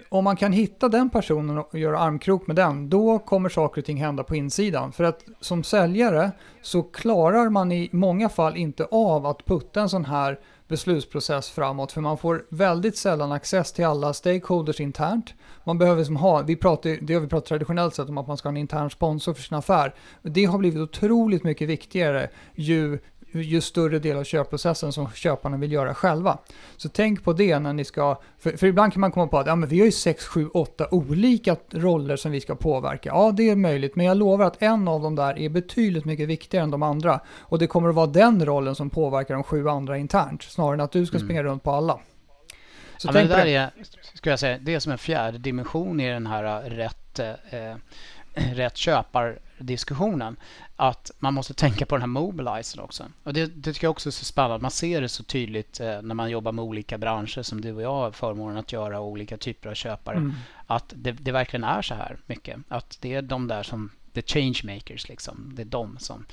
om 0.09 0.23
man 0.23 0.35
kan 0.35 0.51
hitta 0.51 0.89
den 0.89 1.09
personen 1.09 1.57
och 1.57 1.79
göra 1.79 1.99
armkrok 1.99 2.47
med 2.47 2.55
den, 2.55 2.89
då 2.89 3.19
kommer 3.19 3.49
saker 3.49 3.81
och 3.81 3.85
ting 3.85 3.97
hända 3.97 4.23
på 4.23 4.35
insidan. 4.35 4.91
För 4.91 5.03
att 5.03 5.23
som 5.39 5.63
säljare 5.63 6.31
så 6.61 6.83
klarar 6.83 7.49
man 7.49 7.71
i 7.71 7.89
många 7.91 8.29
fall 8.29 8.57
inte 8.57 8.85
av 8.91 9.25
att 9.25 9.45
putta 9.45 9.81
en 9.81 9.89
sån 9.89 10.05
här 10.05 10.39
beslutsprocess 10.67 11.49
framåt 11.49 11.91
för 11.91 12.01
man 12.01 12.17
får 12.17 12.45
väldigt 12.49 12.97
sällan 12.97 13.31
access 13.31 13.73
till 13.73 13.85
alla 13.85 14.13
stakeholders 14.13 14.79
internt. 14.79 15.33
Man 15.63 15.77
behöver 15.77 16.03
som 16.03 16.15
ha, 16.15 16.41
vi 16.41 16.55
pratar, 16.55 16.97
det 17.01 17.13
har 17.13 17.21
vi 17.21 17.27
pratat 17.27 17.47
traditionellt 17.47 17.95
sett 17.95 18.09
om 18.09 18.17
att 18.17 18.27
man 18.27 18.37
ska 18.37 18.49
ha 18.49 18.51
en 18.51 18.57
intern 18.57 18.89
sponsor 18.89 19.33
för 19.33 19.41
sin 19.41 19.57
affär. 19.57 19.95
Det 20.21 20.45
har 20.45 20.57
blivit 20.57 20.79
otroligt 20.79 21.43
mycket 21.43 21.69
viktigare 21.69 22.29
ju 22.55 22.99
ju 23.31 23.61
större 23.61 23.99
del 23.99 24.17
av 24.17 24.23
köpprocessen 24.23 24.93
som 24.93 25.09
köparna 25.11 25.57
vill 25.57 25.71
göra 25.71 25.93
själva. 25.93 26.37
Så 26.77 26.89
tänk 26.89 27.23
på 27.23 27.33
det 27.33 27.59
när 27.59 27.73
ni 27.73 27.85
ska, 27.85 28.21
för, 28.39 28.57
för 28.57 28.67
ibland 28.67 28.93
kan 28.93 29.01
man 29.01 29.11
komma 29.11 29.27
på 29.27 29.37
att 29.37 29.47
ja, 29.47 29.55
men 29.55 29.69
vi 29.69 29.79
har 29.79 29.85
ju 29.85 29.91
6, 29.91 30.25
7, 30.25 30.47
8 30.53 30.87
olika 30.91 31.55
roller 31.71 32.15
som 32.15 32.31
vi 32.31 32.41
ska 32.41 32.55
påverka. 32.55 33.09
Ja, 33.09 33.31
det 33.31 33.49
är 33.49 33.55
möjligt, 33.55 33.95
men 33.95 34.05
jag 34.05 34.17
lovar 34.17 34.45
att 34.45 34.61
en 34.61 34.87
av 34.87 35.01
dem 35.01 35.15
där 35.15 35.39
är 35.39 35.49
betydligt 35.49 36.05
mycket 36.05 36.27
viktigare 36.27 36.63
än 36.63 36.71
de 36.71 36.83
andra. 36.83 37.19
Och 37.39 37.59
det 37.59 37.67
kommer 37.67 37.89
att 37.89 37.95
vara 37.95 38.07
den 38.07 38.45
rollen 38.45 38.75
som 38.75 38.89
påverkar 38.89 39.33
de 39.33 39.43
sju 39.43 39.69
andra 39.69 39.97
internt, 39.97 40.43
snarare 40.43 40.73
än 40.73 40.81
att 40.81 40.91
du 40.91 41.05
ska 41.05 41.17
mm. 41.17 41.27
springa 41.27 41.43
runt 41.43 41.63
på 41.63 41.71
alla. 41.71 41.99
Så 42.97 43.07
ja, 43.07 43.13
tänk 43.13 43.29
men 43.29 43.37
det 43.37 43.43
där 43.43 43.45
är, 43.47 43.71
ska 44.13 44.29
jag 44.29 44.39
säga, 44.39 44.57
det 44.57 44.73
är 44.73 44.79
som 44.79 44.91
en 44.91 44.97
fjärde 44.97 45.37
dimension 45.37 45.99
i 45.99 46.09
den 46.09 46.27
här 46.27 46.61
rätt, 46.61 47.19
eh, 47.19 47.75
rätt 48.33 48.77
köpardiskussionen 48.77 50.37
att 50.75 51.11
man 51.19 51.33
måste 51.33 51.53
tänka 51.53 51.85
på 51.85 51.95
den 51.95 52.01
här 52.01 52.07
mobilizern 52.07 52.83
också. 52.83 53.05
Och 53.23 53.33
det, 53.33 53.45
det 53.45 53.73
tycker 53.73 53.85
jag 53.85 53.91
också 53.91 54.09
är 54.09 54.11
så 54.11 54.25
spännande. 54.25 54.61
Man 54.61 54.71
ser 54.71 55.01
det 55.01 55.09
så 55.09 55.23
tydligt 55.23 55.79
eh, 55.79 56.01
när 56.01 56.15
man 56.15 56.29
jobbar 56.29 56.51
med 56.51 56.63
olika 56.63 56.97
branscher 56.97 57.41
som 57.41 57.61
du 57.61 57.73
och 57.73 57.81
jag 57.81 57.93
har 57.93 58.11
förmånen 58.11 58.57
att 58.57 58.71
göra 58.71 58.99
och 58.99 59.07
olika 59.07 59.37
typer 59.37 59.69
av 59.69 59.73
köpare. 59.73 60.17
Mm. 60.17 60.35
Att 60.67 60.93
det, 60.95 61.11
det, 61.11 61.31
verkligen 61.31 61.63
är 61.63 61.81
så 61.81 61.93
här 61.93 62.17
mycket. 62.25 62.59
Att 62.67 62.97
det 63.01 63.13
är 63.13 63.21
de 63.21 63.47
där 63.47 63.63
som 63.63 63.91
the 64.13 64.21
changemakers 64.21 65.09
liksom. 65.09 65.51
Det 65.55 65.61
är 65.61 65.65
de 65.65 65.99
som... 65.99 66.25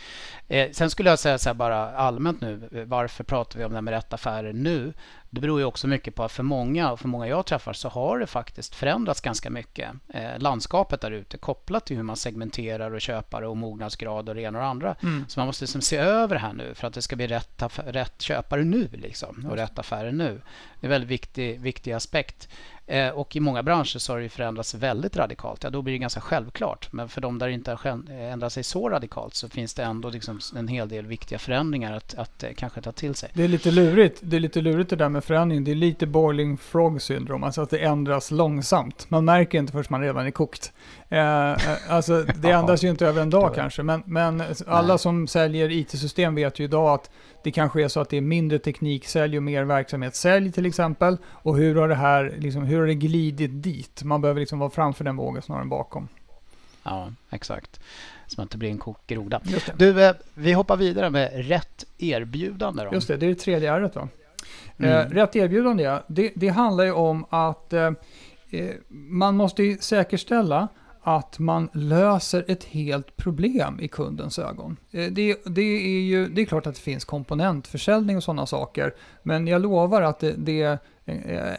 Eh, 0.49 0.71
sen 0.73 0.91
skulle 0.91 1.11
jag 1.11 1.19
säga 1.19 1.39
så 1.39 1.49
här 1.49 1.55
bara 1.55 1.91
allmänt 1.97 2.41
nu. 2.41 2.85
Varför 2.87 3.25
pratar 3.25 3.59
vi 3.59 3.65
om 3.65 3.71
det 3.71 3.77
här 3.77 3.83
med 3.83 3.95
rätt 3.95 4.13
affärer 4.13 4.53
nu? 4.53 4.93
Det 5.37 5.41
beror 5.41 5.61
ju 5.61 5.65
också 5.65 5.87
mycket 5.87 6.15
på 6.15 6.25
att 6.25 6.33
för 6.33 6.43
många, 6.43 6.93
och 6.93 7.01
för 7.01 7.09
många 7.09 7.27
jag 7.27 7.47
träffar, 7.47 7.73
så 7.73 7.89
har 7.89 8.19
det 8.19 8.27
faktiskt 8.27 8.75
förändrats 8.75 9.21
ganska 9.21 9.51
mycket. 9.51 9.91
Eh, 10.09 10.39
landskapet 10.39 11.01
där 11.01 11.11
ute 11.11 11.39
kopplat 11.39 11.87
till 11.87 11.97
hur 11.97 12.03
man 12.03 12.17
segmenterar 12.17 12.91
och 12.91 13.01
köpare 13.01 13.47
och 13.47 13.57
mognadsgrad 13.57 14.29
och 14.29 14.35
det 14.35 14.43
ena 14.43 14.59
och 14.59 14.63
det 14.63 14.71
andra. 14.71 14.97
Mm. 15.03 15.25
Så 15.29 15.41
man 15.41 15.47
måste 15.47 15.65
liksom 15.65 15.81
se 15.81 15.97
över 15.97 16.35
det 16.35 16.41
här 16.41 16.53
nu 16.53 16.75
för 16.75 16.87
att 16.87 16.95
det 16.95 17.03
ska 17.03 17.17
bli 17.17 17.27
rätt, 17.27 17.63
rätt 17.87 18.23
köpare 18.23 18.65
nu 18.65 18.89
liksom, 18.93 19.47
och 19.51 19.57
rätt 19.57 19.79
affärer 19.79 20.13
nu. 20.13 20.41
Det 20.81 20.87
är 20.87 20.89
en 20.89 20.91
väldigt 20.91 21.11
viktig, 21.11 21.61
viktig 21.61 21.93
aspekt. 21.93 22.49
Eh, 22.87 23.09
och 23.09 23.37
i 23.37 23.41
många 23.41 23.63
branscher 23.63 23.99
så 23.99 24.13
har 24.13 24.21
det 24.21 24.29
förändrats 24.29 24.75
väldigt 24.75 25.17
radikalt. 25.17 25.65
Ja, 25.65 25.71
då 25.71 25.83
blir 25.83 25.95
det 25.95 25.99
ganska 25.99 26.21
självklart. 26.21 26.93
Men 26.93 27.09
för 27.09 27.21
de 27.21 27.39
där 27.39 27.47
det 27.47 27.53
inte 27.53 27.71
har 27.71 28.11
ändrat 28.11 28.53
sig 28.53 28.63
så 28.63 28.89
radikalt 28.89 29.35
så 29.35 29.49
finns 29.49 29.75
det 29.75 29.85
ändå 29.85 30.11
liksom 30.11 30.41
en 30.57 30.69
hel 30.69 30.89
del 30.89 31.07
viktiga 31.07 31.39
förändringar 31.39 31.93
att, 31.93 32.15
att 32.15 32.43
eh, 32.43 32.51
kanske 32.57 32.83
ta 32.83 32.93
till 32.93 33.15
sig. 33.15 33.31
Det 33.35 33.45
är 33.45 33.49
lite 33.49 33.71
lurigt. 33.71 34.19
Det 34.23 34.37
är 34.37 34.41
lite 34.41 34.61
lurigt 34.61 34.91
det 34.91 34.97
där 34.97 35.09
med 35.09 35.25
förändring. 35.27 35.65
Det 35.65 35.71
är 35.71 35.75
lite 35.75 36.07
boiling 36.07 36.57
frog 36.57 37.03
syndrom, 37.03 37.45
alltså 37.45 37.63
att 37.63 37.71
det 37.71 37.79
ändras 37.79 38.31
långsamt. 38.31 39.11
Man 39.11 39.25
märker 39.25 39.59
inte 39.59 39.73
förrän 39.73 39.85
man 39.89 40.01
redan 40.01 40.27
är 40.27 40.31
kokt. 40.31 40.73
Eh, 41.09 41.53
eh 41.53 41.57
alltså 41.89 42.23
det 42.23 42.51
ändras 42.51 42.85
ju 42.85 42.91
inte 42.91 43.07
över 43.07 43.23
en 43.23 43.31
dag 43.31 43.55
kanske, 43.55 43.83
men, 43.83 44.03
men 44.07 44.43
alla 44.67 44.89
Nej. 44.89 44.99
som 44.99 45.27
säljer 45.27 45.71
IT-system 45.73 46.35
vet 46.35 46.61
ju 46.61 46.65
idag 46.65 46.95
att 46.95 47.11
det 47.43 47.51
kanske 47.51 47.85
är 47.85 47.89
så 47.89 48.01
att 48.01 48.11
det 48.11 48.17
är 48.17 48.21
mindre 48.21 48.59
tekniksälj 48.59 49.37
och 49.37 49.43
mer 49.43 49.65
verksamhetssälj 49.65 50.53
till 50.53 50.67
exempel. 50.67 51.17
Och 51.25 51.57
hur 51.57 51.75
har 51.77 51.89
det 51.89 51.95
här, 51.95 52.35
liksom, 52.39 52.63
hur 52.63 52.79
har 52.79 52.87
det 52.87 52.95
glidit 52.95 53.63
dit? 53.63 54.03
Man 54.03 54.21
behöver 54.21 54.41
liksom 54.41 54.59
vara 54.59 54.71
framför 54.71 55.05
den 55.05 55.17
vågen 55.17 55.43
snarare 55.43 55.63
än 55.63 55.69
bakom. 55.69 56.09
Ja, 56.83 57.13
exakt. 57.31 57.81
Så 58.27 58.35
man 58.41 58.45
inte 58.45 58.59
blir 58.59 58.71
en 58.71 58.79
kokgroda. 58.79 59.41
Du, 59.77 60.05
eh, 60.05 60.15
vi 60.35 60.53
hoppar 60.53 60.77
vidare 60.77 61.11
med 61.11 61.49
rätt 61.49 61.85
erbjudande. 61.99 62.85
Då. 62.85 62.93
Just 62.93 63.09
det, 63.09 63.17
det 63.17 63.27
är 63.27 63.31
det 63.31 63.35
tredje 63.35 63.73
ärret 63.73 63.95
då. 63.95 64.09
Mm. 64.79 64.91
Eh, 64.91 65.11
rätt 65.11 65.37
erbjudande, 65.37 65.83
ja. 65.83 66.03
Det, 66.07 66.33
det 66.37 66.49
handlar 66.49 66.85
ju 66.85 66.93
om 66.93 67.27
att 67.31 67.73
eh, 67.73 67.91
eh 68.51 68.71
man 68.91 69.37
måste 69.37 69.77
säkerställa 69.81 70.69
att 71.03 71.39
man 71.39 71.69
löser 71.73 72.45
ett 72.49 72.65
helt 72.65 73.17
problem 73.17 73.81
i 73.81 73.89
kundens 73.89 74.39
ögon. 74.39 74.77
Det, 74.91 75.37
det, 75.47 75.63
är 75.63 76.01
ju, 76.01 76.29
det 76.29 76.43
är 76.43 76.45
klart 76.45 76.67
att 76.67 76.75
det 76.75 76.81
finns 76.81 77.05
komponentförsäljning 77.05 78.17
och 78.17 78.23
sådana 78.23 78.47
saker, 78.47 78.95
men 79.23 79.47
jag 79.47 79.63
lovar 79.63 80.03
att 80.03 80.19
det, 80.21 80.35
det 80.37 80.79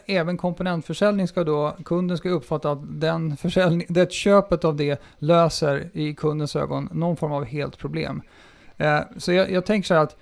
även 0.06 0.36
komponentförsäljning 0.36 1.28
ska 1.28 1.44
då, 1.44 1.76
kunden 1.84 2.18
ska 2.18 2.28
uppfatta 2.28 2.72
att 2.72 3.00
den 3.00 3.36
försäljning, 3.36 3.86
det 3.88 4.12
köpet 4.12 4.64
av 4.64 4.76
det 4.76 5.02
löser 5.18 5.90
i 5.92 6.14
kundens 6.14 6.56
ögon 6.56 6.88
någon 6.92 7.16
form 7.16 7.32
av 7.32 7.44
helt 7.44 7.78
problem. 7.78 8.22
Så 9.16 9.32
jag, 9.32 9.50
jag 9.50 9.66
tänker 9.66 9.86
så 9.86 9.94
här 9.94 10.02
att 10.02 10.16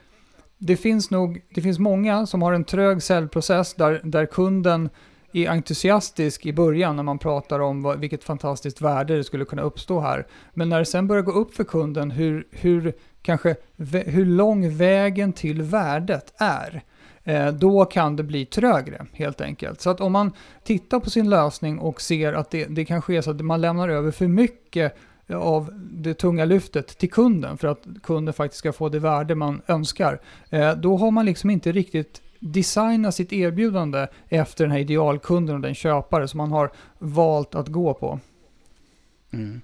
det 0.59 0.77
finns 0.77 1.11
nog, 1.11 1.43
det 1.55 1.63
finns 1.63 1.79
många 1.79 2.27
som 2.27 2.43
har 2.43 2.53
en 2.53 2.65
trög 2.65 3.03
säljprocess 3.03 3.75
där, 3.75 4.01
där 4.05 4.27
kunden 4.27 4.89
är 5.33 5.51
entusiastisk 5.51 6.47
i 6.47 6.53
början 6.53 6.97
när 6.97 7.03
man 7.03 7.19
pratar 7.19 7.61
om 7.61 7.83
vad, 7.83 7.99
vilket 7.99 8.25
fantastiskt 8.25 8.81
värde 8.81 9.17
det 9.17 9.25
skulle 9.25 9.45
kunna 9.45 9.63
uppstå 9.63 10.01
här. 10.01 10.27
Men 10.55 10.69
när 10.69 10.79
det 10.79 10.85
sen 10.85 11.07
börjar 11.07 11.23
gå 11.23 11.33
upp 11.33 11.55
för 11.55 11.65
kunden 11.65 12.11
hur, 12.11 12.47
hur, 12.51 12.93
kanske, 13.23 13.57
hur 14.07 14.27
lång 14.27 14.77
vägen 14.77 15.33
till 15.33 15.63
värdet 15.63 16.35
är, 16.37 16.83
eh, 17.25 17.49
då 17.49 17.85
kan 17.85 18.17
det 18.17 18.23
bli 18.23 18.47
trögre 18.47 19.07
helt 19.13 19.41
enkelt. 19.41 19.81
Så 19.81 19.91
att 19.91 20.01
om 20.01 20.13
man 20.13 20.33
tittar 20.65 21.01
på 21.01 21.11
sin 21.11 21.31
lösning 21.31 21.79
och 21.79 22.01
ser 22.01 22.33
att 22.33 22.51
det, 22.51 22.65
det 22.65 22.85
kanske 22.85 23.15
är 23.15 23.21
så 23.21 23.31
att 23.31 23.41
man 23.41 23.61
lämnar 23.61 23.89
över 23.89 24.11
för 24.11 24.29
mycket 24.29 24.97
av 25.35 25.71
det 25.75 26.15
tunga 26.15 26.45
lyftet 26.45 26.99
till 26.99 27.11
kunden 27.11 27.59
för 27.59 27.69
att 27.69 27.87
kunden 28.03 28.35
faktiskt 28.35 28.59
ska 28.59 28.73
få 28.73 28.89
det 28.89 28.99
värde 28.99 29.35
man 29.35 29.63
önskar. 29.67 30.21
Eh, 30.51 30.77
då 30.77 30.97
har 30.97 31.11
man 31.11 31.27
liksom 31.27 31.51
inte 31.51 31.73
riktigt 31.73 32.23
designat 32.41 33.15
sitt 33.15 33.33
erbjudande 33.33 34.07
efter 34.29 34.65
den 34.65 34.71
här 34.71 34.79
idealkunden 34.79 35.55
och 35.55 35.61
den 35.61 35.75
köpare 35.75 36.29
som 36.29 36.39
man 36.39 36.53
har 36.53 36.73
valt 36.99 37.55
att 37.55 37.69
gå 37.69 37.95
på. 37.95 38.21
Mm. 39.31 39.61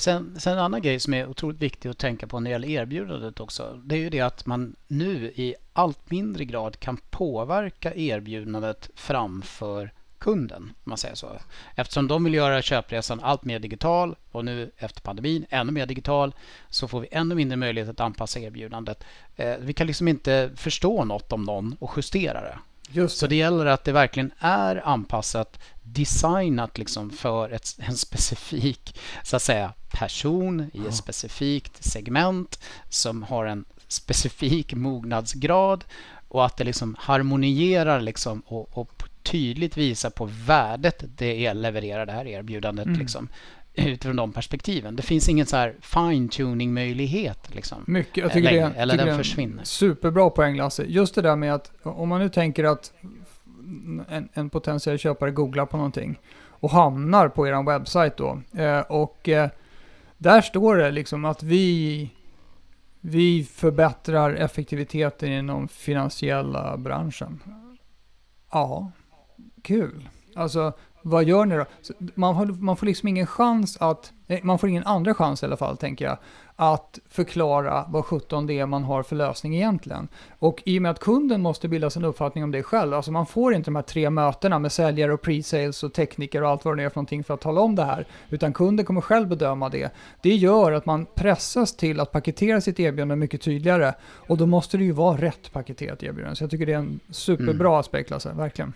sen, 0.00 0.36
sen 0.40 0.52
en 0.52 0.58
annan 0.58 0.82
grej 0.82 1.00
som 1.00 1.14
är 1.14 1.28
otroligt 1.28 1.62
viktig 1.62 1.88
att 1.88 1.98
tänka 1.98 2.26
på 2.26 2.40
när 2.40 2.50
det 2.50 2.52
gäller 2.52 2.68
erbjudandet 2.68 3.40
också. 3.40 3.80
Det 3.84 3.94
är 3.94 3.98
ju 3.98 4.10
det 4.10 4.20
att 4.20 4.46
man 4.46 4.76
nu 4.86 5.32
i 5.34 5.54
allt 5.72 6.10
mindre 6.10 6.44
grad 6.44 6.80
kan 6.80 6.96
påverka 7.10 7.94
erbjudandet 7.94 8.90
framför 8.94 9.92
kunden. 10.18 10.62
Om 10.62 10.74
man 10.84 10.98
säger 10.98 11.14
så. 11.14 11.32
Eftersom 11.74 12.08
de 12.08 12.24
vill 12.24 12.34
göra 12.34 12.62
köpresan 12.62 13.20
allt 13.20 13.44
mer 13.44 13.58
digital 13.58 14.16
och 14.32 14.44
nu 14.44 14.70
efter 14.76 15.00
pandemin 15.00 15.46
ännu 15.50 15.72
mer 15.72 15.86
digital 15.86 16.34
så 16.70 16.88
får 16.88 17.00
vi 17.00 17.08
ännu 17.10 17.34
mindre 17.34 17.56
möjlighet 17.56 17.90
att 17.90 18.00
anpassa 18.00 18.40
erbjudandet. 18.40 19.04
Eh, 19.36 19.56
vi 19.60 19.72
kan 19.72 19.86
liksom 19.86 20.08
inte 20.08 20.50
förstå 20.56 21.04
något 21.04 21.32
om 21.32 21.42
någon 21.42 21.76
och 21.80 21.92
justera 21.96 22.40
det. 22.40 22.58
Det. 22.90 23.08
Så 23.08 23.26
det 23.26 23.36
gäller 23.36 23.66
att 23.66 23.84
det 23.84 23.92
verkligen 23.92 24.30
är 24.38 24.88
anpassat, 24.88 25.58
designat 25.82 26.78
liksom 26.78 27.10
för 27.10 27.50
ett, 27.50 27.76
en 27.78 27.96
specifik 27.96 28.98
så 29.24 29.36
att 29.36 29.42
säga, 29.42 29.72
person 29.90 30.70
i 30.74 30.86
ett 30.86 30.94
specifikt 30.94 31.84
segment 31.84 32.60
som 32.88 33.22
har 33.22 33.46
en 33.46 33.64
specifik 33.88 34.74
mognadsgrad 34.74 35.84
och 36.28 36.46
att 36.46 36.56
det 36.56 36.64
liksom 36.64 36.96
harmonierar 36.98 38.00
liksom 38.00 38.42
och, 38.46 38.78
och 38.78 38.97
tydligt 39.22 39.76
visar 39.76 40.10
på 40.10 40.28
värdet 40.46 41.04
det 41.16 41.54
levererar 41.54 42.06
det 42.06 42.12
här 42.12 42.26
erbjudandet. 42.26 42.86
Mm. 42.86 42.98
Liksom, 42.98 43.28
utifrån 43.74 44.16
de 44.16 44.32
perspektiven. 44.32 44.96
Det 44.96 45.02
finns 45.02 45.28
ingen 45.28 45.46
så 45.46 45.56
här 45.56 45.74
fine-tuning 45.80 46.74
möjlighet. 46.74 47.54
Liksom, 47.54 47.84
Mycket, 47.86 48.16
jag 48.16 48.32
tycker 48.32 48.50
längre, 48.50 48.68
det, 48.68 48.80
eller 48.80 48.94
tycker 48.94 49.06
den 49.06 49.18
försvinner. 49.18 49.64
Superbra 49.64 50.30
poäng 50.30 50.56
Lasse. 50.56 50.84
Just 50.84 51.14
det 51.14 51.22
där 51.22 51.36
med 51.36 51.54
att 51.54 51.72
om 51.82 52.08
man 52.08 52.20
nu 52.20 52.28
tänker 52.28 52.64
att 52.64 52.92
en, 54.08 54.28
en 54.32 54.50
potentiell 54.50 54.98
köpare 54.98 55.30
googlar 55.30 55.66
på 55.66 55.76
någonting 55.76 56.18
och 56.60 56.70
hamnar 56.70 57.28
på 57.28 57.48
er 57.48 57.66
webbsajt 57.66 58.16
då. 58.16 58.40
Eh, 58.56 58.80
och 58.80 59.28
eh, 59.28 59.50
där 60.18 60.40
står 60.40 60.76
det 60.76 60.90
liksom 60.90 61.24
att 61.24 61.42
vi, 61.42 62.10
vi 63.00 63.44
förbättrar 63.44 64.34
effektiviteten 64.34 65.32
inom 65.32 65.68
finansiella 65.68 66.76
branschen. 66.76 67.42
Ja, 68.52 68.92
kul. 69.62 70.08
Alltså, 70.34 70.72
vad 71.02 71.24
gör 71.24 71.46
ni 71.46 71.56
då? 71.56 71.64
Man, 72.14 72.34
har, 72.34 72.46
man 72.46 72.76
får 72.76 72.86
liksom 72.86 73.08
ingen 73.08 73.26
chans 73.26 73.76
att, 73.80 74.12
eh, 74.26 74.38
man 74.42 74.58
får 74.58 74.68
ingen 74.68 74.84
andra 74.84 75.14
chans 75.14 75.42
i 75.42 75.46
alla 75.46 75.56
fall, 75.56 75.76
tänker 75.76 76.04
jag, 76.04 76.18
att 76.56 76.98
förklara 77.08 77.84
vad 77.88 78.04
17 78.04 78.46
det 78.46 78.58
är 78.58 78.66
man 78.66 78.84
har 78.84 79.02
för 79.02 79.16
lösning 79.16 79.56
egentligen. 79.56 80.08
Och 80.38 80.62
i 80.66 80.78
och 80.78 80.82
med 80.82 80.90
att 80.90 80.98
kunden 80.98 81.42
måste 81.42 81.68
bilda 81.68 81.90
sin 81.90 82.04
uppfattning 82.04 82.44
om 82.44 82.50
det 82.50 82.62
själv, 82.62 82.94
alltså 82.94 83.12
man 83.12 83.26
får 83.26 83.54
inte 83.54 83.70
de 83.70 83.76
här 83.76 83.82
tre 83.82 84.10
mötena 84.10 84.58
med 84.58 84.72
säljare 84.72 85.12
och 85.12 85.22
pre-sales 85.24 85.84
och 85.84 85.92
tekniker 85.92 86.42
och 86.42 86.48
allt 86.48 86.64
vad 86.64 86.76
det 86.76 86.82
är 86.82 86.88
för 86.88 86.96
någonting 86.96 87.24
för 87.24 87.34
att 87.34 87.40
tala 87.40 87.60
om 87.60 87.74
det 87.74 87.84
här, 87.84 88.06
utan 88.30 88.52
kunden 88.52 88.86
kommer 88.86 89.00
själv 89.00 89.28
bedöma 89.28 89.68
det. 89.68 89.92
Det 90.22 90.34
gör 90.34 90.72
att 90.72 90.86
man 90.86 91.06
pressas 91.14 91.76
till 91.76 92.00
att 92.00 92.12
paketera 92.12 92.60
sitt 92.60 92.80
erbjudande 92.80 93.16
mycket 93.16 93.42
tydligare 93.42 93.94
och 94.02 94.36
då 94.36 94.46
måste 94.46 94.76
det 94.76 94.84
ju 94.84 94.92
vara 94.92 95.20
rätt 95.20 95.52
paketerat 95.52 96.02
erbjudande. 96.02 96.36
Så 96.36 96.44
jag 96.44 96.50
tycker 96.50 96.66
det 96.66 96.72
är 96.72 96.78
en 96.78 97.00
superbra 97.10 97.68
mm. 97.68 97.80
aspekt, 97.80 98.10
Lasse, 98.10 98.32
verkligen. 98.32 98.72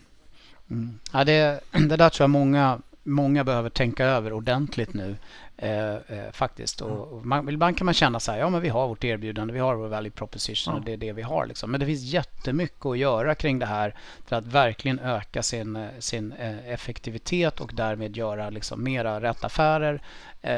Mm. 0.73 0.99
Ja, 1.13 1.25
det, 1.25 1.61
det 1.89 1.97
där 1.97 2.11
tror 2.11 2.25
jag 2.25 2.31
många, 2.31 2.79
många 3.03 3.45
behöver 3.45 3.71
tänka 3.71 4.05
över 4.05 4.33
ordentligt 4.33 4.95
nu. 4.95 5.17
Eh, 5.63 5.95
eh, 5.95 6.33
faktiskt. 6.33 6.81
Och, 6.81 7.13
och 7.13 7.27
man, 7.27 7.49
ibland 7.49 7.79
kan 7.79 7.85
man 7.85 7.95
känna 7.95 8.21
så 8.21 8.33
här, 8.33 8.39
ja 8.39 8.51
men 8.51 8.61
vi 8.61 8.69
har 8.69 8.89
vårt 8.89 9.05
erbjudande, 9.05 9.55
vi 9.55 9.61
har 9.61 9.75
vår 9.75 9.89
value 9.89 10.11
proposition 10.11 10.75
och 10.75 10.85
det 10.85 10.93
är 10.93 10.97
det 10.97 11.13
vi 11.13 11.23
har. 11.23 11.47
Liksom. 11.47 11.71
Men 11.71 11.81
det 11.81 11.87
finns 11.87 12.03
jättemycket 12.03 12.87
att 12.87 12.99
göra 12.99 13.35
kring 13.35 13.59
det 13.59 13.67
här 13.67 13.95
för 14.27 14.37
att 14.37 14.47
verkligen 14.47 14.99
öka 14.99 15.43
sin, 15.43 15.77
eh, 15.77 15.89
sin 15.99 16.33
eh, 16.33 16.73
effektivitet 16.73 17.61
och 17.61 17.71
därmed 17.75 18.17
göra 18.17 18.51
liksom, 18.51 18.85
mera 18.85 19.21
rätt 19.21 19.45
affärer 19.45 20.03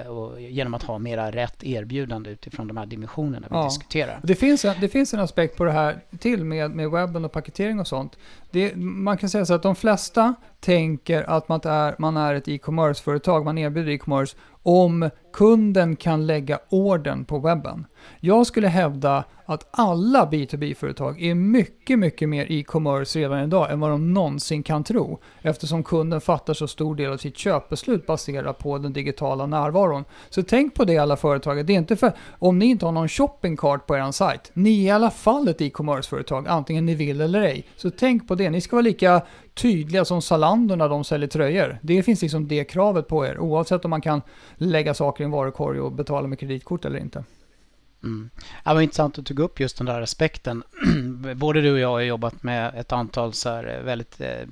och 0.09 0.41
genom 0.41 0.75
att 0.75 0.83
ha 0.83 0.99
mera 0.99 1.31
rätt 1.31 1.65
erbjudande 1.65 2.31
utifrån 2.31 2.69
de 2.69 2.77
här 2.77 2.87
dimensionerna 2.87 3.47
vi 3.51 3.57
ja. 3.57 3.65
diskuterar. 3.65 4.21
Det 4.23 4.35
finns, 4.35 4.65
en, 4.65 4.75
det 4.81 4.89
finns 4.89 5.15
en 5.15 5.21
aspekt 5.21 5.57
på 5.57 5.65
det 5.65 5.73
här 5.73 6.01
till 6.19 6.45
med, 6.45 6.71
med 6.71 6.91
webben 6.91 7.25
och 7.25 7.33
paketering 7.33 7.81
och 7.81 7.87
sånt. 7.87 8.19
Det, 8.51 8.77
man 8.77 9.17
kan 9.17 9.29
säga 9.29 9.47
så 9.47 9.55
att 9.55 9.63
de 9.63 9.77
flesta 9.77 10.35
tänker 10.61 11.23
att 11.23 11.49
man 11.49 11.61
är, 11.65 11.95
man 11.99 12.17
är 12.17 12.35
ett 12.35 12.49
e-commerce-företag, 12.49 13.45
man 13.45 13.59
erbjuder 13.59 13.93
e-commerce 13.93 14.37
om 14.65 15.11
kunden 15.33 15.97
kan 15.97 16.27
lägga 16.27 16.59
orden 16.69 17.25
på 17.25 17.39
webben. 17.39 17.87
Jag 18.21 18.47
skulle 18.47 18.69
hävda 18.69 19.25
att 19.47 19.69
alla 19.71 20.27
B2B-företag 20.31 21.23
är 21.23 21.35
mycket, 21.35 21.99
mycket 21.99 22.29
mer 22.29 22.47
e-commerce 22.53 23.19
redan 23.19 23.45
idag 23.45 23.73
än 23.73 23.81
vad 23.81 23.91
de 23.91 24.15
någonsin 24.15 24.63
kan 24.63 24.85
tro. 24.85 25.19
Eftersom 25.43 25.83
kunden 25.83 26.21
fattar 26.21 26.55
så 26.55 26.69
stor 26.69 26.95
del 26.95 27.13
av 27.13 27.17
sitt 27.17 27.39
köpbeslut 27.39 28.07
baserat 28.07 28.59
på 28.59 28.79
den 28.79 28.93
digitala 28.93 29.47
närvaron. 29.47 30.05
Så 30.31 30.43
tänk 30.43 30.75
på 30.75 30.85
det 30.85 30.99
alla 30.99 31.17
företag. 31.17 31.67
Det 31.67 31.73
är 31.73 31.79
inte 31.79 31.97
för, 31.97 32.13
om 32.39 32.59
ni 32.59 32.67
inte 32.67 32.85
har 32.85 32.93
någon 32.93 33.09
shopping 33.09 33.57
cart 33.57 33.87
på 33.87 33.97
er 33.97 34.13
sajt, 34.13 34.51
ni 34.55 34.85
är 34.85 34.89
i 34.89 34.91
alla 34.91 35.11
fall 35.11 35.49
ett 35.49 35.61
e-commerce-företag, 35.61 36.49
antingen 36.49 36.87
ni 36.87 36.95
vill 36.95 37.21
eller 37.21 37.43
ej. 37.43 37.67
Så 37.77 37.91
tänk 37.91 38.29
på 38.29 38.35
det. 38.35 38.51
Ni 38.51 38.61
ska 38.61 38.77
vara 38.77 38.83
lika 38.83 39.23
tydliga 39.55 40.05
som 40.05 40.23
Zalando 40.23 40.77
när 40.77 40.89
de 40.89 41.05
säljer 41.05 41.29
tröjor. 41.29 41.79
Det 41.83 42.03
finns 42.03 42.23
liksom 42.23 42.49
det 42.49 42.65
kravet 42.65 43.09
på 43.09 43.27
er, 43.27 43.39
oavsett 43.39 43.85
om 43.85 43.91
man 43.91 44.01
kan 44.01 44.23
lägga 44.57 44.95
saker 44.95 45.23
i 45.23 45.25
en 45.25 45.31
varukorg 45.31 45.81
och 45.81 45.93
betala 45.93 46.29
med 46.29 46.39
kreditkort 46.39 46.85
eller 46.85 46.99
inte. 46.99 47.25
Mm. 48.05 48.31
Det 48.65 48.75
var 48.75 48.81
intressant 48.81 49.19
att 49.19 49.25
du 49.25 49.35
tog 49.35 49.45
upp 49.45 49.61
just 49.61 49.79
den 49.79 49.87
där 49.87 50.03
aspekten. 50.03 50.63
Både 51.37 51.61
du 51.61 51.73
och 51.73 51.79
jag 51.79 51.89
har 51.89 52.01
jobbat 52.01 52.43
med 52.43 52.75
ett 52.75 52.93
antal 52.93 53.33
så 53.33 53.49
här 53.49 53.77
eh, 53.77 53.85
väldigt, 53.85 54.21
eh, 54.21 54.47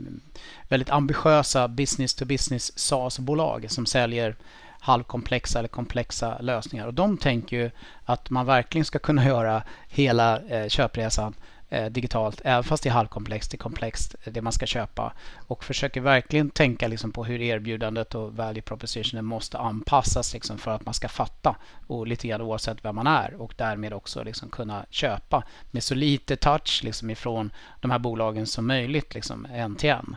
väldigt 0.68 0.90
ambitiösa 0.90 1.68
business 1.68 2.14
to 2.14 2.24
business 2.24 2.78
SaaS-bolag 2.78 3.70
som 3.70 3.86
säljer 3.86 4.36
halvkomplexa 4.80 5.58
eller 5.58 5.68
komplexa 5.68 6.38
lösningar. 6.40 6.86
Och 6.86 6.94
de 6.94 7.16
tänker 7.16 7.56
ju 7.56 7.70
att 8.04 8.30
man 8.30 8.46
verkligen 8.46 8.84
ska 8.84 8.98
kunna 8.98 9.26
göra 9.28 9.62
hela 9.88 10.40
eh, 10.40 10.68
köpresan 10.68 11.34
eh, 11.72 11.86
digitalt, 11.86 12.40
även 12.44 12.64
fast 12.64 12.82
det 12.82 12.88
är 12.88 12.92
halvkomplext, 12.92 13.50
det 13.50 13.54
är 13.54 13.58
komplext 13.58 14.14
eh, 14.24 14.32
det 14.32 14.42
man 14.42 14.52
ska 14.52 14.66
köpa 14.66 15.12
och 15.36 15.64
försöker 15.64 16.00
verkligen 16.00 16.50
tänka 16.50 16.88
liksom 16.88 17.12
på 17.12 17.24
hur 17.24 17.40
erbjudandet 17.40 18.14
och 18.14 18.36
value 18.36 18.62
propositionen 18.62 19.24
måste 19.24 19.58
anpassas 19.58 20.34
liksom 20.34 20.58
för 20.58 20.70
att 20.70 20.84
man 20.84 20.94
ska 20.94 21.08
fatta 21.08 21.56
och 21.86 22.06
lite 22.06 22.28
grann 22.28 22.40
oavsett 22.40 22.84
vem 22.84 22.94
man 22.94 23.06
är 23.06 23.34
och 23.34 23.54
därmed 23.56 23.92
också 23.92 24.22
liksom 24.22 24.50
kunna 24.50 24.86
köpa 24.90 25.44
med 25.70 25.82
så 25.82 25.94
lite 25.94 26.36
touch 26.36 26.80
liksom 26.84 27.10
ifrån 27.10 27.52
de 27.80 27.90
här 27.90 27.98
bolagen 27.98 28.46
som 28.46 28.66
möjligt 28.66 29.14
liksom 29.14 29.46
en 29.52 29.76
till 29.76 29.90
en. 29.90 30.16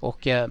Och 0.00 0.26
eh, 0.26 0.48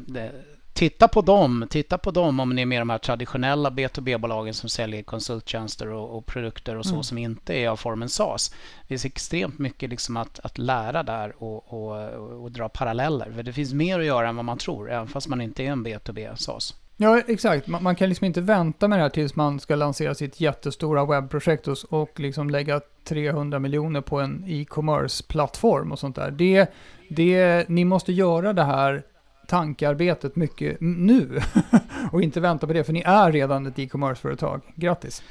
titta 0.73 1.07
på 1.07 1.21
dem. 1.21 1.67
Titta 1.69 1.97
på 1.97 2.11
dem 2.11 2.39
om 2.39 2.49
ni 2.49 2.61
är 2.61 2.65
med 2.65 2.81
de 2.81 2.89
här 2.89 2.97
traditionella 2.97 3.69
B2B-bolagen 3.69 4.53
som 4.53 4.69
säljer 4.69 5.03
konsulttjänster 5.03 5.87
och, 5.87 6.17
och 6.17 6.25
produkter 6.25 6.77
och 6.77 6.85
så 6.85 6.93
mm. 6.93 7.03
som 7.03 7.17
inte 7.17 7.53
är 7.53 7.69
av 7.69 7.75
formen 7.75 8.09
SaaS. 8.09 8.49
Det 8.81 8.87
finns 8.87 9.05
extremt 9.05 9.59
mycket 9.59 9.89
liksom 9.89 10.17
att, 10.17 10.39
att 10.43 10.57
lära 10.57 11.03
där 11.03 11.43
och, 11.43 11.73
och, 11.73 12.09
och, 12.43 12.51
dra 12.51 12.69
paralleller. 12.69 13.31
För 13.31 13.43
det 13.43 13.53
finns 13.53 13.73
mer 13.73 13.99
att 13.99 14.05
göra 14.05 14.29
än 14.29 14.35
vad 14.35 14.45
man 14.45 14.57
tror, 14.57 14.91
även 14.91 15.07
fast 15.07 15.27
man 15.27 15.41
inte 15.41 15.63
är 15.63 15.71
en 15.71 15.87
B2B 15.87 16.35
SaaS. 16.35 16.75
Ja, 16.97 17.21
exakt. 17.27 17.67
Man, 17.67 17.83
man, 17.83 17.95
kan 17.95 18.09
liksom 18.09 18.25
inte 18.25 18.41
vänta 18.41 18.87
med 18.87 18.99
det 18.99 19.03
här 19.03 19.09
tills 19.09 19.35
man 19.35 19.59
ska 19.59 19.75
lansera 19.75 20.15
sitt 20.15 20.41
jättestora 20.41 21.05
webbprojekt 21.05 21.67
och, 21.67 21.77
och 21.89 22.19
liksom 22.19 22.49
lägga 22.49 22.81
300 23.03 23.59
miljoner 23.59 24.01
på 24.01 24.19
en 24.19 24.43
e-commerce-plattform 24.47 25.91
och 25.91 25.99
sånt 25.99 26.15
där. 26.15 26.31
Det, 26.31 26.71
det, 27.09 27.69
ni 27.69 27.85
måste 27.85 28.13
göra 28.13 28.53
det 28.53 28.63
här 28.63 29.03
tankearbetet 29.47 30.35
mycket 30.35 30.77
nu 30.81 31.41
och 32.11 32.21
inte 32.21 32.39
vänta 32.39 32.67
på 32.67 32.73
det, 32.73 32.83
för 32.83 32.93
ni 32.93 33.01
är 33.05 33.31
redan 33.31 33.65
ett 33.65 33.79
e-commerce-företag. 33.79 34.61
Grattis! 34.75 35.23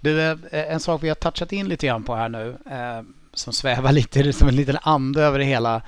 Du, 0.00 0.20
eh, 0.20 0.36
eh, 0.50 0.72
en 0.72 0.80
sak 0.80 1.02
vi 1.02 1.08
har 1.08 1.14
touchat 1.14 1.52
in 1.52 1.68
lite 1.68 1.86
grann 1.86 2.02
på 2.02 2.14
här 2.14 2.28
nu, 2.28 2.56
eh, 2.70 3.02
som 3.34 3.52
svävar 3.52 3.92
lite 4.00 4.32
som 4.32 4.48
en 4.48 4.56
liten 4.56 4.78
ande 4.82 5.22
över 5.22 5.38
det 5.38 5.44
hela, 5.44 5.82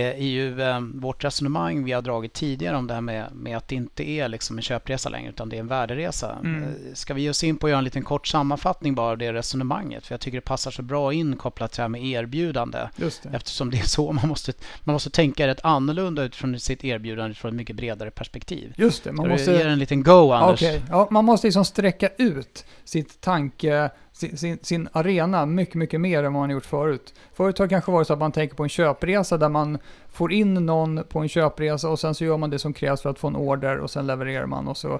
är 0.00 0.26
ju 0.26 0.62
eh, 0.62 0.80
vårt 0.94 1.24
resonemang 1.24 1.84
vi 1.84 1.92
har 1.92 2.02
dragit 2.02 2.32
tidigare 2.32 2.76
om 2.76 2.86
det 2.86 2.94
här 2.94 3.00
med, 3.00 3.28
med 3.32 3.56
att 3.56 3.68
det 3.68 3.74
inte 3.74 4.08
är 4.08 4.28
liksom 4.28 4.56
en 4.56 4.62
köpresa 4.62 5.08
längre 5.08 5.30
utan 5.30 5.48
det 5.48 5.56
är 5.56 5.60
en 5.60 5.66
värderesa. 5.66 6.38
Mm. 6.44 6.62
Eh, 6.62 6.68
ska 6.94 7.14
vi 7.14 7.22
ge 7.22 7.30
oss 7.30 7.44
in 7.44 7.56
på 7.56 7.66
att 7.66 7.70
göra 7.70 7.78
en 7.78 7.84
liten 7.84 8.02
kort 8.02 8.26
sammanfattning 8.26 8.94
bara 8.94 9.10
av 9.10 9.18
det 9.18 9.32
resonemanget? 9.32 10.06
För 10.06 10.14
jag 10.14 10.20
tycker 10.20 10.38
det 10.38 10.44
passar 10.44 10.70
så 10.70 10.82
bra 10.82 11.12
in 11.12 11.36
kopplat 11.36 11.72
till 11.72 11.76
det 11.76 11.82
här 11.82 11.88
med 11.88 12.04
erbjudande. 12.04 12.78
Eftersom 13.32 13.70
det 13.70 13.78
är 13.78 13.86
så 13.88 14.12
man 14.12 14.28
måste, 14.28 14.52
man 14.80 14.92
måste 14.92 15.10
tänka 15.10 15.46
rätt 15.46 15.64
annorlunda 15.64 16.22
utifrån 16.22 16.60
sitt 16.60 16.84
erbjudande 16.84 17.34
från 17.34 17.48
ett 17.48 17.56
mycket 17.56 17.76
bredare 17.76 18.10
perspektiv. 18.10 18.74
Just 18.76 19.04
det. 19.04 19.12
Man 19.12 19.28
måste... 19.28 19.52
Ge 19.52 19.62
en 19.62 19.78
liten 19.78 20.02
go 20.02 20.32
Anders. 20.32 20.62
Okay. 20.62 20.80
Ja, 20.88 21.08
man 21.10 21.24
måste 21.24 21.46
liksom 21.46 21.64
sträcka 21.64 22.08
ut 22.18 22.64
sitt 22.84 23.20
tanke 23.20 23.90
sin, 24.12 24.36
sin, 24.36 24.58
sin, 24.62 24.88
arena 24.92 25.46
mycket, 25.46 25.74
mycket 25.74 26.00
mer 26.00 26.24
än 26.24 26.32
vad 26.32 26.42
man 26.42 26.50
gjort 26.50 26.66
förut. 26.66 27.14
Förut 27.32 27.58
har 27.58 27.66
det 27.66 27.70
kanske 27.70 27.92
varit 27.92 28.06
så 28.06 28.12
att 28.12 28.18
man 28.18 28.32
tänker 28.32 28.56
på 28.56 28.62
en 28.62 28.68
köpresa 28.68 29.38
där 29.38 29.48
man 29.48 29.78
får 30.08 30.32
in 30.32 30.54
någon 30.54 31.04
på 31.08 31.18
en 31.18 31.28
köpresa 31.28 31.88
och 31.88 32.00
sen 32.00 32.14
så 32.14 32.24
gör 32.24 32.36
man 32.36 32.50
det 32.50 32.58
som 32.58 32.72
krävs 32.72 33.02
för 33.02 33.10
att 33.10 33.18
få 33.18 33.28
en 33.28 33.36
order 33.36 33.78
och 33.78 33.90
sen 33.90 34.06
levererar 34.06 34.46
man 34.46 34.68
och 34.68 34.76
så 34.76 34.92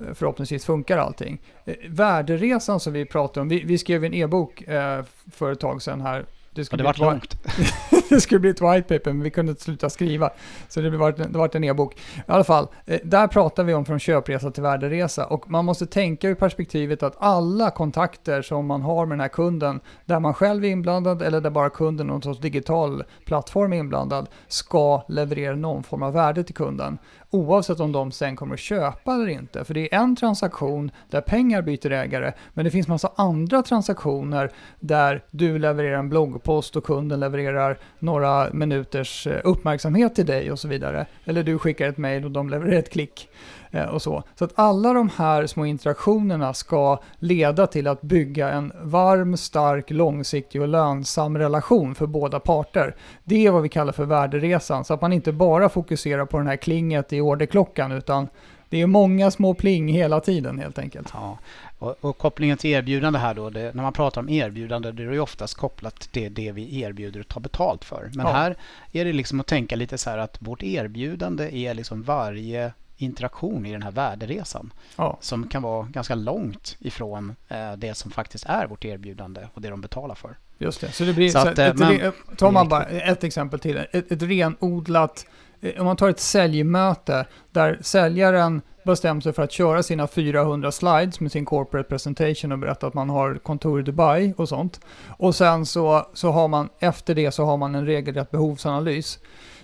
eh, 0.00 0.14
förhoppningsvis 0.14 0.64
funkar 0.64 0.98
allting. 0.98 1.38
Eh, 1.64 1.74
värderesan 1.88 2.80
som 2.80 2.92
vi 2.92 3.04
pratar 3.04 3.40
om, 3.40 3.48
vi, 3.48 3.64
vi 3.64 3.78
skrev 3.78 4.04
en 4.04 4.14
e-bok 4.14 4.62
eh, 4.62 5.04
för 5.32 5.52
ett 5.52 5.60
tag 5.60 5.82
sedan 5.82 6.00
här 6.00 6.26
det 6.58 6.64
skulle, 6.64 6.84
ja, 6.84 6.92
det 6.92 6.98
bli 6.98 7.06
långt. 7.06 7.38
det 8.08 8.20
skulle 8.20 8.40
bli 8.40 8.50
ett 8.50 8.60
white 8.60 8.98
paper, 8.98 9.12
men 9.12 9.22
vi 9.22 9.30
kunde 9.30 9.50
inte 9.50 9.62
sluta 9.62 9.90
skriva. 9.90 10.30
Så 10.68 10.80
det 10.80 10.90
blev 10.90 11.16
det 11.16 11.38
varit 11.38 11.54
en 11.54 11.64
e-bok. 11.64 11.94
I 11.94 12.22
alla 12.26 12.44
fall, 12.44 12.68
eh, 12.86 13.00
där 13.04 13.26
pratar 13.26 13.64
vi 13.64 13.74
om 13.74 13.84
från 13.84 13.98
köpresa 13.98 14.50
till 14.50 14.62
värderesa. 14.62 15.26
Och 15.26 15.50
man 15.50 15.64
måste 15.64 15.86
tänka 15.86 16.28
ur 16.28 16.34
perspektivet 16.34 17.02
att 17.02 17.16
alla 17.18 17.70
kontakter 17.70 18.42
som 18.42 18.66
man 18.66 18.82
har 18.82 19.06
med 19.06 19.18
den 19.18 19.20
här 19.20 19.28
kunden, 19.28 19.80
där 20.04 20.20
man 20.20 20.34
själv 20.34 20.64
är 20.64 20.68
inblandad 20.68 21.22
eller 21.22 21.40
där 21.40 21.50
bara 21.50 21.70
kunden, 21.70 22.06
någon 22.06 22.22
sorts 22.22 22.40
digital 22.40 23.04
plattform 23.24 23.72
är 23.72 23.76
inblandad, 23.76 24.28
ska 24.48 25.04
leverera 25.08 25.56
någon 25.56 25.82
form 25.82 26.02
av 26.02 26.12
värde 26.12 26.44
till 26.44 26.54
kunden 26.54 26.98
oavsett 27.30 27.80
om 27.80 27.92
de 27.92 28.12
sen 28.12 28.36
kommer 28.36 28.54
att 28.54 28.60
köpa 28.60 29.14
eller 29.14 29.28
inte. 29.28 29.64
För 29.64 29.74
det 29.74 29.94
är 29.94 29.98
en 29.98 30.16
transaktion 30.16 30.90
där 31.10 31.20
pengar 31.20 31.62
byter 31.62 31.92
ägare, 31.92 32.32
men 32.54 32.64
det 32.64 32.70
finns 32.70 32.88
massa 32.88 33.12
andra 33.16 33.62
transaktioner 33.62 34.50
där 34.80 35.24
du 35.30 35.58
levererar 35.58 35.98
en 35.98 36.08
bloggpost 36.08 36.76
och 36.76 36.84
kunden 36.84 37.20
levererar 37.20 37.78
några 37.98 38.52
minuters 38.52 39.26
eh, 39.26 39.40
uppmärksamhet 39.44 40.14
till 40.14 40.26
dig 40.26 40.52
och 40.52 40.58
så 40.58 40.68
vidare. 40.68 41.06
Eller 41.24 41.42
du 41.42 41.58
skickar 41.58 41.88
ett 41.88 41.98
mail 41.98 42.24
och 42.24 42.30
de 42.30 42.50
levererar 42.50 42.78
ett 42.78 42.90
klick. 42.92 43.28
Eh, 43.70 43.84
och 43.84 44.02
så. 44.02 44.22
så 44.38 44.44
att 44.44 44.52
alla 44.54 44.92
de 44.92 45.10
här 45.16 45.46
små 45.46 45.66
interaktionerna 45.66 46.54
ska 46.54 47.00
leda 47.18 47.66
till 47.66 47.86
att 47.86 48.02
bygga 48.02 48.50
en 48.50 48.72
varm, 48.82 49.36
stark, 49.36 49.90
långsiktig 49.90 50.62
och 50.62 50.68
lönsam 50.68 51.38
relation 51.38 51.94
för 51.94 52.06
båda 52.06 52.40
parter. 52.40 52.94
Det 53.24 53.46
är 53.46 53.50
vad 53.50 53.62
vi 53.62 53.68
kallar 53.68 53.92
för 53.92 54.04
värderesan, 54.04 54.84
så 54.84 54.94
att 54.94 55.00
man 55.00 55.12
inte 55.12 55.32
bara 55.32 55.68
fokuserar 55.68 56.26
på 56.26 56.38
den 56.38 56.46
här 56.46 56.56
klinget 56.56 57.12
i 57.12 57.20
orderklockan, 57.20 57.92
utan 57.92 58.28
det 58.70 58.80
är 58.80 58.86
många 58.86 59.30
små 59.30 59.54
pling 59.54 59.88
hela 59.88 60.20
tiden 60.20 60.58
helt 60.58 60.78
enkelt. 60.78 61.10
Ja. 61.12 61.38
Och, 61.78 61.96
och 62.00 62.18
kopplingen 62.18 62.56
till 62.56 62.70
erbjudande 62.70 63.18
här 63.18 63.34
då, 63.34 63.50
det, 63.50 63.74
när 63.74 63.82
man 63.82 63.92
pratar 63.92 64.20
om 64.20 64.28
erbjudande, 64.28 64.92
det 64.92 65.02
är 65.02 65.12
ju 65.12 65.20
oftast 65.20 65.54
kopplat 65.54 66.00
till 66.00 66.34
det 66.34 66.52
vi 66.52 66.80
erbjuder 66.80 67.20
och 67.20 67.28
tar 67.28 67.40
betalt 67.40 67.84
för. 67.84 68.10
Men 68.14 68.26
ja. 68.26 68.32
här 68.32 68.56
är 68.92 69.04
det 69.04 69.12
liksom 69.12 69.40
att 69.40 69.46
tänka 69.46 69.76
lite 69.76 69.98
så 69.98 70.10
här 70.10 70.18
att 70.18 70.36
vårt 70.38 70.62
erbjudande 70.62 71.56
är 71.56 71.74
liksom 71.74 72.02
varje 72.02 72.72
interaktion 72.98 73.66
i 73.66 73.72
den 73.72 73.82
här 73.82 73.90
värderesan. 73.90 74.72
Ja. 74.96 75.18
Som 75.20 75.48
kan 75.48 75.62
vara 75.62 75.86
ganska 75.86 76.14
långt 76.14 76.76
ifrån 76.78 77.36
eh, 77.48 77.72
det 77.76 77.94
som 77.94 78.10
faktiskt 78.10 78.44
är 78.46 78.66
vårt 78.66 78.84
erbjudande 78.84 79.48
och 79.54 79.62
det 79.62 79.70
de 79.70 79.80
betalar 79.80 80.14
för. 80.14 80.36
Just 80.58 80.80
det, 80.80 80.92
så 80.92 81.04
det 81.04 81.12
blir... 81.12 81.28
Så, 81.28 81.40
så 81.40 81.48
att, 81.48 81.58
ett, 81.58 81.76
men, 81.76 82.12
tar 82.36 82.50
man 82.50 82.68
bara 82.68 82.84
ett 82.84 83.24
exempel 83.24 83.60
till. 83.60 83.76
Ett, 83.76 84.12
ett 84.12 84.22
renodlat... 84.22 85.26
Eh, 85.60 85.80
om 85.80 85.86
man 85.86 85.96
tar 85.96 86.08
ett 86.08 86.20
säljmöte 86.20 87.26
där 87.50 87.78
säljaren 87.80 88.62
bestämmer 88.88 89.20
sig 89.20 89.32
för 89.32 89.42
att 89.42 89.52
köra 89.52 89.82
sina 89.82 90.06
400 90.06 90.72
slides 90.72 91.20
med 91.20 91.32
sin 91.32 91.44
corporate 91.44 91.88
presentation 91.88 92.52
och 92.52 92.58
berätta 92.58 92.86
att 92.86 92.94
man 92.94 93.10
har 93.10 93.34
kontor 93.34 93.80
i 93.80 93.82
Dubai 93.82 94.34
och 94.36 94.48
sånt. 94.48 94.80
Och 95.06 95.34
sen 95.34 95.66
så, 95.66 96.06
så 96.14 96.30
har 96.30 96.48
man, 96.48 96.68
efter 96.78 97.14
det 97.14 97.30
så 97.30 97.44
har 97.44 97.56
man 97.56 97.74
en 97.74 97.86
regelrätt 97.86 98.30
behovsanalys 98.30 99.18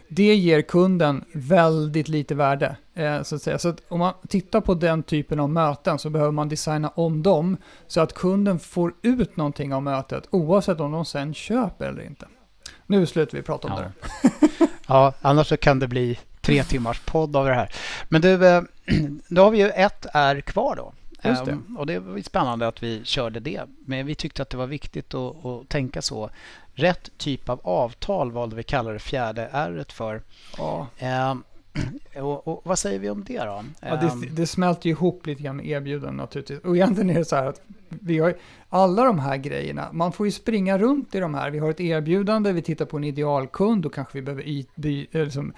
det 0.08 0.34
ger 0.34 0.62
kunden 0.62 1.24
väldigt 1.32 2.08
lite 2.08 2.34
värde. 2.34 2.76
Eh, 2.94 3.22
så 3.22 3.34
att 3.34 3.42
säga. 3.42 3.58
Så 3.58 3.68
att 3.68 3.82
om 3.88 3.98
man 3.98 4.14
tittar 4.28 4.60
på 4.60 4.74
den 4.74 5.02
typen 5.02 5.40
av 5.40 5.50
möten 5.50 5.98
så 5.98 6.10
behöver 6.10 6.32
man 6.32 6.48
designa 6.48 6.88
om 6.88 7.22
dem 7.22 7.56
så 7.86 8.00
att 8.00 8.12
kunden 8.12 8.58
får 8.58 8.94
ut 9.02 9.36
någonting 9.36 9.74
av 9.74 9.82
mötet 9.82 10.28
oavsett 10.30 10.80
om 10.80 10.92
de 10.92 11.04
sen 11.04 11.34
köper 11.34 11.88
eller 11.88 12.02
inte. 12.02 12.26
Nu 12.86 13.06
slutar 13.06 13.38
vi 13.38 13.42
prata 13.42 13.68
om 13.68 13.74
ja. 13.82 14.08
det. 14.22 14.68
ja, 14.86 15.14
annars 15.20 15.48
så 15.48 15.56
kan 15.56 15.78
det 15.78 15.88
bli 15.88 16.18
tre 16.40 16.64
timmars 16.64 17.00
podd 17.00 17.36
av 17.36 17.46
det 17.46 17.54
här. 17.54 17.72
Men 18.08 18.20
du, 18.20 18.46
eh, 18.46 18.62
då 19.28 19.42
har 19.42 19.50
vi 19.50 19.58
ju 19.58 19.68
ett 19.68 20.06
är 20.12 20.40
kvar 20.40 20.76
då. 20.76 20.92
Just 21.28 21.44
det. 21.44 21.52
Um, 21.52 21.76
och 21.78 21.86
det 21.86 21.98
var 21.98 22.20
spännande 22.20 22.68
att 22.68 22.82
vi 22.82 23.04
körde 23.04 23.40
det. 23.40 23.62
Men 23.86 24.06
vi 24.06 24.14
tyckte 24.14 24.42
att 24.42 24.50
det 24.50 24.56
var 24.56 24.66
viktigt 24.66 25.14
att, 25.14 25.44
att 25.44 25.68
tänka 25.68 26.02
så. 26.02 26.30
Rätt 26.74 27.10
typ 27.18 27.48
av 27.48 27.60
avtal 27.62 28.32
valde 28.32 28.56
vi 28.56 28.62
kalla 28.62 28.92
det 28.92 28.98
fjärde 28.98 29.48
R 29.52 29.84
för. 29.88 30.22
Ja. 30.58 30.86
Um, 31.30 31.44
och, 32.22 32.48
och, 32.48 32.60
vad 32.64 32.78
säger 32.78 32.98
vi 32.98 33.10
om 33.10 33.24
det 33.24 33.38
då? 33.38 33.64
Ja, 33.80 33.96
det, 33.96 34.06
ehm. 34.06 34.28
det 34.30 34.46
smälter 34.46 34.90
ihop 34.90 35.26
lite 35.26 35.42
grann 35.42 35.56
med 35.56 35.66
erbjudanden 35.66 36.16
naturligtvis. 36.16 36.60
Och 36.60 36.76
egentligen 36.76 37.10
är 37.10 37.14
det 37.14 37.24
så 37.24 37.36
här 37.36 37.46
att 37.46 37.60
vi 37.88 38.18
har 38.18 38.34
alla 38.68 39.04
de 39.04 39.18
här 39.18 39.36
grejerna, 39.36 39.88
man 39.92 40.12
får 40.12 40.26
ju 40.26 40.32
springa 40.32 40.78
runt 40.78 41.14
i 41.14 41.20
de 41.20 41.34
här. 41.34 41.50
Vi 41.50 41.58
har 41.58 41.70
ett 41.70 41.80
erbjudande, 41.80 42.52
vi 42.52 42.62
tittar 42.62 42.84
på 42.84 42.96
en 42.96 43.04
idealkund, 43.04 43.82
då 43.82 43.88
kanske 43.88 44.18
vi 44.18 44.22
behöver 44.22 44.42
i, 44.42 44.66
by, 44.74 45.06
liksom, 45.10 45.52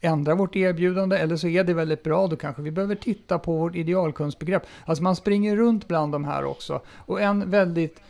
ändra 0.00 0.34
vårt 0.34 0.56
erbjudande, 0.56 1.16
eller 1.16 1.36
så 1.36 1.48
är 1.48 1.64
det 1.64 1.74
väldigt 1.74 2.02
bra, 2.02 2.26
då 2.26 2.36
kanske 2.36 2.62
vi 2.62 2.70
behöver 2.70 2.94
titta 2.94 3.38
på 3.38 3.56
vårt 3.56 3.76
idealkundsbegrepp. 3.76 4.66
Alltså 4.84 5.02
man 5.02 5.16
springer 5.16 5.56
runt 5.56 5.88
bland 5.88 6.12
de 6.12 6.24
här 6.24 6.44
också. 6.44 6.80
Och 6.88 7.20
en 7.20 7.50
väldigt 7.50 8.00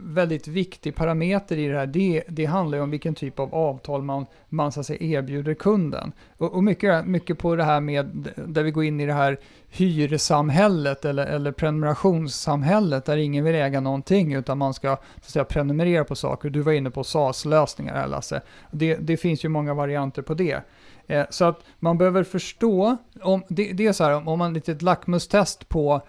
väldigt 0.00 0.48
viktig 0.48 0.94
parameter 0.94 1.56
i 1.56 1.68
det 1.68 1.78
här, 1.78 1.86
det, 1.86 2.22
det 2.28 2.44
handlar 2.44 2.78
ju 2.78 2.84
om 2.84 2.90
vilken 2.90 3.14
typ 3.14 3.38
av 3.38 3.54
avtal 3.54 4.02
man, 4.02 4.26
man 4.48 4.72
så 4.72 4.80
att 4.80 4.86
säga, 4.86 5.18
erbjuder 5.18 5.54
kunden. 5.54 6.12
Och, 6.38 6.54
och 6.54 6.64
mycket, 6.64 7.06
mycket 7.06 7.38
på 7.38 7.56
det 7.56 7.64
här 7.64 7.80
med, 7.80 8.28
där 8.46 8.62
vi 8.62 8.70
går 8.70 8.84
in 8.84 9.00
i 9.00 9.06
det 9.06 9.12
här 9.12 9.38
hyrsamhället 9.68 11.04
eller, 11.04 11.26
eller 11.26 11.52
prenumerationssamhället 11.52 13.04
där 13.04 13.16
ingen 13.16 13.44
vill 13.44 13.54
äga 13.54 13.80
någonting 13.80 14.34
utan 14.34 14.58
man 14.58 14.74
ska 14.74 14.96
så 14.96 15.02
att 15.16 15.24
säga, 15.24 15.44
prenumerera 15.44 16.04
på 16.04 16.14
saker. 16.14 16.50
Du 16.50 16.60
var 16.60 16.72
inne 16.72 16.90
på 16.90 17.04
SAS-lösningar 17.04 17.94
här 17.94 18.06
Lasse. 18.06 18.42
Det, 18.70 18.94
det 18.94 19.16
finns 19.16 19.44
ju 19.44 19.48
många 19.48 19.74
varianter 19.74 20.22
på 20.22 20.34
det. 20.34 20.62
Eh, 21.06 21.24
så 21.30 21.44
att 21.44 21.60
man 21.78 21.98
behöver 21.98 22.24
förstå, 22.24 22.96
om, 23.22 23.42
det, 23.48 23.72
det 23.72 23.86
är 23.86 23.92
så 23.92 24.04
här, 24.04 24.28
om 24.28 24.38
man 24.38 24.54
lite 24.54 24.72
ett 24.72 24.82
lackmustest 24.82 25.68
på 25.68 26.02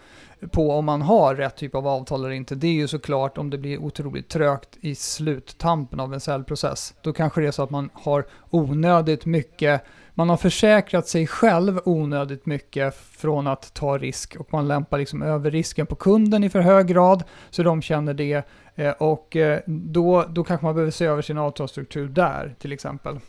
på 0.51 0.71
om 0.71 0.85
man 0.85 1.01
har 1.01 1.35
rätt 1.35 1.55
typ 1.55 1.75
av 1.75 1.87
avtal 1.87 2.19
eller 2.19 2.35
inte, 2.35 2.55
det 2.55 2.67
är 2.67 2.73
ju 2.73 2.87
såklart 2.87 3.37
om 3.37 3.49
det 3.49 3.57
blir 3.57 3.77
otroligt 3.77 4.29
trögt 4.29 4.77
i 4.81 4.95
sluttampen 4.95 5.99
av 5.99 6.13
en 6.13 6.19
säljprocess. 6.19 6.93
Då 7.01 7.13
kanske 7.13 7.41
det 7.41 7.47
är 7.47 7.51
så 7.51 7.63
att 7.63 7.69
man 7.69 7.89
har 7.93 8.25
onödigt 8.49 9.25
mycket 9.25 9.81
man 10.17 10.29
har 10.29 10.37
försäkrat 10.37 11.07
sig 11.07 11.27
själv 11.27 11.79
onödigt 11.85 12.45
mycket 12.45 12.95
från 12.95 13.47
att 13.47 13.73
ta 13.73 13.97
risk 13.97 14.35
och 14.35 14.53
man 14.53 14.67
lämpar 14.67 14.97
liksom 14.97 15.21
över 15.21 15.51
risken 15.51 15.85
på 15.85 15.95
kunden 15.95 16.43
i 16.43 16.49
för 16.49 16.59
hög 16.59 16.87
grad 16.87 17.23
så 17.49 17.63
de 17.63 17.81
känner 17.81 18.13
det 18.13 18.43
eh, 18.75 18.91
och 18.91 19.35
eh, 19.35 19.59
då, 19.65 20.25
då 20.29 20.43
kanske 20.43 20.65
man 20.65 20.75
behöver 20.75 20.91
se 20.91 21.05
över 21.05 21.21
sin 21.21 21.37
avtalsstruktur 21.37 22.07
där 22.07 22.55
till 22.59 22.71
exempel. 22.71 23.19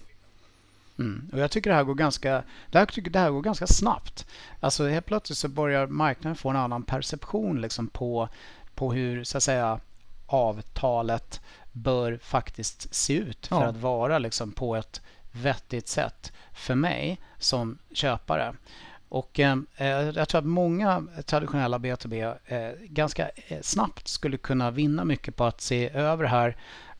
Mm. 0.98 1.30
Och 1.32 1.38
jag 1.38 1.50
tycker 1.50 1.70
det 1.70 1.76
här 1.76 1.84
går 1.84 1.94
ganska, 1.94 2.42
det 2.70 2.78
här, 2.78 2.86
tycker 2.86 3.10
det 3.10 3.18
här 3.18 3.30
går 3.30 3.42
ganska 3.42 3.66
snabbt. 3.66 4.26
Alltså 4.60 4.88
helt 4.88 5.06
plötsligt 5.06 5.38
så 5.38 5.48
börjar 5.48 5.86
marknaden 5.86 6.36
få 6.36 6.50
en 6.50 6.56
annan 6.56 6.82
perception 6.82 7.60
liksom 7.60 7.88
på, 7.88 8.28
på 8.74 8.92
hur 8.92 9.24
så 9.24 9.36
att 9.36 9.42
säga 9.42 9.80
avtalet 10.26 11.40
bör 11.72 12.18
faktiskt 12.22 12.94
se 12.94 13.14
ut 13.14 13.46
för 13.46 13.56
ja. 13.56 13.64
att 13.64 13.76
vara 13.76 14.18
liksom 14.18 14.52
på 14.52 14.76
ett 14.76 15.02
vettigt 15.32 15.88
sätt 15.88 16.32
för 16.52 16.74
mig 16.74 17.20
som 17.38 17.78
köpare. 17.92 18.54
Och 19.08 19.40
eh, 19.40 19.56
eh 19.76 19.88
jag 19.88 20.28
tror 20.28 20.38
att 20.38 20.46
många 20.46 21.06
traditionella 21.24 21.78
B2B 21.78 22.36
eh, 22.46 22.70
ganska 22.82 23.28
eh, 23.28 23.60
snabbt 23.62 24.08
skulle 24.08 24.36
kunna 24.36 24.70
vinna 24.70 25.04
mycket 25.04 25.36
på 25.36 25.44
att 25.44 25.60
se 25.60 25.90
över 25.90 26.22
det 26.22 26.30
här. 26.30 26.56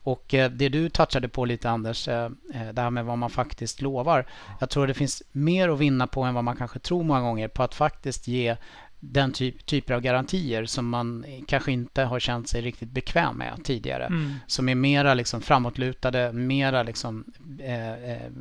Och 0.07 0.33
eh, 0.33 0.51
det 0.51 0.69
du 0.69 0.89
touchade 0.89 1.27
på 1.27 1.45
lite 1.45 1.69
Anders, 1.69 2.07
eh, 2.07 2.29
det 2.73 2.81
här 2.81 2.89
med 2.89 3.05
vad 3.05 3.17
man 3.17 3.29
faktiskt 3.29 3.81
lovar. 3.81 4.25
Jag 4.59 4.69
tror 4.69 4.87
det 4.87 4.93
finns 4.93 5.23
mer 5.31 5.69
att 5.69 5.79
vinna 5.79 6.07
på 6.07 6.23
än 6.23 6.33
vad 6.33 6.43
man 6.43 6.55
kanske 6.55 6.79
tror 6.79 7.03
många 7.03 7.21
gånger 7.21 7.47
på 7.47 7.63
att 7.63 7.75
faktiskt 7.75 8.27
ge 8.27 8.55
den 8.99 9.31
typ, 9.31 9.65
typer 9.65 9.93
av 9.93 10.01
garantier 10.01 10.65
som 10.65 10.89
man 10.89 11.25
kanske 11.47 11.71
inte 11.71 12.03
har 12.03 12.19
känt 12.19 12.49
sig 12.49 12.61
riktigt 12.61 12.89
bekväm 12.89 13.37
med 13.37 13.63
tidigare. 13.63 14.05
Mm. 14.05 14.33
Som 14.47 14.69
är 14.69 14.75
mera 14.75 15.13
liksom 15.13 15.41
framåtlutade, 15.41 16.33
mera 16.33 16.83
liksom, 16.83 17.25
eh, 17.59 18.11
eh, 18.11 18.31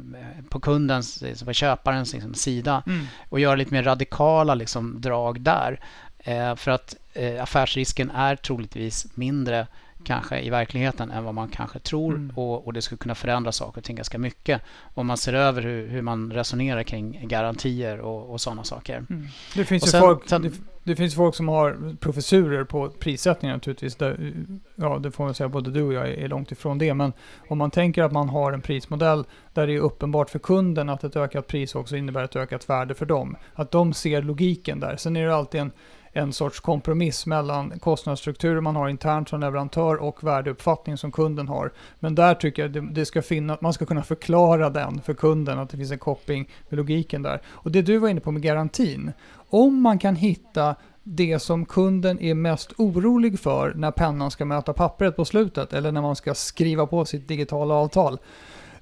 på 0.49 0.61
kundens, 0.61 1.25
på 1.45 1.53
köparens 1.53 2.13
liksom, 2.13 2.35
sida. 2.35 2.83
Mm. 2.87 3.07
Och 3.29 3.41
göra 3.41 3.55
lite 3.55 3.75
mer 3.75 3.83
radikala 3.83 4.55
liksom, 4.55 5.01
drag 5.01 5.41
där. 5.41 5.81
Eh, 6.19 6.55
för 6.55 6.71
att 6.71 6.97
eh, 7.13 7.43
affärsrisken 7.43 8.11
är 8.11 8.37
troligtvis 8.37 9.07
mindre 9.15 9.67
kanske 10.07 10.41
i 10.41 10.51
verkligheten 10.51 11.11
än 11.11 11.25
vad 11.25 11.35
man 11.35 11.49
kanske 11.49 11.79
tror 11.79 12.15
mm. 12.15 12.37
och, 12.37 12.67
och, 12.67 12.73
det 12.73 12.83
skulle 12.83 12.99
kunna 12.99 13.15
förändra 13.15 13.53
saker 13.53 13.81
och 13.81 13.85
ting 13.85 13.97
ganska 13.97 14.19
mycket 14.19 14.63
om 14.95 15.07
man 15.07 15.17
ser 15.17 15.33
över 15.35 15.63
hur, 15.63 15.89
hur 15.89 16.03
man 16.03 16.33
resonerar 16.33 16.83
kring 16.83 17.29
garantier 17.29 18.01
och, 18.01 18.31
och 18.31 18.41
sådana 18.41 18.65
saker. 18.65 18.97
Mm. 19.11 19.27
Det, 19.55 19.65
finns 19.65 19.91
sen, 19.91 20.01
folk, 20.01 20.29
sen, 20.29 20.43
det, 20.43 20.53
det, 20.85 20.97
finns 20.97 21.15
folk 21.15 21.35
som 21.35 21.49
har 21.49 21.97
professurer 22.01 22.65
på 22.65 22.89
prissättning 22.89 23.51
naturligtvis. 23.51 23.97
Där, 23.97 24.33
ja, 24.75 24.99
det 24.99 25.11
får 25.11 25.25
man 25.25 25.35
säga, 25.35 25.49
både 25.49 25.71
du 25.71 25.83
och 25.83 25.93
jag 25.93 26.09
är 26.09 26.29
långt 26.29 26.53
ifrån 26.53 26.79
det. 26.79 26.95
Men 26.95 27.13
om 27.49 27.59
man 27.59 27.71
tänker 27.71 28.03
att 28.03 28.13
man 28.13 28.29
har 28.29 28.53
en 28.53 28.61
prismodell 28.61 29.25
där 29.55 29.67
det 29.67 29.73
är 29.73 29.79
uppenbart 29.79 30.31
för 30.31 30.39
kunden 30.39 30.89
att 30.89 31.05
ett 31.05 31.17
ökat 31.17 31.47
pris 31.47 31.75
också 31.75 31.97
innebär 31.97 32.25
ett 32.25 32.37
ökat 32.37 32.69
värde 32.69 32.95
för 32.95 33.07
dem. 33.07 33.37
Att 33.55 33.71
de 33.71 33.93
ser 33.93 34.23
logiken 34.23 34.81
där. 34.81 34.97
Sen 34.97 35.17
är 35.17 35.27
det 35.27 35.35
alltid 35.35 35.61
en 35.61 35.73
en 36.17 36.33
sorts 36.33 36.61
kompromiss 36.61 37.27
mellan 37.27 37.79
kostnadsstrukturer 37.79 38.61
man 38.61 38.77
har 38.77 38.89
internt 38.89 39.29
som 39.29 39.41
leverantör 39.41 39.97
och 39.97 40.25
värdeuppfattning 40.25 40.97
som 40.97 41.13
kunden 41.13 41.49
har. 41.49 41.73
Men 42.01 42.15
där 42.15 42.35
tycker 42.35 42.63
jag 42.63 42.73
det, 42.73 42.81
det 42.81 43.05
ska 43.05 43.23
finna, 43.23 43.59
man 43.61 43.73
ska 43.73 43.87
kunna 43.87 44.03
förklara 44.03 44.71
den 44.71 45.01
för 45.01 45.15
kunden, 45.15 45.59
att 45.59 45.71
det 45.71 45.77
finns 45.77 45.91
en 45.93 45.99
koppling 45.99 46.49
med 46.69 46.77
logiken 46.77 47.23
där. 47.23 47.41
Och 47.47 47.71
det 47.71 47.83
du 47.83 47.99
var 47.99 48.09
inne 48.09 48.21
på 48.21 48.31
med 48.31 48.43
garantin, 48.43 49.13
om 49.51 49.83
man 49.83 49.99
kan 49.99 50.17
hitta 50.17 50.75
det 51.03 51.39
som 51.39 51.65
kunden 51.65 52.21
är 52.21 52.35
mest 52.35 52.73
orolig 52.77 53.41
för 53.41 53.75
när 53.75 53.91
pennan 53.91 54.31
ska 54.31 54.45
möta 54.45 54.73
pappret 54.73 55.17
på 55.17 55.25
slutet 55.25 55.73
eller 55.73 55.93
när 55.93 56.03
man 56.03 56.17
ska 56.17 56.35
skriva 56.35 56.87
på 56.87 57.05
sitt 57.05 57.29
digitala 57.29 57.75
avtal 57.75 58.19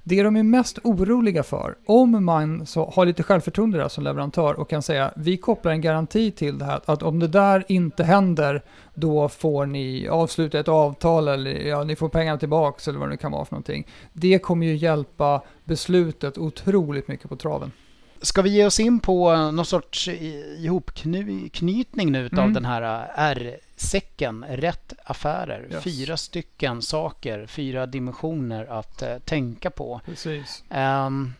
det 0.07 0.23
de 0.23 0.35
är 0.35 0.43
mest 0.43 0.79
oroliga 0.83 1.43
för, 1.43 1.75
om 1.85 2.25
man 2.25 2.65
så 2.65 2.85
har 2.95 3.05
lite 3.05 3.23
självförtroende 3.23 3.77
där 3.77 3.87
som 3.87 4.03
leverantör 4.03 4.53
och 4.53 4.69
kan 4.69 4.81
säga 4.81 5.11
vi 5.15 5.37
kopplar 5.37 5.71
en 5.71 5.81
garanti 5.81 6.31
till 6.31 6.57
det 6.57 6.65
här, 6.65 6.81
att 6.85 7.03
om 7.03 7.19
det 7.19 7.27
där 7.27 7.63
inte 7.67 8.03
händer, 8.03 8.61
då 8.93 9.29
får 9.29 9.65
ni 9.65 10.07
avsluta 10.07 10.59
ett 10.59 10.67
avtal 10.67 11.27
eller 11.27 11.51
ja, 11.51 11.83
ni 11.83 11.95
får 11.95 12.09
pengarna 12.09 12.37
tillbaka 12.37 12.91
eller 12.91 12.99
vad 12.99 13.09
det 13.09 13.17
kan 13.17 13.31
vara 13.31 13.45
för 13.45 13.53
någonting. 13.53 13.87
Det 14.13 14.39
kommer 14.39 14.65
ju 14.65 14.75
hjälpa 14.75 15.41
beslutet 15.63 16.37
otroligt 16.37 17.07
mycket 17.07 17.29
på 17.29 17.35
traven. 17.35 17.71
Ska 18.21 18.41
vi 18.41 18.49
ge 18.49 18.65
oss 18.65 18.79
in 18.79 18.99
på 18.99 19.35
någon 19.35 19.65
sorts 19.65 20.07
ihopknytning 20.57 22.11
nu 22.11 22.29
mm. 22.31 22.43
av 22.43 22.51
den 22.51 22.65
här 22.65 23.11
R-säcken, 23.15 24.45
rätt 24.49 24.93
affärer. 25.03 25.67
Yes. 25.71 25.83
Fyra 25.83 26.17
stycken 26.17 26.81
saker, 26.81 27.45
fyra 27.45 27.85
dimensioner 27.85 28.65
att 28.65 29.03
uh, 29.03 29.17
tänka 29.19 29.69
på. 29.69 30.01
Precis. 30.05 30.63
Um, 30.69 31.33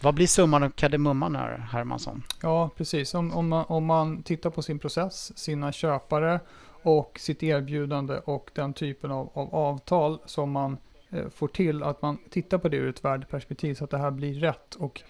vad 0.00 0.14
blir 0.14 0.26
summan 0.26 0.62
och 0.62 0.76
kardemumman 0.76 1.36
här, 1.36 1.58
Hermansson? 1.58 2.22
Ja, 2.42 2.70
precis. 2.76 3.14
Om, 3.14 3.32
om, 3.32 3.48
man, 3.48 3.64
om 3.68 3.84
man 3.84 4.22
tittar 4.22 4.50
på 4.50 4.62
sin 4.62 4.78
process, 4.78 5.38
sina 5.38 5.72
köpare 5.72 6.40
och 6.82 7.18
sitt 7.20 7.42
erbjudande 7.42 8.14
och 8.14 8.50
den 8.54 8.72
typen 8.72 9.10
av, 9.10 9.30
av 9.34 9.54
avtal 9.54 10.18
som 10.26 10.50
man 10.50 10.76
eh, 11.10 11.28
får 11.34 11.48
till, 11.48 11.82
att 11.82 12.02
man 12.02 12.18
tittar 12.30 12.58
på 12.58 12.68
det 12.68 12.76
ur 12.76 12.88
ett 12.88 13.04
värdeperspektiv 13.04 13.74
så 13.74 13.84
att 13.84 13.90
det 13.90 13.98
här 13.98 14.10
blir 14.10 14.34
rätt 14.34 14.74
och 14.74 15.02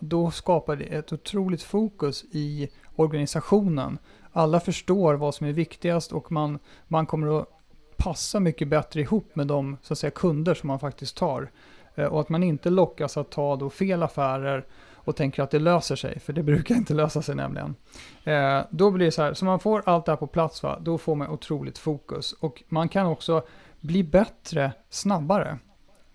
då 0.00 0.30
skapar 0.30 0.76
det 0.76 0.84
ett 0.84 1.12
otroligt 1.12 1.62
fokus 1.62 2.24
i 2.24 2.68
organisationen. 2.96 3.98
Alla 4.32 4.60
förstår 4.60 5.14
vad 5.14 5.34
som 5.34 5.46
är 5.46 5.52
viktigast 5.52 6.12
och 6.12 6.32
man, 6.32 6.58
man 6.88 7.06
kommer 7.06 7.40
att 7.40 7.48
passa 7.96 8.40
mycket 8.40 8.68
bättre 8.68 9.00
ihop 9.00 9.36
med 9.36 9.46
de 9.46 9.76
så 9.82 9.92
att 9.92 9.98
säga, 9.98 10.10
kunder 10.10 10.54
som 10.54 10.66
man 10.66 10.78
faktiskt 10.78 11.16
tar. 11.16 11.50
Eh, 11.94 12.04
och 12.04 12.20
att 12.20 12.28
man 12.28 12.42
inte 12.42 12.70
lockas 12.70 13.16
att 13.16 13.30
ta 13.30 13.56
då 13.56 13.70
fel 13.70 14.02
affärer 14.02 14.66
och 14.94 15.16
tänker 15.16 15.42
att 15.42 15.50
det 15.50 15.58
löser 15.58 15.96
sig, 15.96 16.20
för 16.20 16.32
det 16.32 16.42
brukar 16.42 16.74
inte 16.74 16.94
lösa 16.94 17.22
sig 17.22 17.34
nämligen. 17.34 17.74
Eh, 18.24 18.60
då 18.70 18.90
blir 18.90 19.06
det 19.06 19.12
så 19.12 19.22
här, 19.22 19.34
så 19.34 19.44
man 19.44 19.60
får 19.60 19.82
allt 19.86 20.06
det 20.06 20.12
här 20.12 20.16
på 20.16 20.26
plats, 20.26 20.62
va? 20.62 20.78
då 20.80 20.98
får 20.98 21.14
man 21.14 21.28
otroligt 21.28 21.78
fokus. 21.78 22.32
Och 22.32 22.62
man 22.68 22.88
kan 22.88 23.06
också 23.06 23.42
bli 23.80 24.04
bättre 24.04 24.72
snabbare. 24.90 25.58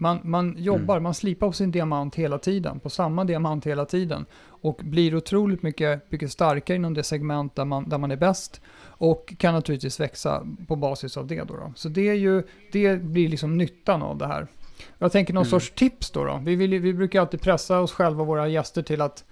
Man, 0.01 0.19
man 0.23 0.55
jobbar, 0.57 0.95
mm. 0.95 1.03
man 1.03 1.13
slipar 1.13 1.47
på 1.47 1.53
sin 1.53 1.71
diamant 1.71 2.15
hela 2.15 2.37
tiden, 2.37 2.79
på 2.79 2.89
samma 2.89 3.23
diamant 3.23 3.67
hela 3.67 3.85
tiden. 3.85 4.25
Och 4.43 4.81
blir 4.83 5.15
otroligt 5.15 5.63
mycket, 5.63 6.11
mycket 6.11 6.31
starkare 6.31 6.75
inom 6.75 6.93
det 6.93 7.03
segment 7.03 7.55
där 7.55 7.65
man, 7.65 7.89
där 7.89 7.97
man 7.97 8.11
är 8.11 8.15
bäst. 8.15 8.61
Och 8.83 9.33
kan 9.37 9.53
naturligtvis 9.53 9.99
växa 9.99 10.47
på 10.67 10.75
basis 10.75 11.17
av 11.17 11.27
det. 11.27 11.43
Då, 11.43 11.55
då. 11.55 11.73
Så 11.75 11.89
det, 11.89 12.09
är 12.09 12.13
ju, 12.13 12.43
det 12.71 13.01
blir 13.01 13.29
liksom 13.29 13.57
nyttan 13.57 14.01
av 14.01 14.17
det 14.17 14.27
här. 14.27 14.47
Jag 14.97 15.11
tänker 15.11 15.33
någon 15.33 15.43
mm. 15.43 15.49
sorts 15.49 15.71
tips 15.75 16.11
då. 16.11 16.23
då. 16.23 16.41
Vi, 16.43 16.55
vill, 16.55 16.79
vi 16.79 16.93
brukar 16.93 17.21
alltid 17.21 17.41
pressa 17.41 17.79
oss 17.79 17.91
själva 17.91 18.21
och 18.21 18.27
våra 18.27 18.47
gäster 18.47 18.81
till 18.81 19.01
att 19.01 19.23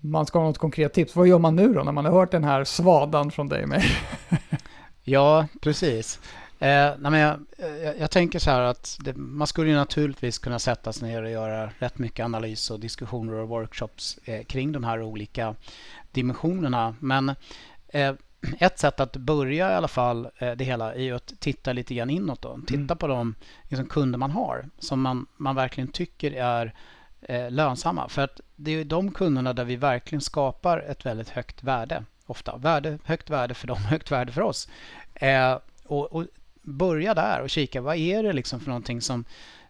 man 0.00 0.26
ska 0.26 0.38
ha 0.38 0.46
något 0.46 0.58
konkret 0.58 0.92
tips. 0.92 1.16
Vad 1.16 1.26
gör 1.28 1.38
man 1.38 1.56
nu 1.56 1.72
då 1.72 1.82
när 1.82 1.92
man 1.92 2.04
har 2.04 2.12
hört 2.12 2.30
den 2.30 2.44
här 2.44 2.64
svadan 2.64 3.30
från 3.30 3.48
dig 3.48 3.62
och 3.62 3.68
mig? 3.68 3.84
ja, 5.04 5.46
precis. 5.60 6.20
Eh, 6.62 6.94
nej 6.98 7.10
men 7.10 7.20
jag, 7.20 7.40
jag, 7.82 7.98
jag, 7.98 8.10
tänker 8.10 8.38
så 8.38 8.50
här 8.50 8.60
att 8.60 8.98
det, 9.00 9.16
man 9.16 9.46
skulle 9.46 9.70
ju 9.70 9.76
naturligtvis 9.76 10.38
kunna 10.38 10.58
sätta 10.58 10.92
sig 10.92 11.08
ner 11.08 11.22
och 11.22 11.30
göra 11.30 11.70
rätt 11.78 11.98
mycket 11.98 12.24
analys 12.24 12.70
och 12.70 12.80
diskussioner 12.80 13.34
och 13.34 13.48
workshops 13.48 14.18
eh, 14.24 14.44
kring 14.44 14.72
de 14.72 14.84
här 14.84 15.02
olika 15.02 15.54
dimensionerna. 16.12 16.96
Men 17.00 17.28
eh, 17.88 18.14
ett 18.58 18.78
sätt 18.78 19.00
att 19.00 19.16
börja 19.16 19.70
i 19.70 19.74
alla 19.74 19.88
fall 19.88 20.28
eh, 20.38 20.52
det 20.52 20.64
hela 20.64 20.94
är 20.94 21.02
ju 21.02 21.16
att 21.16 21.32
titta 21.40 21.72
lite 21.72 21.94
grann 21.94 22.10
inåt. 22.10 22.42
Då. 22.42 22.60
Titta 22.66 22.80
mm. 22.80 22.96
på 22.96 23.06
de 23.06 23.34
liksom, 23.68 23.86
kunder 23.86 24.18
man 24.18 24.30
har 24.30 24.68
som 24.78 25.00
man, 25.00 25.26
man 25.36 25.56
verkligen 25.56 25.88
tycker 25.88 26.32
är 26.32 26.74
eh, 27.22 27.50
lönsamma. 27.50 28.08
För 28.08 28.22
att 28.22 28.40
det 28.56 28.70
är 28.70 28.84
de 28.84 29.12
kunderna 29.12 29.52
där 29.52 29.64
vi 29.64 29.76
verkligen 29.76 30.22
skapar 30.22 30.78
ett 30.78 31.06
väldigt 31.06 31.28
högt 31.28 31.62
värde. 31.62 32.04
Ofta 32.26 32.56
värde, 32.56 32.98
högt 33.04 33.30
värde 33.30 33.54
för 33.54 33.66
dem, 33.66 33.78
högt 33.90 34.10
värde 34.10 34.32
för 34.32 34.40
oss. 34.40 34.68
Eh, 35.14 35.58
och, 35.84 36.12
och, 36.12 36.26
börja 36.62 37.14
där 37.14 37.40
och 37.40 37.50
kika 37.50 37.80
vad 37.80 37.96
är 37.96 38.22
det 38.22 38.32
liksom 38.32 38.60
för 38.60 38.68
någonting 38.68 39.00
som 39.00 39.24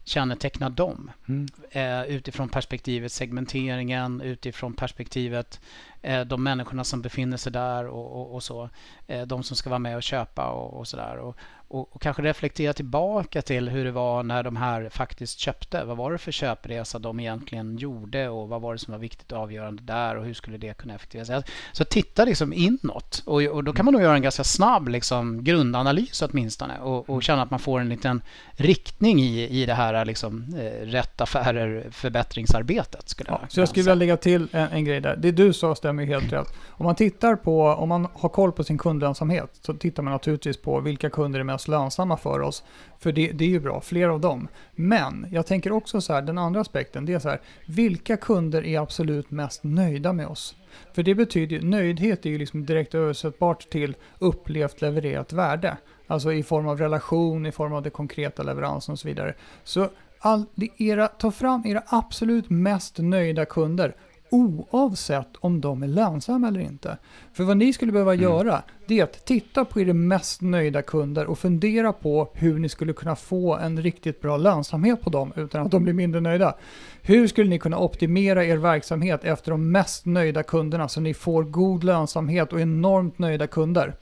kännetecknar 0.04 0.70
dem. 0.70 1.10
Mm. 1.28 1.48
Eh, 1.70 2.16
utifrån 2.16 2.48
perspektivet 2.48 3.12
segmenteringen, 3.12 4.20
utifrån 4.20 4.74
perspektivet 4.74 5.60
de 6.02 6.42
människorna 6.42 6.84
som 6.84 7.02
befinner 7.02 7.36
sig 7.36 7.52
där 7.52 7.86
och, 7.86 8.20
och, 8.20 8.34
och 8.34 8.42
så. 8.42 8.68
Eh, 9.06 9.22
de 9.22 9.42
som 9.42 9.56
ska 9.56 9.70
vara 9.70 9.78
med 9.78 9.96
och 9.96 10.02
köpa 10.02 10.46
och, 10.46 10.78
och 10.78 10.88
sådär. 10.88 11.16
Och, 11.16 11.36
och, 11.72 11.94
och, 11.94 12.02
kanske 12.02 12.22
reflektera 12.22 12.72
tillbaka 12.72 13.42
till 13.42 13.68
hur 13.68 13.84
det 13.84 13.90
var 13.90 14.22
när 14.22 14.42
de 14.42 14.56
här 14.56 14.88
faktiskt 14.88 15.38
köpte. 15.38 15.84
Vad 15.84 15.96
var 15.96 16.12
det 16.12 16.18
för 16.18 16.32
köpresa 16.32 16.98
de 16.98 17.20
egentligen 17.20 17.76
gjorde 17.76 18.28
och 18.28 18.48
vad 18.48 18.60
var 18.60 18.72
det 18.72 18.78
som 18.78 18.92
var 18.92 18.98
viktigt 18.98 19.32
och 19.32 19.38
avgörande 19.38 19.82
där 19.82 20.16
och 20.16 20.24
hur 20.24 20.34
skulle 20.34 20.58
det 20.58 20.76
kunna 20.76 20.94
effektiviseras? 20.94 21.44
Så 21.72 21.84
titta 21.84 22.24
liksom 22.24 22.52
inåt 22.52 23.22
och, 23.26 23.42
och 23.42 23.64
då 23.64 23.72
kan 23.72 23.84
man 23.84 23.94
nog 23.94 24.02
göra 24.02 24.14
en 24.14 24.22
ganska 24.22 24.44
snabb 24.44 24.88
liksom, 24.88 25.44
grundanalys 25.44 26.22
åtminstone 26.22 26.78
och, 26.78 27.10
och 27.10 27.22
känna 27.22 27.42
att 27.42 27.50
man 27.50 27.60
får 27.60 27.80
en 27.80 27.88
liten 27.88 28.22
riktning 28.52 29.20
i, 29.20 29.62
i 29.62 29.66
det 29.66 29.74
här 29.74 30.04
liksom, 30.04 30.54
eh, 30.54 30.86
rätt 30.86 31.20
affärer 31.20 31.86
förbättringsarbetet. 31.90 33.08
Skulle 33.08 33.30
ja, 33.30 33.38
jag 33.42 33.52
så 33.52 33.60
jag 33.60 33.68
skulle 33.68 33.82
vilja 33.82 33.94
lägga 33.94 34.16
till 34.16 34.48
en, 34.52 34.68
en, 34.68 34.84
grej 34.84 35.00
där. 35.00 35.16
Det 35.16 35.30
du 35.32 35.52
sa 35.52 35.74
stämmer 35.74 35.91
stämmer 35.92 36.06
helt 36.06 36.32
rätt. 36.32 36.54
Om 36.68 36.84
man 36.86 36.94
tittar 36.94 37.36
på, 37.36 37.62
om 37.62 37.88
man 37.88 38.08
har 38.14 38.28
koll 38.28 38.52
på 38.52 38.64
sin 38.64 38.78
kundlönsamhet 38.78 39.50
så 39.60 39.74
tittar 39.74 40.02
man 40.02 40.12
naturligtvis 40.12 40.56
på 40.56 40.80
vilka 40.80 41.10
kunder 41.10 41.40
är 41.40 41.44
mest 41.44 41.68
lönsamma 41.68 42.16
för 42.16 42.40
oss. 42.40 42.64
För 42.98 43.12
det, 43.12 43.32
det 43.32 43.44
är 43.44 43.48
ju 43.48 43.60
bra, 43.60 43.80
fler 43.80 44.08
av 44.08 44.20
dem. 44.20 44.48
Men 44.72 45.26
jag 45.30 45.46
tänker 45.46 45.72
också 45.72 46.00
så 46.00 46.12
här, 46.12 46.22
den 46.22 46.38
andra 46.38 46.60
aspekten, 46.60 47.06
det 47.06 47.12
är 47.12 47.18
så 47.18 47.28
här, 47.28 47.40
vilka 47.66 48.16
kunder 48.16 48.66
är 48.66 48.80
absolut 48.80 49.30
mest 49.30 49.64
nöjda 49.64 50.12
med 50.12 50.26
oss? 50.26 50.56
För 50.92 51.02
det 51.02 51.14
betyder 51.14 51.56
ju, 51.56 51.62
nöjdhet 51.62 52.26
är 52.26 52.30
ju 52.30 52.38
liksom 52.38 52.66
direkt 52.66 52.94
översättbart 52.94 53.70
till 53.70 53.96
upplevt 54.18 54.80
levererat 54.80 55.32
värde. 55.32 55.76
Alltså 56.06 56.32
i 56.32 56.42
form 56.42 56.68
av 56.68 56.78
relation, 56.78 57.46
i 57.46 57.52
form 57.52 57.72
av 57.72 57.82
det 57.82 57.90
konkreta 57.90 58.42
leveransen 58.42 58.92
och 58.92 58.98
så 58.98 59.08
vidare. 59.08 59.34
Så 59.64 59.88
all, 60.18 60.44
era, 60.78 61.08
ta 61.08 61.30
fram 61.30 61.66
era 61.66 61.82
absolut 61.86 62.50
mest 62.50 62.98
nöjda 62.98 63.44
kunder 63.44 63.94
oavsett 64.32 65.28
om 65.40 65.60
de 65.60 65.82
är 65.82 65.88
lönsamma 65.88 66.48
eller 66.48 66.60
inte. 66.60 66.98
För 67.32 67.44
vad 67.44 67.56
ni 67.56 67.72
skulle 67.72 67.92
behöva 67.92 68.14
mm. 68.14 68.22
göra, 68.22 68.62
det 68.86 69.00
är 69.00 69.04
att 69.04 69.26
titta 69.26 69.64
på 69.64 69.80
era 69.80 69.92
mest 69.92 70.40
nöjda 70.40 70.82
kunder 70.82 71.26
och 71.26 71.38
fundera 71.38 71.92
på 71.92 72.30
hur 72.34 72.58
ni 72.58 72.68
skulle 72.68 72.92
kunna 72.92 73.16
få 73.16 73.56
en 73.56 73.82
riktigt 73.82 74.20
bra 74.20 74.36
lönsamhet 74.36 75.00
på 75.00 75.10
dem 75.10 75.32
utan 75.36 75.66
att 75.66 75.70
de 75.70 75.82
blir 75.82 75.94
mindre 75.94 76.20
nöjda. 76.20 76.54
Hur 77.02 77.26
skulle 77.26 77.50
ni 77.50 77.58
kunna 77.58 77.78
optimera 77.78 78.44
er 78.44 78.56
verksamhet 78.56 79.24
efter 79.24 79.50
de 79.50 79.72
mest 79.72 80.06
nöjda 80.06 80.42
kunderna 80.42 80.88
så 80.88 81.00
ni 81.00 81.14
får 81.14 81.42
god 81.42 81.84
lönsamhet 81.84 82.52
och 82.52 82.60
enormt 82.60 83.18
nöjda 83.18 83.46
kunder? 83.46 83.94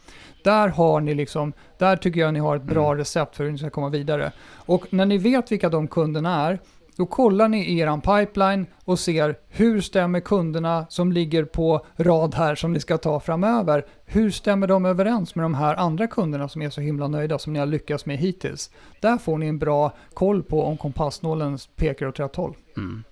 Där 0.44 0.68
har 0.68 1.00
ni 1.00 1.14
liksom, 1.14 1.52
där 1.78 1.96
tycker 1.96 2.20
jag 2.20 2.34
ni 2.34 2.40
har 2.40 2.56
ett 2.56 2.62
bra 2.62 2.86
mm. 2.86 2.98
recept 2.98 3.36
för 3.36 3.44
hur 3.44 3.52
ni 3.52 3.58
ska 3.58 3.70
komma 3.70 3.88
vidare. 3.88 4.32
Och 4.54 4.92
när 4.92 5.06
ni 5.06 5.18
vet 5.18 5.52
vilka 5.52 5.68
de 5.68 5.88
kunderna 5.88 6.48
är, 6.48 6.58
då 7.00 7.06
kollar 7.06 7.48
ni 7.48 7.64
i 7.64 7.78
er 7.78 8.00
pipeline 8.00 8.66
och 8.84 8.98
ser 8.98 9.38
hur 9.48 9.80
stämmer 9.80 10.20
kunderna 10.20 10.86
som 10.88 11.12
ligger 11.12 11.44
på 11.44 11.86
rad 11.96 12.34
här 12.34 12.54
som 12.54 12.72
ni 12.72 12.80
ska 12.80 12.98
ta 12.98 13.20
framöver. 13.20 13.86
Hur 14.04 14.30
stämmer 14.30 14.66
de 14.66 14.84
överens 14.84 15.34
med 15.34 15.44
de 15.44 15.54
här 15.54 15.74
andra 15.74 16.06
kunderna 16.06 16.48
som 16.48 16.62
är 16.62 16.70
så 16.70 16.80
himla 16.80 17.08
nöjda 17.08 17.38
som 17.38 17.52
ni 17.52 17.58
har 17.58 17.66
lyckats 17.66 18.06
med 18.06 18.18
hittills? 18.18 18.70
Där 19.00 19.18
får 19.18 19.38
ni 19.38 19.46
en 19.46 19.58
bra 19.58 19.92
koll 20.14 20.42
på 20.42 20.62
om 20.62 20.76
kompassnålen 20.76 21.58
pekar 21.76 22.06
åt 22.06 22.20
rätt 22.20 22.36
håll. 22.36 22.56
Mm. 22.76 23.04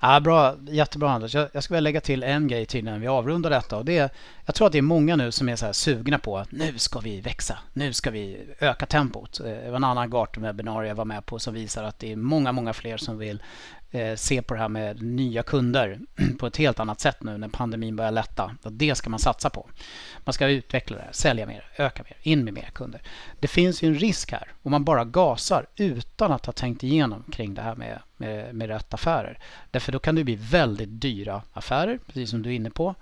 Ja, 0.00 0.20
bra, 0.20 0.54
jättebra 0.68 1.10
Anders. 1.10 1.34
Jag, 1.34 1.48
jag 1.52 1.64
skulle 1.64 1.76
vilja 1.76 1.84
lägga 1.84 2.00
till 2.00 2.22
en 2.22 2.48
grej 2.48 2.66
till 2.66 2.84
när 2.84 2.98
vi 2.98 3.06
avrundar 3.06 3.50
detta. 3.50 3.76
Och 3.76 3.84
det 3.84 3.98
är, 3.98 4.10
jag 4.46 4.54
tror 4.54 4.66
att 4.66 4.72
det 4.72 4.78
är 4.78 4.82
många 4.82 5.16
nu 5.16 5.32
som 5.32 5.48
är 5.48 5.56
så 5.56 5.66
här 5.66 5.72
sugna 5.72 6.18
på 6.18 6.38
att 6.38 6.52
nu 6.52 6.78
ska 6.78 7.00
vi 7.00 7.20
växa. 7.20 7.58
Nu 7.72 7.92
ska 7.92 8.10
vi 8.10 8.38
öka 8.58 8.86
tempot. 8.86 9.40
Eh, 9.40 9.46
det 9.46 9.70
var 9.70 9.76
en 9.76 9.84
annan 9.84 10.10
Gartner-webbinarie 10.10 10.88
jag 10.88 10.94
var 10.94 11.04
med 11.04 11.26
på 11.26 11.38
som 11.38 11.54
visar 11.54 11.84
att 11.84 11.98
det 11.98 12.12
är 12.12 12.16
många, 12.16 12.52
många 12.52 12.72
fler 12.72 12.96
som 12.96 13.18
vill 13.18 13.42
Eh, 13.94 14.16
se 14.16 14.42
på 14.42 14.54
det 14.54 14.60
här 14.60 14.68
med 14.68 15.02
nya 15.02 15.42
kunder 15.42 16.00
på 16.38 16.46
ett 16.46 16.56
helt 16.56 16.80
annat 16.80 17.00
sätt 17.00 17.22
nu 17.22 17.38
när 17.38 17.48
pandemin 17.48 17.96
börjar 17.96 18.10
lätta. 18.10 18.56
Och 18.62 18.72
det 18.72 18.94
ska 18.94 19.10
man 19.10 19.20
satsa 19.20 19.50
på. 19.50 19.68
Man 20.24 20.32
ska 20.32 20.48
utveckla 20.48 20.96
det, 20.96 21.08
sälja 21.10 21.46
mer, 21.46 21.66
öka 21.76 22.02
mer, 22.02 22.16
in 22.22 22.44
med 22.44 22.54
mer 22.54 22.70
kunder. 22.72 23.02
Det 23.40 23.48
finns 23.48 23.82
ju 23.82 23.88
en 23.88 23.94
risk 23.94 24.32
här 24.32 24.52
om 24.62 24.70
man 24.70 24.84
bara 24.84 25.04
gasar 25.04 25.66
utan 25.76 26.32
att 26.32 26.46
ha 26.46 26.52
tänkt 26.52 26.82
igenom 26.82 27.24
kring 27.32 27.54
det 27.54 27.62
här 27.62 27.74
med, 27.74 27.98
med, 28.16 28.54
med 28.54 28.68
rätt 28.68 28.94
affärer. 28.94 29.38
Därför 29.70 29.92
då 29.92 29.98
kan 29.98 30.14
det 30.14 30.24
bli 30.24 30.36
väldigt 30.40 31.00
dyra 31.00 31.42
affärer, 31.52 31.98
precis 32.06 32.30
som 32.30 32.42
du 32.42 32.50
är 32.50 32.54
inne 32.54 32.70
på. 32.70 32.94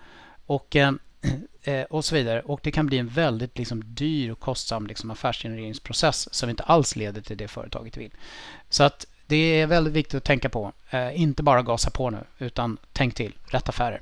Och 0.46 0.76
eh, 0.76 0.92
eh, 1.62 1.82
och 1.82 2.04
så 2.04 2.14
vidare. 2.14 2.40
Och 2.40 2.60
det 2.62 2.70
kan 2.70 2.86
bli 2.86 2.98
en 2.98 3.08
väldigt 3.08 3.58
liksom, 3.58 3.82
dyr 3.94 4.30
och 4.30 4.40
kostsam 4.40 4.86
liksom, 4.86 5.10
affärsgenereringsprocess 5.10 6.34
som 6.34 6.50
inte 6.50 6.62
alls 6.62 6.96
leder 6.96 7.20
till 7.20 7.36
det 7.36 7.48
företaget 7.48 7.96
vill. 7.96 8.10
Så 8.68 8.82
att 8.82 9.06
det 9.30 9.60
är 9.60 9.66
väldigt 9.66 9.94
viktigt 9.94 10.14
att 10.14 10.24
tänka 10.24 10.48
på. 10.48 10.72
Eh, 10.90 11.20
inte 11.20 11.42
bara 11.42 11.62
gasa 11.62 11.90
på 11.90 12.10
nu, 12.10 12.18
utan 12.38 12.78
tänk 12.92 13.14
till. 13.14 13.32
Rätt 13.46 13.68
affärer. 13.68 14.00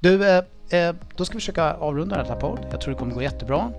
Du, 0.00 0.28
eh, 0.28 0.44
eh 0.70 0.94
då 1.16 1.24
ska 1.24 1.34
vi 1.34 1.40
försöka 1.40 1.74
avrunda 1.74 2.16
den 2.16 2.26
här 2.26 2.36
podd. 2.36 2.66
Jag 2.70 2.80
tror 2.80 2.92
det 2.94 2.98
kommer 2.98 3.14
gå 3.14 3.22
jättebra. 3.22 3.72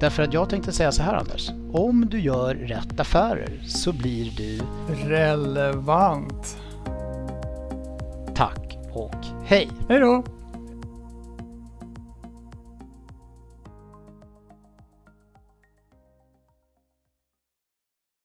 Därför 0.00 0.22
att 0.22 0.32
jag 0.32 0.50
tänkte 0.50 0.72
säga 0.72 0.92
så 0.92 1.02
här 1.02 1.14
Anders. 1.14 1.50
Om 1.72 2.08
du 2.08 2.20
gör 2.20 2.54
rätt 2.54 3.00
affärer 3.00 3.60
så 3.66 3.92
blir 3.92 4.30
du 4.36 4.60
relevant. 5.08 6.56
Tack 8.34 8.78
och 8.92 9.24
hej. 9.44 9.68
Hej 9.88 10.00
då. 10.00 10.24